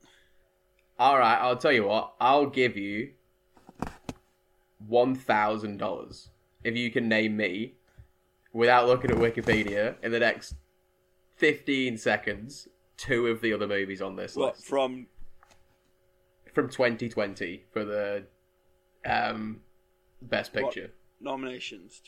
All 0.99 1.17
right, 1.17 1.37
I'll 1.37 1.55
tell 1.57 1.71
you 1.71 1.85
what. 1.85 2.13
I'll 2.19 2.47
give 2.47 2.75
you 2.75 3.11
one 4.87 5.15
thousand 5.15 5.77
dollars 5.77 6.29
if 6.63 6.75
you 6.75 6.91
can 6.91 7.07
name 7.07 7.37
me, 7.37 7.73
without 8.53 8.87
looking 8.87 9.09
at 9.09 9.17
Wikipedia, 9.17 9.95
in 10.03 10.11
the 10.11 10.19
next 10.19 10.55
fifteen 11.37 11.97
seconds, 11.97 12.67
two 13.01 13.27
of 13.27 13.41
the 13.41 13.51
other 13.51 13.67
movies 13.67 14.01
on 14.01 14.15
this 14.15 14.35
What 14.35 14.55
list 14.55 14.67
from? 14.67 15.07
from 16.53 16.69
2020 16.69 17.63
for 17.73 17.83
the 17.83 18.25
um, 19.05 19.61
Best 20.21 20.53
What 20.53 20.65
Picture, 20.65 20.91
nominations? 21.19 22.01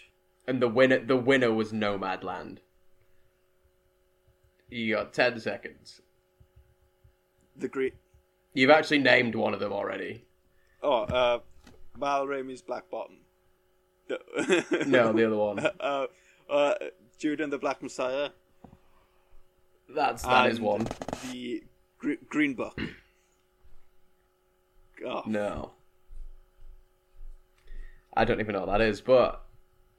and 0.48 0.62
the 0.62 0.68
winner 0.68 1.04
the 1.04 1.18
winner 1.18 1.52
was 1.52 1.72
Nomadland. 1.72 2.60
You 4.70 4.96
got 4.96 5.14
ten 5.14 5.40
seconds. 5.40 6.02
The 7.56 7.68
great. 7.68 7.96
You've 8.54 8.70
actually 8.70 9.00
named 9.00 9.36
one 9.36 9.54
of 9.54 9.60
them 9.60 9.72
already. 9.72 10.26
Oh, 10.82 11.04
uh, 11.04 11.40
Ma 11.98 12.22
Rainey's 12.22 12.62
Black 12.62 12.90
Bottom. 12.92 13.18
No, 14.88 15.14
the 15.14 15.26
other 15.26 15.38
one. 15.38 15.60
uh, 15.80 16.08
uh, 16.50 16.74
Jude 17.18 17.42
and 17.42 17.52
the 17.52 17.58
Black 17.58 17.82
Messiah. 17.82 18.30
That's 19.90 20.24
that 20.24 20.50
is 20.50 20.60
one. 20.60 20.88
The 21.32 21.64
Gre- 22.00 22.14
Green 22.30 22.54
Book. 22.56 22.80
Oh, 25.06 25.22
No. 25.26 25.72
I 28.16 28.24
don't 28.26 28.40
even 28.40 28.54
know 28.54 28.62
what 28.66 28.78
that 28.78 28.82
is, 28.82 29.02
but 29.02 29.44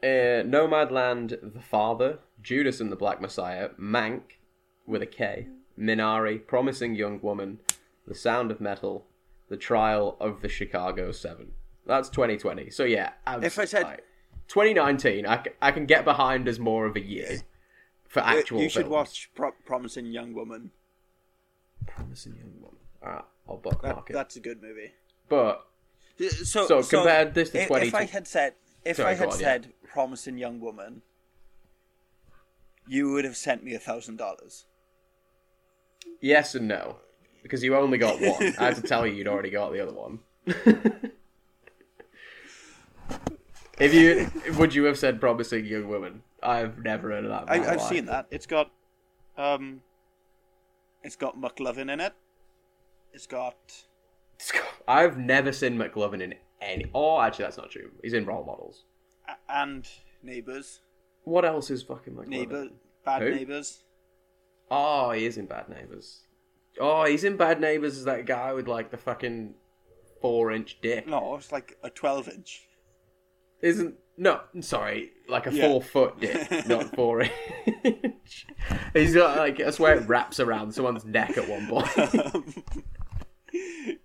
uh, 0.02 0.06
Nomadland, 0.46 1.52
The 1.52 1.60
Father, 1.60 2.20
Judas 2.42 2.80
and 2.80 2.90
the 2.90 2.96
Black 2.96 3.20
Messiah, 3.20 3.70
Mank 3.78 4.38
with 4.86 5.02
a 5.02 5.06
K, 5.06 5.48
Minari, 5.78 6.46
Promising 6.46 6.94
Young 6.94 7.20
Woman, 7.20 7.58
The 8.06 8.14
Sound 8.14 8.50
of 8.50 8.60
Metal, 8.62 9.04
The 9.48 9.56
Trial 9.58 10.16
of 10.20 10.40
the 10.40 10.48
Chicago 10.48 11.10
Seven. 11.12 11.52
That's 11.86 12.08
2020. 12.08 12.70
So 12.70 12.84
yeah, 12.84 13.10
If 13.26 13.58
I 13.58 13.64
said- 13.66 13.82
like, 13.82 14.04
2019, 14.48 15.26
I, 15.26 15.42
c- 15.42 15.50
I 15.60 15.70
can 15.72 15.84
get 15.86 16.04
behind 16.04 16.48
as 16.48 16.58
more 16.58 16.86
of 16.86 16.96
a 16.96 17.00
year 17.04 17.40
for 18.14 18.20
actual. 18.20 18.60
You 18.62 18.68
should 18.68 18.82
films. 18.82 18.92
watch 18.92 19.30
Pro- 19.34 19.52
Promising 19.66 20.06
Young 20.06 20.32
Woman. 20.34 20.70
Promising 21.86 22.36
Young 22.36 22.54
Woman. 22.60 22.78
Alright, 23.02 23.24
I'll 23.48 23.56
bookmark 23.58 24.06
That, 24.06 24.10
it. 24.10 24.14
that's 24.14 24.36
a 24.36 24.40
good 24.40 24.62
movie. 24.62 24.92
But 25.28 25.66
So, 26.44 26.66
So 26.66 26.82
compare 26.82 27.26
this 27.26 27.50
to 27.50 27.62
if, 27.62 27.68
20 27.68 27.88
If 27.88 27.94
I 27.94 28.04
had 28.04 28.26
said, 28.26 28.54
if 28.84 28.96
Sorry, 28.96 29.10
I 29.10 29.14
had 29.14 29.28
on, 29.28 29.38
yeah. 29.40 29.44
said 29.44 29.72
"Promising 29.92 30.38
Young 30.38 30.60
Woman," 30.60 31.02
you 32.86 33.10
would 33.12 33.24
have 33.24 33.36
sent 33.36 33.64
me 33.64 33.74
a 33.74 33.78
thousand 33.78 34.16
dollars. 34.16 34.66
Yes 36.20 36.54
and 36.54 36.68
no, 36.68 36.98
because 37.42 37.62
you 37.64 37.74
only 37.76 37.98
got 37.98 38.20
one. 38.20 38.54
I 38.58 38.66
had 38.66 38.76
to 38.76 38.82
tell 38.82 39.06
you 39.06 39.14
you'd 39.14 39.26
already 39.28 39.50
got 39.50 39.72
the 39.72 39.80
other 39.80 39.92
one. 39.94 40.20
if 43.78 43.94
you 43.94 44.30
would 44.58 44.74
you 44.74 44.84
have 44.84 44.98
said 44.98 45.20
promising 45.20 45.64
young 45.64 45.88
woman? 45.88 46.22
I've 46.42 46.78
never 46.78 47.10
heard 47.10 47.24
of 47.24 47.30
that. 47.30 47.44
I, 47.50 47.72
I've 47.72 47.82
seen 47.82 48.06
that. 48.06 48.26
It's 48.30 48.46
got, 48.46 48.70
um, 49.36 49.80
it's 51.02 51.16
got 51.16 51.40
McLovin 51.40 51.90
in 51.90 52.00
it. 52.00 52.12
It's 53.12 53.26
got 53.26 53.56
I've 54.86 55.16
never 55.16 55.52
seen 55.52 55.78
McLovin 55.78 56.20
in 56.22 56.34
any. 56.60 56.86
Oh, 56.94 57.20
actually, 57.20 57.44
that's 57.44 57.56
not 57.56 57.70
true. 57.70 57.90
He's 58.02 58.12
in 58.12 58.26
role 58.26 58.44
models. 58.44 58.84
a- 59.28 59.52
and 59.52 59.88
Neighbours. 60.22 60.80
What 61.24 61.44
else 61.44 61.70
is 61.70 61.82
fucking 61.82 62.14
McLovin? 62.14 62.28
Neighbour, 62.28 62.68
Bad 63.04 63.22
Who? 63.22 63.30
Neighbours. 63.30 63.84
Oh, 64.70 65.10
he 65.12 65.26
is 65.26 65.38
in 65.38 65.46
Bad 65.46 65.68
Neighbors. 65.68 66.20
Oh, 66.80 67.04
he's 67.04 67.24
in 67.24 67.36
Bad 67.36 67.60
Neighbors 67.60 67.96
as 67.96 68.04
that 68.04 68.26
guy 68.26 68.52
with 68.52 68.66
like 68.66 68.90
the 68.90 68.96
fucking 68.96 69.54
four 70.20 70.50
inch 70.50 70.78
dick. 70.82 71.06
No, 71.06 71.36
it's 71.36 71.52
like 71.52 71.76
a 71.82 71.90
twelve 71.90 72.28
inch. 72.28 72.68
Isn't 73.62 73.94
no, 74.16 74.40
sorry, 74.60 75.10
like 75.28 75.46
a 75.46 75.52
Yeah. 75.52 75.66
four 75.68 75.82
foot 75.82 76.20
dick, 76.20 76.66
not 76.68 76.86
four 76.94 77.22
inch. 77.22 78.46
He's 78.92 79.14
got 79.14 79.36
like 79.36 79.60
I 79.60 79.70
swear 79.70 79.96
it 79.96 80.06
wraps 80.08 80.38
around 80.40 80.72
someone's 80.72 81.04
neck 81.04 81.36
at 81.36 81.48
one 81.48 81.66
point. 81.66 82.64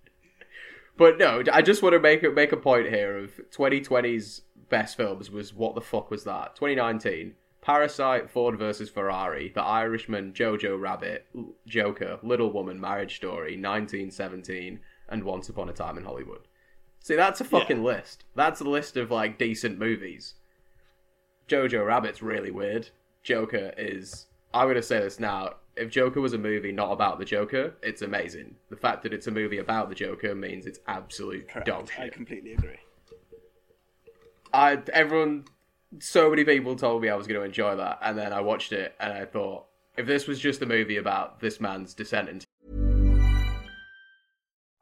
but 0.98 1.18
no, 1.18 1.44
I 1.52 1.62
just 1.62 1.82
want 1.84 1.94
to 1.94 2.00
make 2.00 2.24
a 2.24 2.30
make 2.30 2.52
a 2.52 2.58
point 2.58 2.88
here 2.90 3.18
of 3.18 3.32
2020's 3.52 4.42
best 4.70 4.98
films 4.98 5.30
was 5.32 5.54
what 5.54 5.76
the 5.76 5.82
fuck 5.82 6.12
was 6.12 6.24
that? 6.26 6.56
2019, 6.56 7.34
Parasite, 7.62 8.30
Ford 8.30 8.58
versus 8.58 8.90
Ferrari, 8.90 9.52
The 9.54 9.62
Irishman, 9.64 10.34
Jojo 10.34 10.80
Rabbit, 10.80 11.26
Joker, 11.68 12.20
Little 12.24 12.52
Woman, 12.52 12.80
Marriage 12.80 13.16
Story, 13.16 13.54
1917, 13.58 14.80
and 15.10 15.24
Once 15.24 15.50
Upon 15.50 15.70
a 15.70 15.74
Time 15.74 15.98
in 15.98 16.04
Hollywood. 16.04 16.42
See, 17.02 17.16
that's 17.16 17.42
a 17.42 17.46
fucking 17.46 17.84
list. 17.84 18.26
That's 18.36 18.62
a 18.62 18.66
list 18.66 18.98
of 18.98 19.12
like 19.12 19.38
decent 19.38 19.80
movies. 19.80 20.36
Jojo 21.48 21.86
Rabbit's 21.86 22.22
really 22.22 22.52
weird. 22.52 22.90
Joker 23.24 23.74
is. 23.78 24.28
I'm 24.54 24.68
gonna 24.68 24.82
say 24.82 25.00
this 25.00 25.20
now. 25.20 25.56
If 25.76 25.90
Joker 25.90 26.20
was 26.20 26.34
a 26.34 26.38
movie 26.38 26.72
not 26.72 26.92
about 26.92 27.20
the 27.20 27.26
Joker, 27.26 27.74
it's 27.82 28.02
amazing. 28.02 28.56
The 28.70 28.76
fact 28.76 29.04
that 29.04 29.14
it's 29.14 29.28
a 29.28 29.32
movie 29.32 29.60
about 29.60 29.90
the 29.90 29.96
Joker 29.96 30.36
means 30.36 30.66
it's 30.66 30.80
absolute 30.88 31.48
dog 31.66 31.90
I 31.98 32.10
completely 32.10 32.54
agree. 32.54 32.80
I 34.54 34.82
everyone, 34.92 35.46
so 36.00 36.30
many 36.30 36.44
people 36.44 36.76
told 36.76 37.02
me 37.02 37.10
I 37.10 37.16
was 37.16 37.28
going 37.28 37.40
to 37.40 37.46
enjoy 37.46 37.76
that, 37.76 38.00
and 38.02 38.18
then 38.18 38.34
I 38.34 38.42
watched 38.42 38.72
it 38.74 38.96
and 39.00 39.14
I 39.14 39.26
thought, 39.26 39.66
if 39.98 40.06
this 40.06 40.28
was 40.28 40.40
just 40.40 40.62
a 40.62 40.66
movie 40.66 40.98
about 40.98 41.40
this 41.40 41.60
man's 41.60 41.94
descent 41.94 42.30
into 42.30 42.46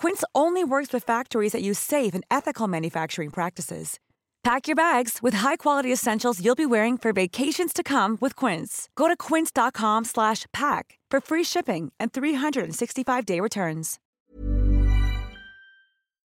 Quince 0.00 0.24
only 0.34 0.64
works 0.64 0.94
with 0.94 1.04
factories 1.04 1.52
that 1.52 1.60
use 1.60 1.78
safe 1.78 2.14
and 2.14 2.24
ethical 2.30 2.66
manufacturing 2.66 3.28
practices. 3.28 3.98
Pack 4.42 4.66
your 4.66 4.74
bags 4.74 5.18
with 5.20 5.34
high-quality 5.34 5.92
essentials 5.92 6.42
you'll 6.42 6.54
be 6.54 6.64
wearing 6.64 6.96
for 6.96 7.12
vacations 7.12 7.74
to 7.74 7.82
come 7.82 8.16
with 8.18 8.34
Quince. 8.34 8.88
Go 8.96 9.08
to 9.08 9.16
quince.com/pack 9.26 10.98
for 11.10 11.20
free 11.20 11.44
shipping 11.44 11.92
and 12.00 12.12
365-day 12.14 13.40
returns. 13.40 13.98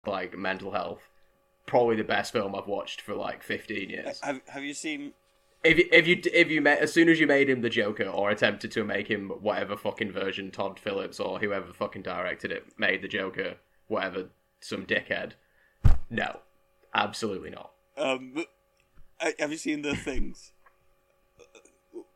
Like 0.06 0.36
mental 0.36 0.70
health, 0.72 1.08
probably 1.66 1.96
the 1.96 2.04
best 2.04 2.32
film 2.32 2.54
I've 2.54 2.66
watched 2.66 3.00
for 3.00 3.14
like 3.14 3.42
15 3.42 3.88
years. 3.88 4.20
Have 4.22 4.42
Have 4.48 4.62
you 4.62 4.74
seen? 4.74 5.14
If 5.64 5.78
you, 5.78 5.88
if 5.90 6.06
you 6.06 6.20
if 6.32 6.50
you 6.50 6.60
met 6.60 6.80
as 6.80 6.92
soon 6.92 7.08
as 7.08 7.18
you 7.18 7.26
made 7.26 7.48
him 7.48 7.62
the 7.62 7.70
Joker 7.70 8.04
or 8.04 8.30
attempted 8.30 8.70
to 8.72 8.84
make 8.84 9.08
him 9.08 9.30
whatever 9.30 9.76
fucking 9.76 10.12
version 10.12 10.50
Todd 10.50 10.78
Phillips 10.78 11.18
or 11.18 11.38
whoever 11.38 11.72
fucking 11.72 12.02
directed 12.02 12.52
it 12.52 12.66
made 12.78 13.00
the 13.00 13.08
Joker 13.08 13.54
whatever 13.86 14.28
some 14.60 14.84
dickhead, 14.86 15.32
no, 16.10 16.40
absolutely 16.94 17.50
not. 17.50 17.72
Um, 17.96 18.44
have 19.38 19.50
you 19.50 19.58
seen 19.58 19.82
the 19.82 19.96
things? 19.96 20.52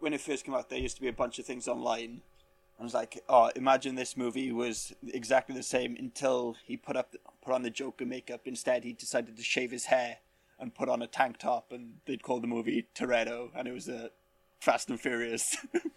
When 0.00 0.12
it 0.12 0.20
first 0.20 0.44
came 0.44 0.54
out, 0.54 0.70
there 0.70 0.78
used 0.78 0.94
to 0.96 1.02
be 1.02 1.08
a 1.08 1.12
bunch 1.12 1.40
of 1.40 1.44
things 1.44 1.66
online. 1.66 2.22
I 2.78 2.84
was 2.84 2.94
like, 2.94 3.20
"Oh, 3.28 3.50
imagine 3.56 3.96
this 3.96 4.16
movie 4.16 4.52
was 4.52 4.92
exactly 5.08 5.56
the 5.56 5.62
same 5.64 5.96
until 5.98 6.54
he 6.64 6.76
put 6.76 6.96
up 6.96 7.16
put 7.42 7.52
on 7.52 7.62
the 7.62 7.70
Joker 7.70 8.06
makeup. 8.06 8.42
Instead, 8.44 8.84
he 8.84 8.92
decided 8.92 9.36
to 9.36 9.42
shave 9.42 9.72
his 9.72 9.86
hair 9.86 10.18
and 10.58 10.74
put 10.74 10.88
on 10.88 11.02
a 11.02 11.06
tank 11.06 11.38
top, 11.38 11.72
and 11.72 11.94
they'd 12.06 12.22
call 12.22 12.40
the 12.40 12.46
movie 12.46 12.86
Toretto, 12.94 13.50
and 13.54 13.68
it 13.68 13.72
was 13.72 13.88
a 13.88 14.10
Fast 14.60 14.90
and 14.90 15.00
Furious. 15.00 15.56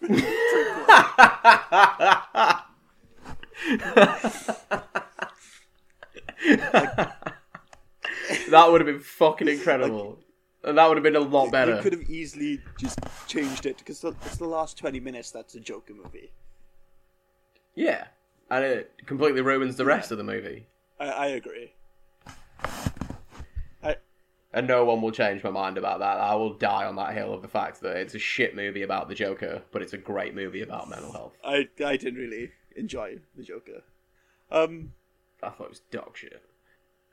that 8.50 8.68
would 8.70 8.80
have 8.80 8.86
been 8.86 9.00
fucking 9.00 9.48
incredible. 9.48 10.18
and 10.64 10.78
that 10.78 10.86
would 10.86 10.96
have 10.96 11.04
been 11.04 11.16
a 11.16 11.20
lot 11.20 11.50
better. 11.50 11.76
They 11.76 11.82
could 11.82 11.92
have 11.92 12.10
easily 12.10 12.60
just 12.78 12.98
changed 13.26 13.66
it 13.66 13.78
because 13.78 14.02
it's 14.04 14.36
the 14.36 14.46
last 14.46 14.78
twenty 14.78 15.00
minutes. 15.00 15.30
That's 15.30 15.54
a 15.54 15.60
Joker 15.60 15.94
movie. 15.94 16.32
Yeah, 17.74 18.04
and 18.50 18.64
it 18.64 18.92
completely 19.06 19.40
ruins 19.40 19.76
the 19.76 19.84
rest 19.84 20.10
of 20.12 20.18
the 20.18 20.24
movie. 20.24 20.66
I, 21.00 21.06
I 21.06 21.26
agree. 21.28 21.72
And 24.54 24.66
no 24.66 24.84
one 24.84 25.00
will 25.00 25.12
change 25.12 25.42
my 25.42 25.50
mind 25.50 25.78
about 25.78 26.00
that. 26.00 26.18
I 26.18 26.34
will 26.34 26.52
die 26.52 26.84
on 26.84 26.96
that 26.96 27.14
hill 27.14 27.32
of 27.32 27.40
the 27.40 27.48
fact 27.48 27.80
that 27.80 27.96
it's 27.96 28.14
a 28.14 28.18
shit 28.18 28.54
movie 28.54 28.82
about 28.82 29.08
the 29.08 29.14
Joker, 29.14 29.62
but 29.70 29.80
it's 29.80 29.94
a 29.94 29.98
great 29.98 30.34
movie 30.34 30.60
about 30.60 30.90
mental 30.90 31.12
health. 31.12 31.32
I 31.42 31.68
I 31.84 31.96
didn't 31.96 32.20
really 32.20 32.50
enjoy 32.76 33.18
the 33.36 33.42
Joker. 33.42 33.82
Um, 34.50 34.92
I 35.42 35.48
thought 35.48 35.64
it 35.64 35.70
was 35.70 35.82
dog 35.90 36.16
shit. 36.16 36.42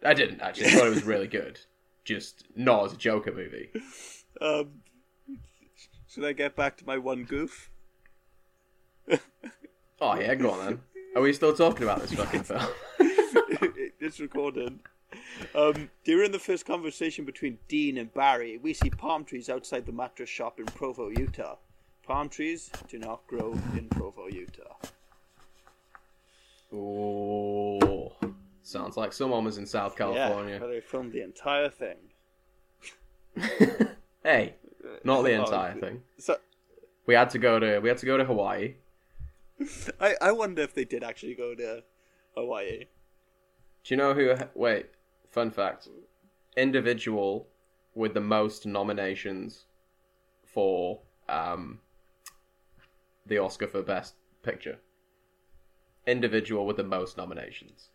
I 0.04 0.14
didn't 0.14 0.42
actually. 0.42 0.68
I 0.68 0.72
thought 0.72 0.88
it 0.88 0.96
was 0.96 1.04
really 1.04 1.28
good. 1.28 1.60
Just 2.04 2.44
not 2.56 2.86
as 2.86 2.94
a 2.94 2.98
Joker 2.98 3.32
movie. 3.32 3.70
um, 4.42 4.82
should 6.08 6.26
I 6.26 6.34
get 6.34 6.56
back 6.56 6.76
to 6.78 6.86
my 6.86 6.98
one 6.98 7.24
goof? 7.24 7.70
Oh 10.02 10.16
yeah, 10.20 10.34
go 10.36 10.52
on 10.52 10.66
then. 10.66 10.82
Are 11.16 11.22
we 11.22 11.34
still 11.34 11.54
talking 11.54 11.84
about 11.84 12.02
this 12.02 12.14
fucking 12.14 12.44
film? 12.44 12.66
it's 14.00 14.20
recorded. 14.20 14.80
Um, 15.56 15.90
during 16.04 16.32
the 16.32 16.40
first 16.40 16.66
conversation 16.66 17.26
between 17.26 17.58
Dean 17.68 17.98
and 17.98 18.14
Barry, 18.14 18.58
we 18.58 18.74
see 18.74 18.90
palm 18.90 19.24
trees 19.26 19.50
outside 19.50 19.86
the 19.86 19.92
mattress 19.92 20.30
shop 20.30 20.60
in 20.60 20.66
Provo, 20.66 21.10
Utah. 21.10 21.56
Palm 22.04 22.30
trees 22.30 22.70
do 22.88 23.00
not 23.00 23.26
grow 23.28 23.54
in 23.76 23.88
Provo, 23.90 24.28
Utah. 24.28 24.76
Oh, 26.72 28.14
sounds 28.62 28.96
like 28.98 29.12
someone 29.14 29.44
was 29.44 29.58
in 29.58 29.66
South 29.66 29.96
California. 29.96 30.56
Yeah, 30.56 30.60
where 30.62 30.70
they 30.70 30.82
filmed 30.82 31.12
the 31.14 31.22
entire 31.24 31.70
thing. 31.70 31.98
Hey, 34.22 34.56
not 35.06 35.22
the 35.24 35.34
Oh, 35.38 35.44
entire 35.46 35.74
thing. 35.80 36.04
So 36.18 36.38
We 37.06 37.14
had 37.16 37.30
to 37.30 37.40
go 37.40 37.58
to 37.58 37.80
we 37.80 37.88
had 37.88 37.98
to 38.00 38.06
go 38.06 38.18
to 38.18 38.26
Hawaii. 38.26 38.76
I, 40.00 40.16
I 40.22 40.32
wonder 40.34 40.62
if 40.62 40.74
they 40.74 40.84
did 40.84 41.06
actually 41.06 41.36
go 41.36 41.56
to 41.56 41.84
Hawaii. 42.36 42.86
Do 43.86 43.94
you 43.94 43.96
know 43.98 44.14
who? 44.14 44.36
Wait, 44.56 44.88
fun 45.32 45.52
fact: 45.52 45.88
individual 46.58 47.48
with 47.96 48.14
the 48.14 48.22
most 48.22 48.66
nominations 48.66 49.66
for 50.46 51.00
um 51.28 51.80
the 53.26 53.38
Oscar 53.38 53.68
for 53.68 53.82
Best 53.84 54.16
Picture. 54.44 54.80
Individual 56.08 56.66
with 56.66 56.78
the 56.78 56.84
most 56.84 57.18
nominations. 57.18 57.90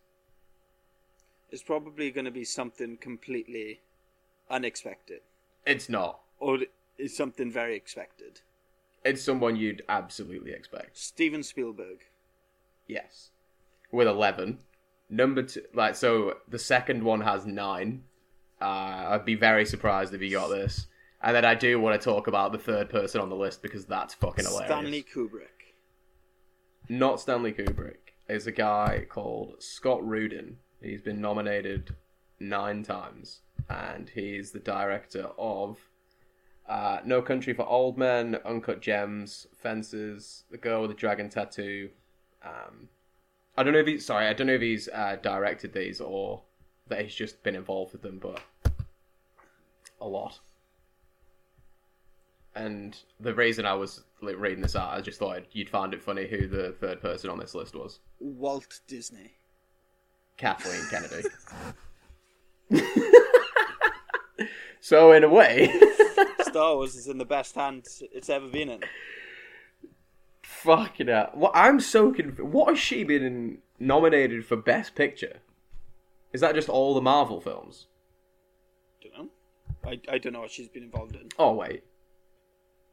It's 1.51 1.63
probably 1.63 2.11
going 2.11 2.25
to 2.25 2.31
be 2.31 2.45
something 2.45 2.97
completely 2.97 3.81
unexpected, 4.49 5.21
It's 5.65 5.89
not. 5.89 6.21
or 6.39 6.59
it's 6.97 7.17
something 7.17 7.51
very 7.51 7.75
expected. 7.75 8.41
It's 9.03 9.21
someone 9.21 9.55
you'd 9.55 9.83
absolutely 9.89 10.51
expect. 10.53 10.97
Steven 10.97 11.43
Spielberg. 11.43 11.99
Yes. 12.87 13.31
With 13.91 14.07
11. 14.07 14.59
Number 15.15 15.43
two, 15.43 15.61
like, 15.73 15.95
so 15.95 16.37
the 16.49 16.59
second 16.59 17.01
one 17.01 17.21
has 17.21 17.45
nine. 17.45 18.03
Uh, 18.61 19.11
I'd 19.11 19.23
be 19.25 19.35
very 19.35 19.65
surprised 19.65 20.13
if 20.13 20.21
you 20.21 20.29
got 20.31 20.49
this. 20.49 20.87
And 21.23 21.33
then 21.33 21.45
I 21.45 21.55
do 21.55 21.79
want 21.79 21.99
to 21.99 22.03
talk 22.03 22.27
about 22.27 22.51
the 22.51 22.57
third 22.57 22.89
person 22.89 23.21
on 23.21 23.29
the 23.29 23.35
list 23.35 23.61
because 23.61 23.85
that's 23.85 24.13
fucking 24.13 24.43
hilarious. 24.43 24.69
Stanley 24.69 25.03
Kubrick. 25.03 25.73
Not 26.89 27.21
Stanley 27.21 27.53
Kubrick. 27.53 28.13
It's 28.27 28.45
a 28.45 28.51
guy 28.51 29.05
called 29.07 29.63
Scott 29.63 30.05
Rudin. 30.05 30.57
He's 30.81 31.01
been 31.01 31.21
nominated 31.21 31.95
nine 32.41 32.83
times. 32.83 33.39
And 33.69 34.09
he's 34.09 34.51
the 34.51 34.59
director 34.59 35.29
of 35.37 35.79
uh, 36.67 36.99
No 37.05 37.21
Country 37.21 37.53
for 37.53 37.65
Old 37.65 37.97
Men, 37.97 38.37
Uncut 38.45 38.81
Gems, 38.81 39.47
Fences, 39.55 40.43
The 40.51 40.57
Girl 40.57 40.81
with 40.81 40.91
the 40.91 40.97
Dragon 40.97 41.29
Tattoo. 41.29 41.89
Um, 42.43 42.89
I 43.57 43.63
don't 43.63 43.73
know 43.73 43.79
if 43.79 43.87
he's 43.87 44.05
sorry. 44.05 44.27
I 44.27 44.33
don't 44.33 44.47
know 44.47 44.53
if 44.53 44.61
he's 44.61 44.89
uh, 44.89 45.17
directed 45.21 45.73
these 45.73 46.01
or 46.01 46.41
that 46.87 47.01
he's 47.01 47.15
just 47.15 47.41
been 47.43 47.55
involved 47.55 47.93
with 47.93 48.01
them, 48.01 48.19
but 48.19 48.41
a 50.01 50.07
lot. 50.07 50.39
And 52.55 52.97
the 53.19 53.33
reason 53.33 53.65
I 53.65 53.73
was 53.73 54.03
like, 54.21 54.39
reading 54.39 54.61
this 54.61 54.75
out, 54.75 54.93
I 54.93 55.01
just 55.01 55.19
thought 55.19 55.43
you'd 55.51 55.69
find 55.69 55.93
it 55.93 56.01
funny 56.01 56.27
who 56.27 56.47
the 56.47 56.73
third 56.79 57.01
person 57.01 57.29
on 57.29 57.37
this 57.37 57.53
list 57.53 57.75
was. 57.75 57.99
Walt 58.19 58.79
Disney. 58.87 59.33
Kathleen 60.37 60.81
Kennedy. 60.89 61.27
so 64.81 65.11
in 65.11 65.23
a 65.23 65.29
way, 65.29 65.71
Star 66.41 66.75
Wars 66.75 66.95
is 66.95 67.07
in 67.07 67.17
the 67.17 67.25
best 67.25 67.55
hands 67.55 68.03
it's 68.11 68.29
ever 68.29 68.47
been 68.47 68.69
in. 68.69 68.81
Fucking 70.65 71.07
hell. 71.07 71.29
What 71.33 71.51
I'm 71.53 71.79
so 71.79 72.11
confused. 72.11 72.41
What 72.41 72.69
has 72.69 72.79
she 72.79 73.03
been 73.03 73.59
nominated 73.79 74.45
for 74.45 74.55
Best 74.55 74.95
Picture? 74.95 75.37
Is 76.33 76.41
that 76.41 76.55
just 76.55 76.69
all 76.69 76.95
the 76.95 77.01
Marvel 77.01 77.39
films? 77.39 77.85
Don't 79.01 79.13
know. 79.13 79.29
I, 79.85 79.99
I 80.11 80.17
don't 80.17 80.33
know 80.33 80.41
what 80.41 80.49
she's 80.49 80.67
been 80.67 80.81
involved 80.81 81.15
in. 81.15 81.29
Oh 81.37 81.53
wait, 81.53 81.83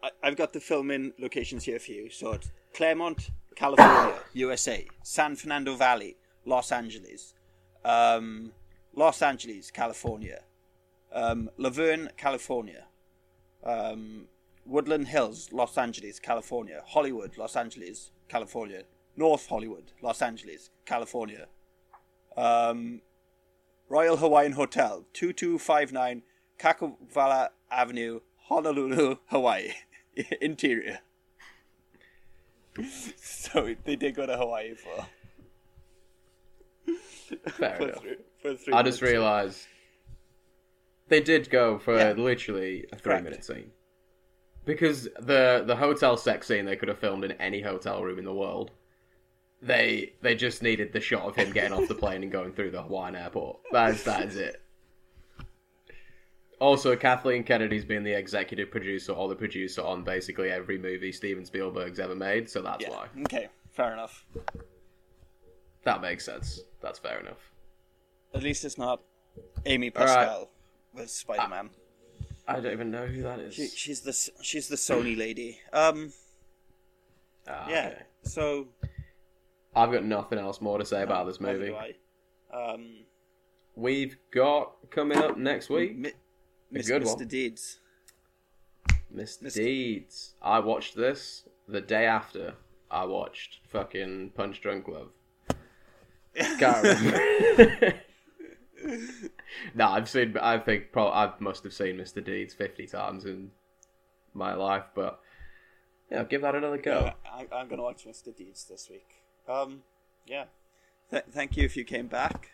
I, 0.02 0.10
I've 0.22 0.36
got 0.36 0.52
the 0.52 0.60
filming 0.60 1.14
locations 1.18 1.64
here 1.64 1.78
for 1.78 1.92
you. 1.92 2.10
So 2.10 2.32
it's 2.32 2.50
Claremont, 2.74 3.30
California, 3.56 4.14
USA, 4.34 4.86
San 5.02 5.34
Fernando 5.34 5.74
Valley, 5.74 6.16
Los 6.44 6.72
Angeles, 6.72 7.32
um, 7.86 8.52
Los 8.94 9.22
Angeles, 9.22 9.70
California, 9.70 10.42
um, 11.12 11.48
La 11.56 11.70
Verne, 11.70 12.10
California, 12.18 12.84
um, 13.64 14.26
Woodland 14.64 15.08
Hills, 15.08 15.50
Los 15.52 15.76
Angeles, 15.76 16.18
California, 16.20 16.82
Hollywood, 16.84 17.36
Los 17.36 17.56
Angeles, 17.56 18.10
California, 18.28 18.84
North 19.16 19.46
Hollywood, 19.48 19.92
Los 20.02 20.22
Angeles, 20.22 20.70
California, 20.86 21.46
um, 22.36 23.00
Royal 23.88 24.16
Hawaiian 24.16 24.52
Hotel, 24.52 25.04
2259 25.12 26.22
Kalakaua 26.58 27.48
Avenue, 27.70 28.20
Honolulu, 28.48 29.16
Hawaii. 29.26 29.72
Interior. 30.40 31.00
so 33.16 33.74
they 33.84 33.96
did 33.96 34.14
go 34.14 34.26
to 34.26 34.36
Hawaii 34.36 34.74
for. 34.74 35.06
Fair 37.50 37.76
For 37.76 37.82
enough. 37.88 38.00
three- 38.02 38.16
for 38.40 38.54
three 38.56 38.72
I 38.74 38.82
just 38.82 39.00
realised 39.02 39.66
they 41.08 41.20
did 41.20 41.48
go 41.50 41.78
for 41.78 41.96
Yeah. 41.96 42.12
literally 42.12 42.84
a 42.92 42.96
three 42.96 43.02
Correct. 43.02 43.24
minute 43.24 43.44
scene. 43.44 43.70
Because 44.64 45.04
the 45.18 45.64
the 45.66 45.76
hotel 45.76 46.16
sex 46.16 46.46
scene 46.46 46.64
they 46.64 46.76
could 46.76 46.88
have 46.88 46.98
filmed 46.98 47.24
in 47.24 47.32
any 47.32 47.60
hotel 47.60 48.02
room 48.02 48.18
in 48.18 48.24
the 48.24 48.34
world. 48.34 48.70
They 49.60 50.14
they 50.22 50.34
just 50.34 50.62
needed 50.62 50.92
the 50.92 51.00
shot 51.00 51.22
of 51.22 51.36
him 51.36 51.52
getting 51.52 51.72
off 51.72 51.88
the 51.88 51.94
plane 51.94 52.22
and 52.22 52.30
going 52.30 52.52
through 52.52 52.70
the 52.70 52.82
Hawaiian 52.82 53.16
airport. 53.16 53.58
That 53.72 53.90
is 53.90 54.04
that 54.04 54.22
is 54.24 54.36
it. 54.36 54.62
Also, 56.62 56.94
Kathleen 56.94 57.42
Kennedy's 57.42 57.84
been 57.84 58.04
the 58.04 58.12
executive 58.12 58.70
producer 58.70 59.10
or 59.10 59.28
the 59.28 59.34
producer 59.34 59.82
on 59.82 60.04
basically 60.04 60.48
every 60.48 60.78
movie 60.78 61.10
Steven 61.10 61.44
Spielberg's 61.44 61.98
ever 61.98 62.14
made, 62.14 62.48
so 62.48 62.62
that's 62.62 62.86
why. 62.86 63.08
Okay, 63.22 63.48
fair 63.72 63.92
enough. 63.92 64.24
That 65.84 66.00
makes 66.00 66.24
sense. 66.24 66.60
That's 66.80 67.00
fair 67.00 67.18
enough. 67.18 67.50
At 68.32 68.44
least 68.44 68.64
it's 68.64 68.78
not 68.78 69.02
Amy 69.66 69.90
All 69.96 70.04
right. 70.04 70.14
Pascal 70.14 70.50
with 70.94 71.10
Spider 71.10 71.48
Man. 71.48 71.70
I 71.74 71.81
don't 72.48 72.72
even 72.72 72.90
know 72.90 73.06
who 73.06 73.22
that 73.22 73.38
is. 73.38 73.54
She, 73.54 73.68
she's 73.68 74.00
the 74.00 74.12
she's 74.42 74.68
the 74.68 74.76
Sony 74.76 75.16
lady. 75.16 75.60
Um. 75.72 76.12
Ah, 77.48 77.68
yeah. 77.68 77.86
okay. 77.92 78.02
So 78.24 78.68
I've 79.74 79.92
got 79.92 80.04
nothing 80.04 80.38
else 80.38 80.60
more 80.60 80.78
to 80.78 80.84
say 80.84 81.02
about 81.02 81.26
this 81.26 81.40
movie. 81.40 81.74
Um. 82.52 83.04
We've 83.74 84.16
got 84.34 84.72
coming 84.90 85.16
up 85.18 85.38
next 85.38 85.70
week 85.70 85.96
Mi- 85.96 86.12
a 86.74 86.82
good 86.82 87.02
Mr. 87.02 87.16
one. 87.16 87.28
Deeds. 87.28 87.78
Mr. 89.14 89.52
Deeds. 89.52 90.34
I 90.42 90.58
watched 90.58 90.94
this 90.96 91.44
the 91.68 91.80
day 91.80 92.06
after 92.06 92.54
I 92.90 93.04
watched 93.06 93.60
fucking 93.68 94.32
Punch 94.34 94.60
Drunk 94.60 94.88
Love. 94.88 95.08
Can't 96.58 96.82
remember. 96.82 97.94
no, 99.74 99.88
I've 99.88 100.08
seen. 100.08 100.36
I 100.38 100.58
think 100.58 100.92
pro- 100.92 101.10
I 101.10 101.32
must 101.38 101.64
have 101.64 101.72
seen 101.72 101.96
Mr. 101.96 102.24
Deeds 102.24 102.54
fifty 102.54 102.86
times 102.86 103.24
in 103.24 103.50
my 104.34 104.54
life, 104.54 104.84
but 104.94 105.20
yeah, 106.10 106.24
give 106.24 106.42
that 106.42 106.54
another 106.54 106.78
go. 106.78 107.04
Yeah, 107.04 107.12
I, 107.30 107.46
I'm 107.54 107.68
gonna 107.68 107.82
watch 107.82 108.06
Mr. 108.06 108.34
Deeds 108.36 108.64
this 108.64 108.88
week. 108.90 109.08
Um. 109.48 109.82
Yeah. 110.26 110.44
Th- 111.10 111.24
thank 111.30 111.56
you 111.56 111.64
if 111.64 111.76
you 111.76 111.84
came 111.84 112.06
back. 112.06 112.50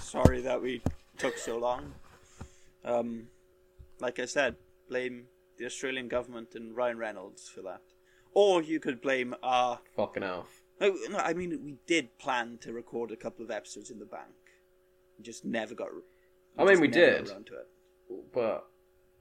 Sorry 0.00 0.40
that 0.40 0.62
we 0.62 0.82
took 1.18 1.38
so 1.38 1.58
long. 1.58 1.94
Um. 2.84 3.28
Like 4.00 4.18
I 4.18 4.24
said, 4.24 4.56
blame 4.88 5.26
the 5.58 5.66
Australian 5.66 6.08
government 6.08 6.54
and 6.54 6.76
Ryan 6.76 6.98
Reynolds 6.98 7.48
for 7.48 7.62
that. 7.62 7.80
Or 8.32 8.62
you 8.62 8.80
could 8.80 9.00
blame 9.00 9.34
our 9.42 9.78
Fucking 9.96 10.24
elf. 10.24 10.48
No, 10.80 10.96
no, 11.08 11.18
I 11.18 11.34
mean 11.34 11.60
we 11.64 11.76
did 11.86 12.18
plan 12.18 12.58
to 12.62 12.72
record 12.72 13.12
a 13.12 13.16
couple 13.16 13.44
of 13.44 13.50
episodes 13.50 13.90
in 13.90 13.98
the 14.00 14.04
bank. 14.04 14.34
We 15.16 15.22
just 15.22 15.44
never 15.44 15.74
got. 15.74 15.88
I 16.58 16.64
mean, 16.64 16.80
we 16.80 16.88
did. 16.88 17.30
But 18.32 18.66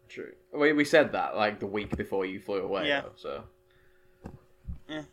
true. 0.09 0.33
We 0.53 0.73
we 0.73 0.85
said 0.85 1.11
that 1.13 1.35
like 1.35 1.59
the 1.59 1.67
week 1.67 1.95
before 1.97 2.25
you 2.25 2.39
flew 2.39 2.61
away. 2.61 2.87
Yeah. 2.87 3.01
Though, 3.01 3.11
so 3.15 3.43
Yeah. 4.87 5.03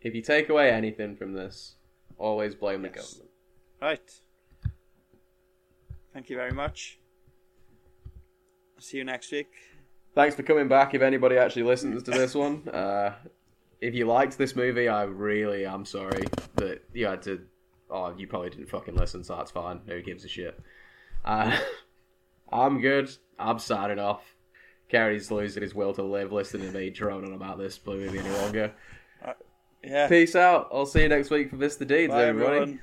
if 0.00 0.14
you 0.14 0.22
take 0.22 0.48
away 0.48 0.70
anything 0.70 1.16
from 1.16 1.32
this, 1.32 1.76
always 2.18 2.54
blame 2.54 2.82
the 2.82 2.88
government. 2.88 3.30
Right. 3.80 4.20
Thank 6.12 6.30
you 6.30 6.36
very 6.36 6.52
much. 6.52 6.98
See 8.78 8.98
you 8.98 9.04
next 9.04 9.32
week. 9.32 9.50
Thanks 10.14 10.36
for 10.36 10.42
coming 10.42 10.68
back. 10.68 10.94
If 10.94 11.02
anybody 11.02 11.36
actually 11.36 11.64
listens 11.64 12.02
to 12.04 12.10
this 12.12 12.34
one, 12.34 12.68
uh, 12.72 13.14
if 13.80 13.94
you 13.94 14.06
liked 14.06 14.38
this 14.38 14.54
movie, 14.54 14.88
I 14.88 15.04
really 15.04 15.66
am 15.66 15.84
sorry 15.84 16.24
that 16.56 16.82
you 16.92 17.06
had 17.06 17.22
to. 17.22 17.40
Oh, 17.90 18.14
you 18.16 18.26
probably 18.26 18.50
didn't 18.50 18.68
fucking 18.70 18.94
listen, 18.94 19.24
so 19.24 19.36
that's 19.36 19.50
fine. 19.50 19.80
Who 19.86 20.00
gives 20.02 20.24
a 20.24 20.28
shit? 20.28 20.58
Uh, 21.24 21.56
I'm 22.52 22.80
good. 22.80 23.10
I'm 23.38 23.58
signing 23.58 23.98
off. 23.98 24.22
Kerry's 24.88 25.30
losing 25.30 25.62
his 25.62 25.74
will 25.74 25.92
to 25.94 26.02
live 26.02 26.30
listening 26.32 26.70
to 26.70 26.78
me 26.78 26.90
drone 26.90 27.24
on 27.24 27.32
about 27.32 27.58
this 27.58 27.78
blue 27.78 27.98
movie 28.00 28.18
any 28.18 28.30
longer. 28.30 28.72
Yeah. 29.82 30.08
Peace 30.08 30.34
out. 30.36 30.68
I'll 30.72 30.86
see 30.86 31.02
you 31.02 31.08
next 31.08 31.30
week 31.30 31.50
for 31.50 31.56
Mr. 31.56 31.86
Deeds, 31.86 32.10
Bye, 32.12 32.24
everybody. 32.24 32.56
everyone. 32.56 32.80